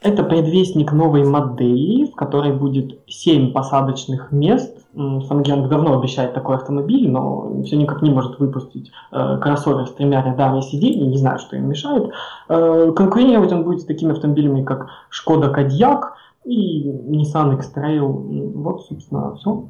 Это 0.00 0.22
предвестник 0.22 0.92
новой 0.92 1.24
модели, 1.24 2.06
в 2.06 2.14
которой 2.14 2.52
будет 2.52 3.00
7 3.08 3.52
посадочных 3.52 4.30
мест. 4.30 4.76
Samsung 4.94 5.68
давно 5.68 5.98
обещает 5.98 6.34
такой 6.34 6.56
автомобиль, 6.56 7.10
но 7.10 7.62
все 7.64 7.76
никак 7.76 8.02
не 8.02 8.10
может 8.10 8.38
выпустить 8.38 8.90
э, 9.10 9.38
кроссовер 9.40 9.86
с 9.86 9.92
тремя 9.92 10.22
рядами 10.22 10.60
сидений, 10.60 11.08
не 11.08 11.18
знаю, 11.18 11.38
что 11.38 11.56
им 11.56 11.68
мешает. 11.68 12.10
Э, 12.48 12.92
конкурировать 12.96 13.52
он 13.52 13.64
будет 13.64 13.80
с 13.80 13.84
такими 13.84 14.12
автомобилями, 14.12 14.64
как 14.64 14.88
Шкода 15.10 15.50
Кодиак 15.50 16.14
и 16.44 16.90
Nissan 16.90 17.54
X-Trail. 17.56 18.52
Вот, 18.54 18.86
собственно, 18.86 19.34
все. 19.36 19.68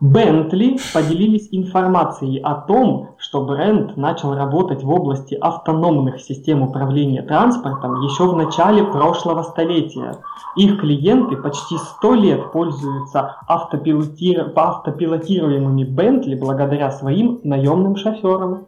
Бентли 0.00 0.78
поделились 0.92 1.48
информацией 1.52 2.38
о 2.40 2.54
том, 2.54 3.16
что 3.18 3.44
бренд 3.44 3.96
начал 3.96 4.34
работать 4.34 4.82
в 4.82 4.90
области 4.90 5.34
автономных 5.34 6.20
систем 6.20 6.62
управления 6.62 7.22
транспортом 7.22 8.02
еще 8.02 8.28
в 8.28 8.36
начале 8.36 8.84
прошлого 8.84 9.42
столетия. 9.42 10.18
Их 10.56 10.80
клиенты 10.80 11.36
почти 11.36 11.78
100 11.78 12.14
лет 12.14 12.52
пользуются 12.52 13.36
автопилоти... 13.48 14.36
автопилотируемыми 14.54 15.84
Бентли 15.84 16.34
благодаря 16.34 16.90
своим 16.90 17.40
наемным 17.42 17.96
шоферам. 17.96 18.66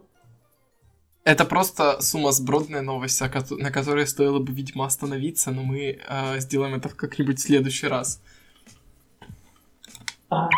Это 1.25 1.45
просто 1.45 2.01
сумасбродная 2.01 2.81
новость, 2.81 3.21
на 3.21 3.71
которой 3.71 4.07
стоило 4.07 4.39
бы, 4.39 4.51
видимо, 4.51 4.85
остановиться, 4.85 5.51
но 5.51 5.61
мы 5.61 5.99
э, 5.99 6.39
сделаем 6.39 6.73
это 6.73 6.89
как-нибудь 6.89 7.37
в 7.37 7.43
следующий 7.43 7.87
раз. 7.87 8.19
А, 10.31 10.49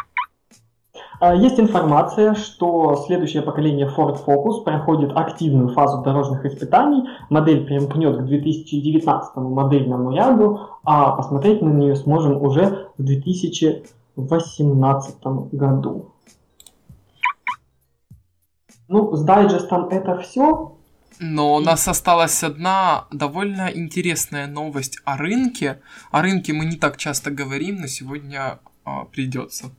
есть 1.30 1.60
информация, 1.60 2.34
что 2.34 3.04
следующее 3.06 3.44
поколение 3.44 3.88
Ford 3.88 4.26
Focus 4.26 4.64
проходит 4.64 5.16
активную 5.16 5.70
фазу 5.70 6.02
дорожных 6.02 6.44
испытаний. 6.46 7.08
Модель 7.30 7.64
примкнет 7.66 8.18
к 8.18 8.26
2019 8.26 9.36
модельному 9.36 10.12
ряду, 10.12 10.62
а 10.84 11.12
посмотреть 11.12 11.62
на 11.62 11.70
нее 11.70 11.96
сможем 11.96 12.42
уже 12.42 12.88
в 12.98 13.04
2018 13.04 15.16
году. 15.52 16.08
Ну, 18.88 19.16
с 19.16 19.24
дайджестом 19.24 19.90
это 19.90 20.18
все. 20.18 20.76
Но 21.20 21.56
у 21.56 21.60
нас 21.60 21.88
осталась 21.88 22.44
одна 22.44 23.06
довольно 23.12 23.70
интересная 23.72 24.48
новость 24.48 25.00
о 25.06 25.18
рынке. 25.18 25.82
О 26.10 26.24
рынке 26.24 26.52
мы 26.52 26.66
не 26.66 26.78
так 26.78 26.98
часто 26.98 27.30
говорим, 27.30 27.82
но 27.82 27.88
сегодня 27.88 28.58
а, 28.84 29.06
придется. 29.06 29.72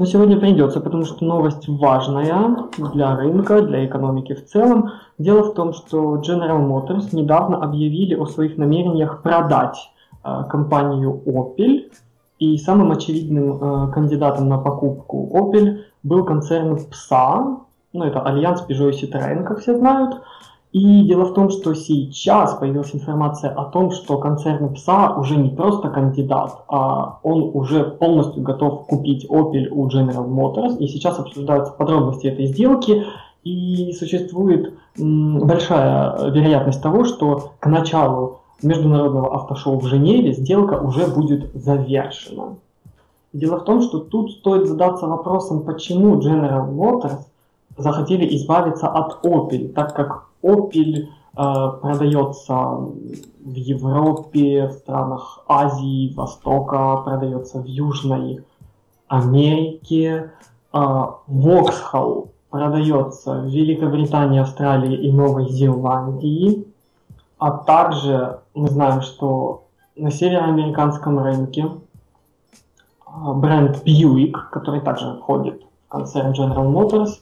Но 0.00 0.06
сегодня 0.06 0.40
придется, 0.40 0.80
потому 0.80 1.04
что 1.04 1.22
новость 1.26 1.68
важная 1.68 2.56
для 2.94 3.14
рынка, 3.16 3.60
для 3.60 3.84
экономики 3.84 4.32
в 4.32 4.46
целом. 4.46 4.92
Дело 5.18 5.42
в 5.42 5.52
том, 5.52 5.74
что 5.74 6.16
General 6.22 6.66
Motors 6.66 7.10
недавно 7.12 7.62
объявили 7.62 8.14
о 8.14 8.24
своих 8.24 8.56
намерениях 8.56 9.20
продать 9.20 9.76
э, 10.24 10.44
компанию 10.48 11.20
Opel. 11.26 11.92
И 12.38 12.56
самым 12.56 12.92
очевидным 12.92 13.62
э, 13.62 13.92
кандидатом 13.92 14.48
на 14.48 14.56
покупку 14.56 15.28
Opel 15.34 15.80
был 16.02 16.24
концерн 16.24 16.78
PSA, 16.78 17.58
ну 17.92 18.04
это 18.04 18.22
Альянс 18.22 18.64
Peugeot 18.66 18.92
и 18.92 19.04
Citroën, 19.04 19.44
как 19.44 19.58
все 19.58 19.76
знают. 19.76 20.22
И 20.72 21.02
дело 21.02 21.24
в 21.24 21.34
том, 21.34 21.50
что 21.50 21.74
сейчас 21.74 22.54
появилась 22.54 22.94
информация 22.94 23.50
о 23.50 23.64
том, 23.64 23.90
что 23.90 24.18
концерн 24.18 24.72
ПСА 24.72 25.14
уже 25.16 25.36
не 25.36 25.50
просто 25.50 25.88
кандидат, 25.88 26.62
а 26.68 27.18
он 27.24 27.50
уже 27.54 27.82
полностью 27.82 28.42
готов 28.44 28.86
купить 28.86 29.26
Opel 29.28 29.66
у 29.68 29.88
General 29.88 30.28
Motors. 30.28 30.78
И 30.78 30.86
сейчас 30.86 31.18
обсуждаются 31.18 31.72
подробности 31.72 32.28
этой 32.28 32.46
сделки. 32.46 33.04
И 33.42 33.92
существует 33.98 34.74
большая 34.96 36.30
вероятность 36.30 36.82
того, 36.82 37.04
что 37.04 37.52
к 37.58 37.66
началу 37.66 38.40
международного 38.62 39.34
автошоу 39.34 39.80
в 39.80 39.86
Женеве 39.86 40.34
сделка 40.34 40.74
уже 40.74 41.06
будет 41.06 41.50
завершена. 41.54 42.56
Дело 43.32 43.58
в 43.58 43.64
том, 43.64 43.80
что 43.80 43.98
тут 43.98 44.32
стоит 44.32 44.68
задаться 44.68 45.06
вопросом, 45.06 45.62
почему 45.62 46.20
General 46.20 46.68
Motors 46.70 47.22
захотели 47.76 48.36
избавиться 48.36 48.88
от 48.88 49.24
Opel, 49.24 49.68
так 49.72 49.94
как 49.94 50.29
Opel 50.42 51.06
э, 51.06 51.80
продается 51.80 52.54
в 52.54 53.54
Европе, 53.54 54.66
в 54.68 54.72
странах 54.72 55.40
Азии, 55.48 56.14
Востока, 56.14 56.96
продается 57.04 57.60
в 57.60 57.64
Южной 57.64 58.44
Америке. 59.08 60.32
Э, 60.72 60.78
Vauxhall 61.28 62.30
продается 62.50 63.40
в 63.40 63.46
Великобритании, 63.46 64.40
Австралии 64.40 64.96
и 64.96 65.12
Новой 65.12 65.48
Зеландии. 65.48 66.66
А 67.38 67.50
также 67.52 68.40
мы 68.54 68.68
знаем, 68.68 69.00
что 69.02 69.64
на 69.96 70.10
североамериканском 70.10 71.18
рынке 71.18 71.66
э, 73.06 73.32
бренд 73.34 73.82
Buick, 73.84 74.34
который 74.50 74.80
также 74.80 75.14
входит 75.14 75.62
в 75.86 75.88
концерн 75.88 76.32
General 76.32 76.70
Motors, 76.70 77.20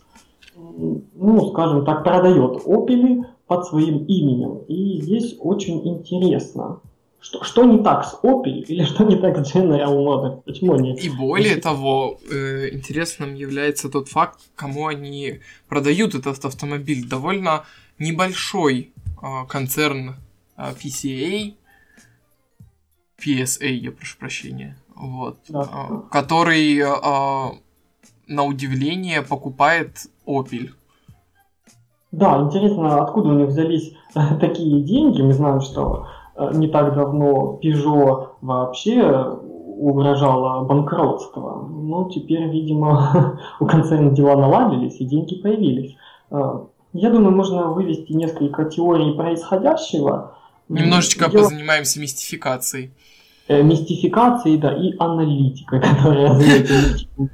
ну, 0.78 1.50
скажем 1.50 1.84
так, 1.84 2.04
продает 2.04 2.62
Opel 2.64 3.24
под 3.46 3.66
своим 3.66 4.04
именем. 4.04 4.58
И 4.68 5.00
здесь 5.02 5.36
очень 5.40 5.86
интересно, 5.86 6.80
что, 7.20 7.42
что 7.42 7.64
не 7.64 7.82
так 7.82 8.04
с 8.04 8.18
Opel 8.22 8.64
или 8.68 8.84
что 8.84 9.04
не 9.04 9.16
так 9.16 9.36
с 9.44 9.54
General 9.54 9.92
Motors? 9.92 10.42
Почему 10.44 10.74
они... 10.74 10.94
И 10.94 11.10
более 11.10 11.56
того, 11.56 12.18
э, 12.30 12.68
интересным 12.72 13.34
является 13.34 13.88
тот 13.88 14.08
факт, 14.08 14.40
кому 14.54 14.86
они 14.86 15.40
продают 15.68 16.14
этот 16.14 16.44
автомобиль. 16.44 17.08
Довольно 17.08 17.64
небольшой 17.98 18.92
э, 19.20 19.46
концерн 19.48 20.14
э, 20.56 20.72
PCA, 20.80 21.54
PSA, 23.20 23.68
я 23.68 23.90
прошу 23.90 24.16
прощения, 24.18 24.78
вот, 24.94 25.38
да. 25.48 25.62
э, 25.62 26.10
который, 26.12 26.78
э, 26.78 27.58
на 28.28 28.44
удивление, 28.44 29.22
покупает 29.22 30.06
Opel. 30.28 30.70
Да, 32.12 32.40
интересно, 32.40 33.02
откуда 33.02 33.30
у 33.30 33.34
них 33.34 33.48
взялись 33.48 33.94
э, 34.14 34.20
такие 34.40 34.82
деньги. 34.82 35.22
Мы 35.22 35.32
знаем, 35.32 35.60
что 35.60 36.06
э, 36.36 36.50
не 36.54 36.68
так 36.68 36.94
давно 36.94 37.58
Peugeot 37.62 38.28
вообще 38.40 39.38
угрожало 39.78 40.64
банкротство. 40.64 41.66
Но 41.68 42.08
теперь, 42.10 42.48
видимо, 42.48 43.40
у 43.60 43.66
концерна 43.66 44.10
дела 44.10 44.36
наладились 44.36 45.00
и 45.00 45.04
деньги 45.04 45.36
появились. 45.36 45.96
Э, 46.30 46.60
я 46.94 47.10
думаю, 47.10 47.36
можно 47.36 47.68
вывести 47.68 48.12
несколько 48.12 48.64
теорий 48.64 49.14
происходящего. 49.14 50.34
Немножечко 50.68 51.26
Я... 51.26 51.30
позанимаемся 51.30 52.00
мистификацией. 52.00 52.92
Мистификацией, 53.48 54.58
да, 54.58 54.72
и 54.74 54.94
аналитикой, 54.98 55.80
которая 55.80 56.38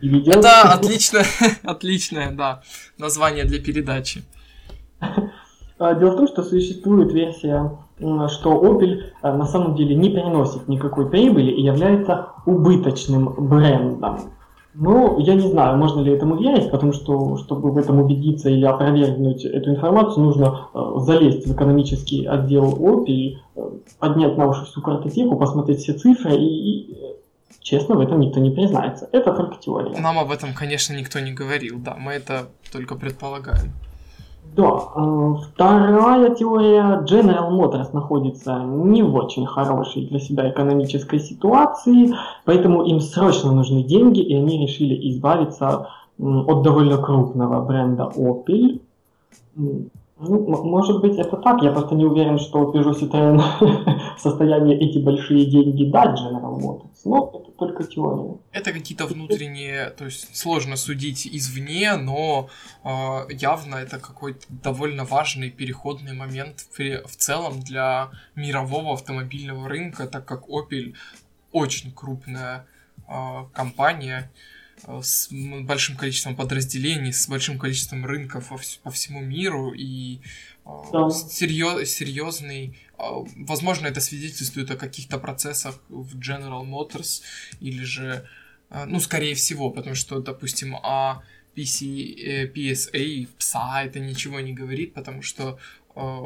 ведет. 0.00 0.36
Это 0.36 0.72
отлично, 0.72 1.20
отличное, 1.64 2.30
да, 2.32 2.62
название 2.98 3.44
для 3.44 3.60
передачи. 3.60 4.22
А, 5.78 5.94
дело 5.94 6.12
в 6.12 6.16
том, 6.16 6.28
что 6.28 6.42
существует 6.42 7.12
версия, 7.12 7.78
что 7.98 8.62
Opel 8.62 9.02
а, 9.22 9.36
на 9.36 9.46
самом 9.46 9.74
деле 9.74 9.94
не 9.94 10.10
приносит 10.10 10.68
никакой 10.68 11.10
прибыли 11.10 11.50
и 11.50 11.62
является 11.62 12.28
убыточным 12.46 13.34
брендом. 13.36 14.32
Ну, 14.74 15.20
я 15.20 15.34
не 15.34 15.48
знаю, 15.48 15.78
можно 15.78 16.00
ли 16.00 16.12
этому 16.12 16.36
верить, 16.36 16.70
потому 16.70 16.92
что, 16.92 17.36
чтобы 17.38 17.70
в 17.70 17.78
этом 17.78 18.00
убедиться 18.00 18.50
или 18.50 18.64
опровергнуть 18.64 19.44
эту 19.44 19.70
информацию, 19.70 20.24
нужно 20.24 20.68
э, 20.74 20.92
залезть 20.98 21.46
в 21.46 21.54
экономический 21.54 22.26
отдел 22.26 22.72
Opel, 22.72 23.36
э, 23.54 23.70
поднять 24.00 24.36
на 24.36 24.48
уши 24.48 24.64
всю 24.64 24.82
картотеку, 24.82 25.36
посмотреть 25.36 25.78
все 25.78 25.92
цифры 25.92 26.34
и, 26.34 26.44
и 26.44 26.96
честно, 27.60 27.94
в 27.94 28.00
этом 28.00 28.18
никто 28.18 28.40
не 28.40 28.50
признается. 28.50 29.08
Это 29.12 29.32
только 29.32 29.56
теория. 29.60 29.96
Нам 30.00 30.18
об 30.18 30.32
этом, 30.32 30.52
конечно, 30.54 30.92
никто 30.92 31.20
не 31.20 31.32
говорил, 31.32 31.78
да, 31.78 31.94
мы 31.96 32.12
это 32.12 32.48
только 32.72 32.96
предполагаем. 32.96 33.72
Да, 34.56 34.88
э, 34.94 35.34
вторая 35.48 36.34
теория. 36.34 37.04
General 37.04 37.50
Motors 37.50 37.92
находится 37.92 38.62
не 38.62 39.02
в 39.02 39.14
очень 39.14 39.46
хорошей 39.46 40.06
для 40.06 40.20
себя 40.20 40.48
экономической 40.48 41.18
ситуации, 41.18 42.14
поэтому 42.44 42.84
им 42.84 43.00
срочно 43.00 43.52
нужны 43.52 43.82
деньги, 43.82 44.20
и 44.20 44.34
они 44.34 44.64
решили 44.64 45.10
избавиться 45.10 45.88
от 46.18 46.62
довольно 46.62 46.98
крупного 46.98 47.64
бренда 47.64 48.12
Opel. 48.16 48.80
Ну, 50.16 50.64
может 50.64 51.00
быть, 51.00 51.18
это 51.18 51.36
так. 51.36 51.60
Я 51.62 51.72
просто 51.72 51.96
не 51.96 52.04
уверен, 52.04 52.38
что 52.38 52.70
Peugeot 52.72 52.94
Citroën 53.00 53.38
в 54.16 54.20
состоянии 54.20 54.76
эти 54.76 54.98
большие 54.98 55.46
деньги 55.46 55.84
дать 55.90 56.18
General 56.20 56.56
Motors. 56.60 57.00
Но 57.04 57.32
это 57.34 57.50
только 57.52 57.84
теория. 57.84 58.38
Это 58.52 58.72
какие-то 58.72 59.06
внутренние, 59.06 59.90
то 59.90 60.04
есть 60.04 60.36
сложно 60.36 60.76
судить 60.76 61.26
извне, 61.26 61.96
но 61.96 62.48
э, 62.84 62.88
явно 63.30 63.74
это 63.76 63.98
какой-то 63.98 64.46
довольно 64.48 65.04
важный 65.04 65.50
переходный 65.50 66.14
момент 66.14 66.60
в, 66.76 66.78
в 66.78 67.16
целом 67.16 67.60
для 67.60 68.10
мирового 68.36 68.94
автомобильного 68.94 69.68
рынка, 69.68 70.06
так 70.06 70.24
как 70.24 70.48
Opel 70.48 70.94
очень 71.50 71.92
крупная 71.92 72.66
э, 73.08 73.12
компания, 73.52 74.30
с 75.02 75.28
большим 75.30 75.96
количеством 75.96 76.36
подразделений, 76.36 77.12
с 77.12 77.28
большим 77.28 77.58
количеством 77.58 78.04
рынков 78.04 78.52
по 78.82 78.90
всему 78.90 79.20
миру 79.20 79.72
и 79.72 80.20
э, 80.64 80.68
да. 80.92 81.10
серьез, 81.10 81.90
серьезный. 81.90 82.78
Возможно, 82.98 83.86
это 83.86 84.00
свидетельствует 84.00 84.70
о 84.70 84.76
каких-то 84.76 85.18
процессах 85.18 85.80
в 85.88 86.18
General 86.18 86.64
Motors 86.64 87.22
или 87.60 87.82
же, 87.82 88.28
ну, 88.70 89.00
скорее 89.00 89.34
всего, 89.34 89.70
потому 89.70 89.94
что, 89.94 90.20
допустим, 90.20 90.76
о 90.76 91.22
PC, 91.56 92.52
PSA, 92.54 93.28
PSA 93.38 93.86
это 93.86 94.00
ничего 94.00 94.40
не 94.40 94.52
говорит, 94.52 94.94
потому 94.94 95.22
что 95.22 95.58
а, 95.96 96.22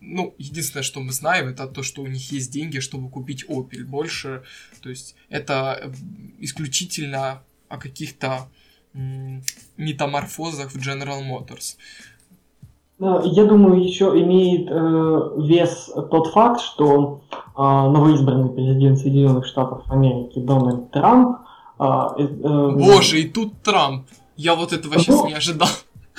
ну, 0.00 0.34
единственное, 0.38 0.82
что 0.82 1.00
мы 1.00 1.12
знаем, 1.12 1.48
это 1.48 1.66
то, 1.66 1.82
что 1.82 2.02
у 2.02 2.06
них 2.06 2.32
есть 2.32 2.50
деньги, 2.50 2.80
чтобы 2.80 3.08
купить 3.08 3.44
Opel. 3.44 3.84
Больше, 3.84 4.42
то 4.80 4.90
есть, 4.90 5.14
это 5.28 5.92
исключительно 6.38 7.44
о 7.72 7.78
каких-то 7.78 8.48
метаморфозах 9.78 10.70
в 10.72 10.76
General 10.76 11.20
Motors. 11.22 11.76
Я 13.24 13.46
думаю, 13.46 13.82
еще 13.82 14.04
имеет 14.04 14.70
э, 14.70 15.46
вес 15.48 15.90
тот 16.10 16.28
факт, 16.28 16.60
что 16.60 17.22
э, 17.32 17.40
новоизбранный 17.56 18.50
президент 18.50 18.98
Соединенных 18.98 19.46
Штатов 19.46 19.90
Америки 19.90 20.38
Дональд 20.38 20.90
Трамп... 20.92 21.38
Э, 21.80 21.84
э, 22.18 22.70
Боже, 22.76 23.22
и 23.22 23.28
тут 23.28 23.60
Трамп! 23.62 24.06
Я 24.36 24.54
вот 24.54 24.72
этого 24.72 24.98
сейчас 24.98 25.16
ну, 25.16 25.26
не 25.28 25.34
ожидал. 25.34 25.68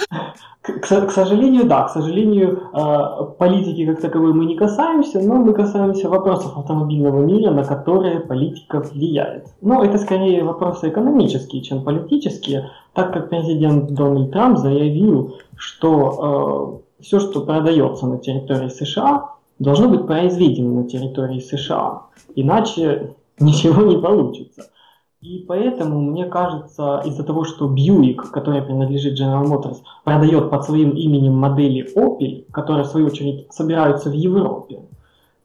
К, 0.64 0.80
к 0.80 1.12
сожалению, 1.12 1.66
да, 1.66 1.84
к 1.84 1.90
сожалению, 1.90 2.70
э, 2.72 3.34
политики 3.38 3.86
как 3.86 4.00
таковой 4.00 4.34
мы 4.34 4.46
не 4.46 4.56
касаемся, 4.56 5.20
но 5.20 5.36
мы 5.36 5.54
касаемся 5.54 6.08
вопросов 6.08 6.58
автомобильного 6.58 7.20
мира, 7.20 7.52
на 7.52 7.66
которые 7.66 8.22
политика 8.22 8.80
влияет. 8.80 9.48
Но 9.60 9.84
это 9.84 9.98
скорее 9.98 10.46
вопросы 10.46 10.88
экономические, 10.88 11.64
чем 11.64 11.84
политические, 11.84 12.72
так 12.94 13.12
как 13.12 13.30
президент 13.30 13.92
Дональд 13.92 14.32
Трамп 14.32 14.58
заявил, 14.58 15.36
что 15.58 16.80
э, 16.98 17.04
все, 17.04 17.20
что 17.20 17.42
продается 17.42 18.08
на 18.08 18.20
территории 18.20 18.70
США, 18.70 19.32
должно 19.60 19.90
быть 19.90 20.08
произведено 20.08 20.82
на 20.82 20.88
территории 20.88 21.42
США, 21.42 22.04
иначе 22.36 23.16
ничего 23.38 23.82
не 23.82 23.98
получится. 23.98 24.70
И 25.24 25.46
поэтому, 25.48 26.02
мне 26.02 26.26
кажется, 26.26 27.02
из-за 27.06 27.24
того, 27.24 27.46
что 27.46 27.74
Buick, 27.74 28.30
который 28.34 28.62
принадлежит 28.62 29.18
General 29.18 29.46
Motors, 29.46 29.78
продает 30.04 30.50
под 30.50 30.66
своим 30.66 30.90
именем 30.90 31.34
модели 31.34 31.88
Opel, 31.96 32.44
которые 32.52 32.84
в 32.84 32.88
свою 32.88 33.08
очередь 33.08 33.48
собираются 33.50 34.10
в 34.10 34.14
Европе, 34.14 34.82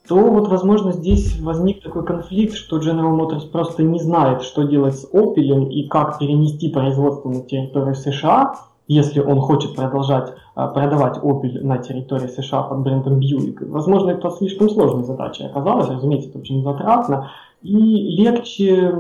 то 0.09 0.17
вот, 0.17 0.49
возможно, 0.49 0.91
здесь 0.91 1.39
возник 1.41 1.81
такой 1.81 2.05
конфликт, 2.05 2.55
что 2.55 2.79
General 2.79 3.17
Motors 3.17 3.49
просто 3.53 3.85
не 3.85 4.01
знает, 4.01 4.43
что 4.43 4.65
делать 4.65 4.97
с 4.97 5.09
Opel 5.13 5.69
и 5.69 5.87
как 5.87 6.19
перенести 6.19 6.71
производство 6.71 7.29
на 7.29 7.43
территорию 7.43 7.95
США, 7.95 8.55
если 8.89 9.21
он 9.21 9.39
хочет 9.39 9.77
продолжать 9.77 10.33
а, 10.57 10.67
продавать 10.67 11.19
Opel 11.19 11.63
на 11.63 11.79
территории 11.79 12.27
США 12.27 12.63
под 12.63 12.81
брендом 12.81 13.21
Buick. 13.21 13.65
Возможно, 13.65 14.11
это 14.11 14.29
слишком 14.31 14.69
сложной 14.69 15.05
задачей 15.05 15.45
оказалось, 15.45 15.89
разумеется, 15.89 16.31
это 16.31 16.41
очень 16.41 16.65
затратно, 16.65 17.31
и 17.63 17.75
легче, 17.75 18.93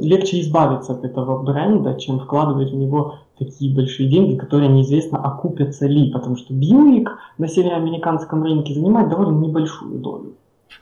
легче 0.00 0.40
избавиться 0.40 0.92
от 0.92 1.04
этого 1.04 1.42
бренда, 1.42 1.98
чем 1.98 2.20
вкладывать 2.20 2.70
в 2.70 2.76
него 2.76 3.14
такие 3.38 3.74
большие 3.74 4.08
деньги, 4.08 4.36
которые 4.36 4.68
неизвестно 4.68 5.18
окупятся 5.18 5.86
ли, 5.86 6.10
потому 6.10 6.36
что 6.36 6.52
Buick 6.52 7.06
на 7.38 7.48
североамериканском 7.48 8.42
рынке 8.42 8.74
занимает 8.74 9.08
довольно 9.08 9.38
небольшую 9.38 9.98
долю. 9.98 10.34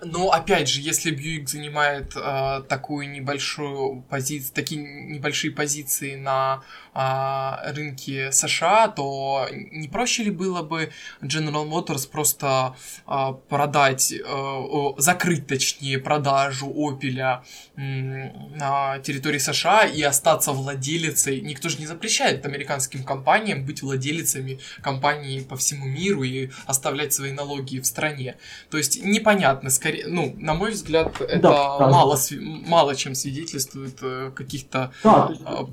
Но 0.03 0.31
опять 0.31 0.69
же, 0.69 0.81
если 0.81 1.11
Бьюик 1.11 1.49
занимает 1.49 2.13
э, 2.17 2.63
такую 2.69 3.11
небольшую 3.11 4.03
позицию, 4.03 4.55
такие 4.55 4.83
небольшие 4.83 5.53
позиции 5.53 6.15
на 6.15 6.63
э, 6.95 7.73
рынке 7.73 8.33
США, 8.33 8.89
то 8.89 9.49
не 9.51 9.89
проще 9.89 10.25
ли 10.25 10.31
было 10.31 10.63
бы 10.63 10.91
General 11.23 11.69
Motors 11.69 12.09
просто 12.11 12.77
э, 13.07 13.35
продать, 13.49 14.13
э, 14.13 14.93
закрыть, 14.99 15.47
точнее, 15.47 15.99
продажу 15.99 16.67
Opel 16.69 17.43
э, 17.77 18.31
на 18.57 18.99
территории 19.01 19.39
США 19.39 19.85
и 19.85 20.03
остаться 20.03 20.53
владелицей? 20.53 21.41
Никто 21.41 21.69
же 21.69 21.79
не 21.79 21.87
запрещает 21.87 22.47
американским 22.47 23.05
компаниям 23.05 23.65
быть 23.65 23.83
владелицами 23.83 24.61
компаний 24.83 25.41
по 25.41 25.57
всему 25.57 25.87
миру 25.87 26.23
и 26.23 26.51
оставлять 26.67 27.13
свои 27.13 27.33
налоги 27.33 27.79
в 27.79 27.87
стране. 27.87 28.37
То 28.71 28.79
есть 28.79 29.03
непонятно, 29.03 29.71
скорее, 29.81 30.07
ну, 30.07 30.35
на 30.37 30.55
мой 30.55 30.73
взгляд, 30.73 31.21
это 31.21 31.41
да, 31.41 31.79
да, 31.79 31.89
мало, 31.89 32.17
да. 32.17 32.37
мало 32.69 32.95
чем 32.95 33.15
свидетельствует 33.15 33.97
э, 34.03 34.31
каких-то 34.35 34.91
да. 35.03 35.33
А, 35.47 35.67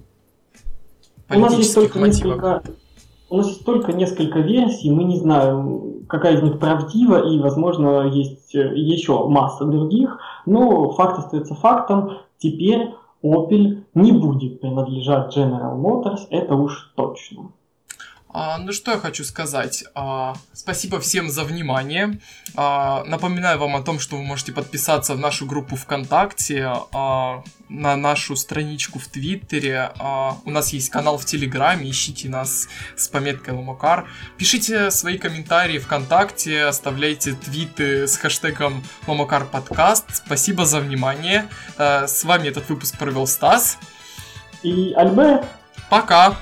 политических 1.28 1.96
у 1.96 2.00
нас 2.00 2.08
есть 2.14 2.24
мотивов. 2.24 2.36
Несколько... 2.38 2.64
У 3.30 3.38
нас 3.38 3.48
есть 3.48 3.66
только 3.66 3.92
несколько 3.92 4.40
версий, 4.40 4.90
мы 4.90 5.04
не 5.04 5.18
знаем, 5.18 6.06
какая 6.08 6.38
из 6.38 6.42
них 6.42 6.58
правдива, 6.60 7.30
и, 7.30 7.38
возможно, 7.40 8.08
есть 8.08 8.56
э, 8.56 8.74
еще 8.76 9.28
масса 9.28 9.66
других, 9.66 10.18
но 10.46 10.90
факт 10.92 11.20
остается 11.20 11.54
фактом. 11.54 12.20
Теперь 12.38 12.94
Opel 13.22 13.84
не 13.94 14.14
будет 14.14 14.62
принадлежать 14.62 15.36
General 15.36 15.78
Motors, 15.78 16.28
это 16.30 16.56
уж 16.56 16.94
точно. 16.96 17.52
А, 18.30 18.58
ну 18.58 18.74
что 18.74 18.92
я 18.92 18.98
хочу 18.98 19.24
сказать. 19.24 19.86
А, 19.96 20.36
спасибо 20.54 21.00
всем 21.00 21.30
за 21.30 21.44
внимание. 21.44 22.20
А, 22.56 23.04
напоминаю 23.06 23.58
вам 23.58 23.76
о 23.76 23.82
том, 23.82 24.00
что 24.00 24.18
вы 24.18 24.24
можете 24.24 24.52
подписаться 24.52 25.16
в 25.16 25.20
нашу 25.20 25.46
группу 25.46 25.76
ВКонтакте, 25.76 26.72
на 27.70 27.98
нашу 27.98 28.36
страничку 28.38 28.98
в 29.00 29.08
Твиттере. 29.08 29.92
У 30.46 30.52
нас 30.52 30.72
есть 30.72 30.90
канал 30.90 31.18
в 31.18 31.26
Телеграме, 31.26 31.90
ищите 31.90 32.30
нас 32.30 32.70
с 32.96 33.10
пометкой 33.10 33.56
Ломакар. 33.56 34.08
Пишите 34.38 34.90
свои 34.90 35.18
комментарии 35.18 35.78
ВКонтакте, 35.78 36.64
оставляйте 36.64 37.34
твиты 37.34 38.08
с 38.08 38.18
хэштегом 38.18 38.84
Ломакар 39.06 39.46
подкаст. 39.46 40.06
Спасибо 40.16 40.66
за 40.66 40.80
внимание. 40.80 41.50
С 41.78 42.24
вами 42.24 42.48
этот 42.48 42.70
выпуск 42.70 42.98
провел 42.98 43.28
Стас. 43.28 43.78
И 44.64 44.94
Альберт. 44.94 45.46
Пока. 45.90 46.38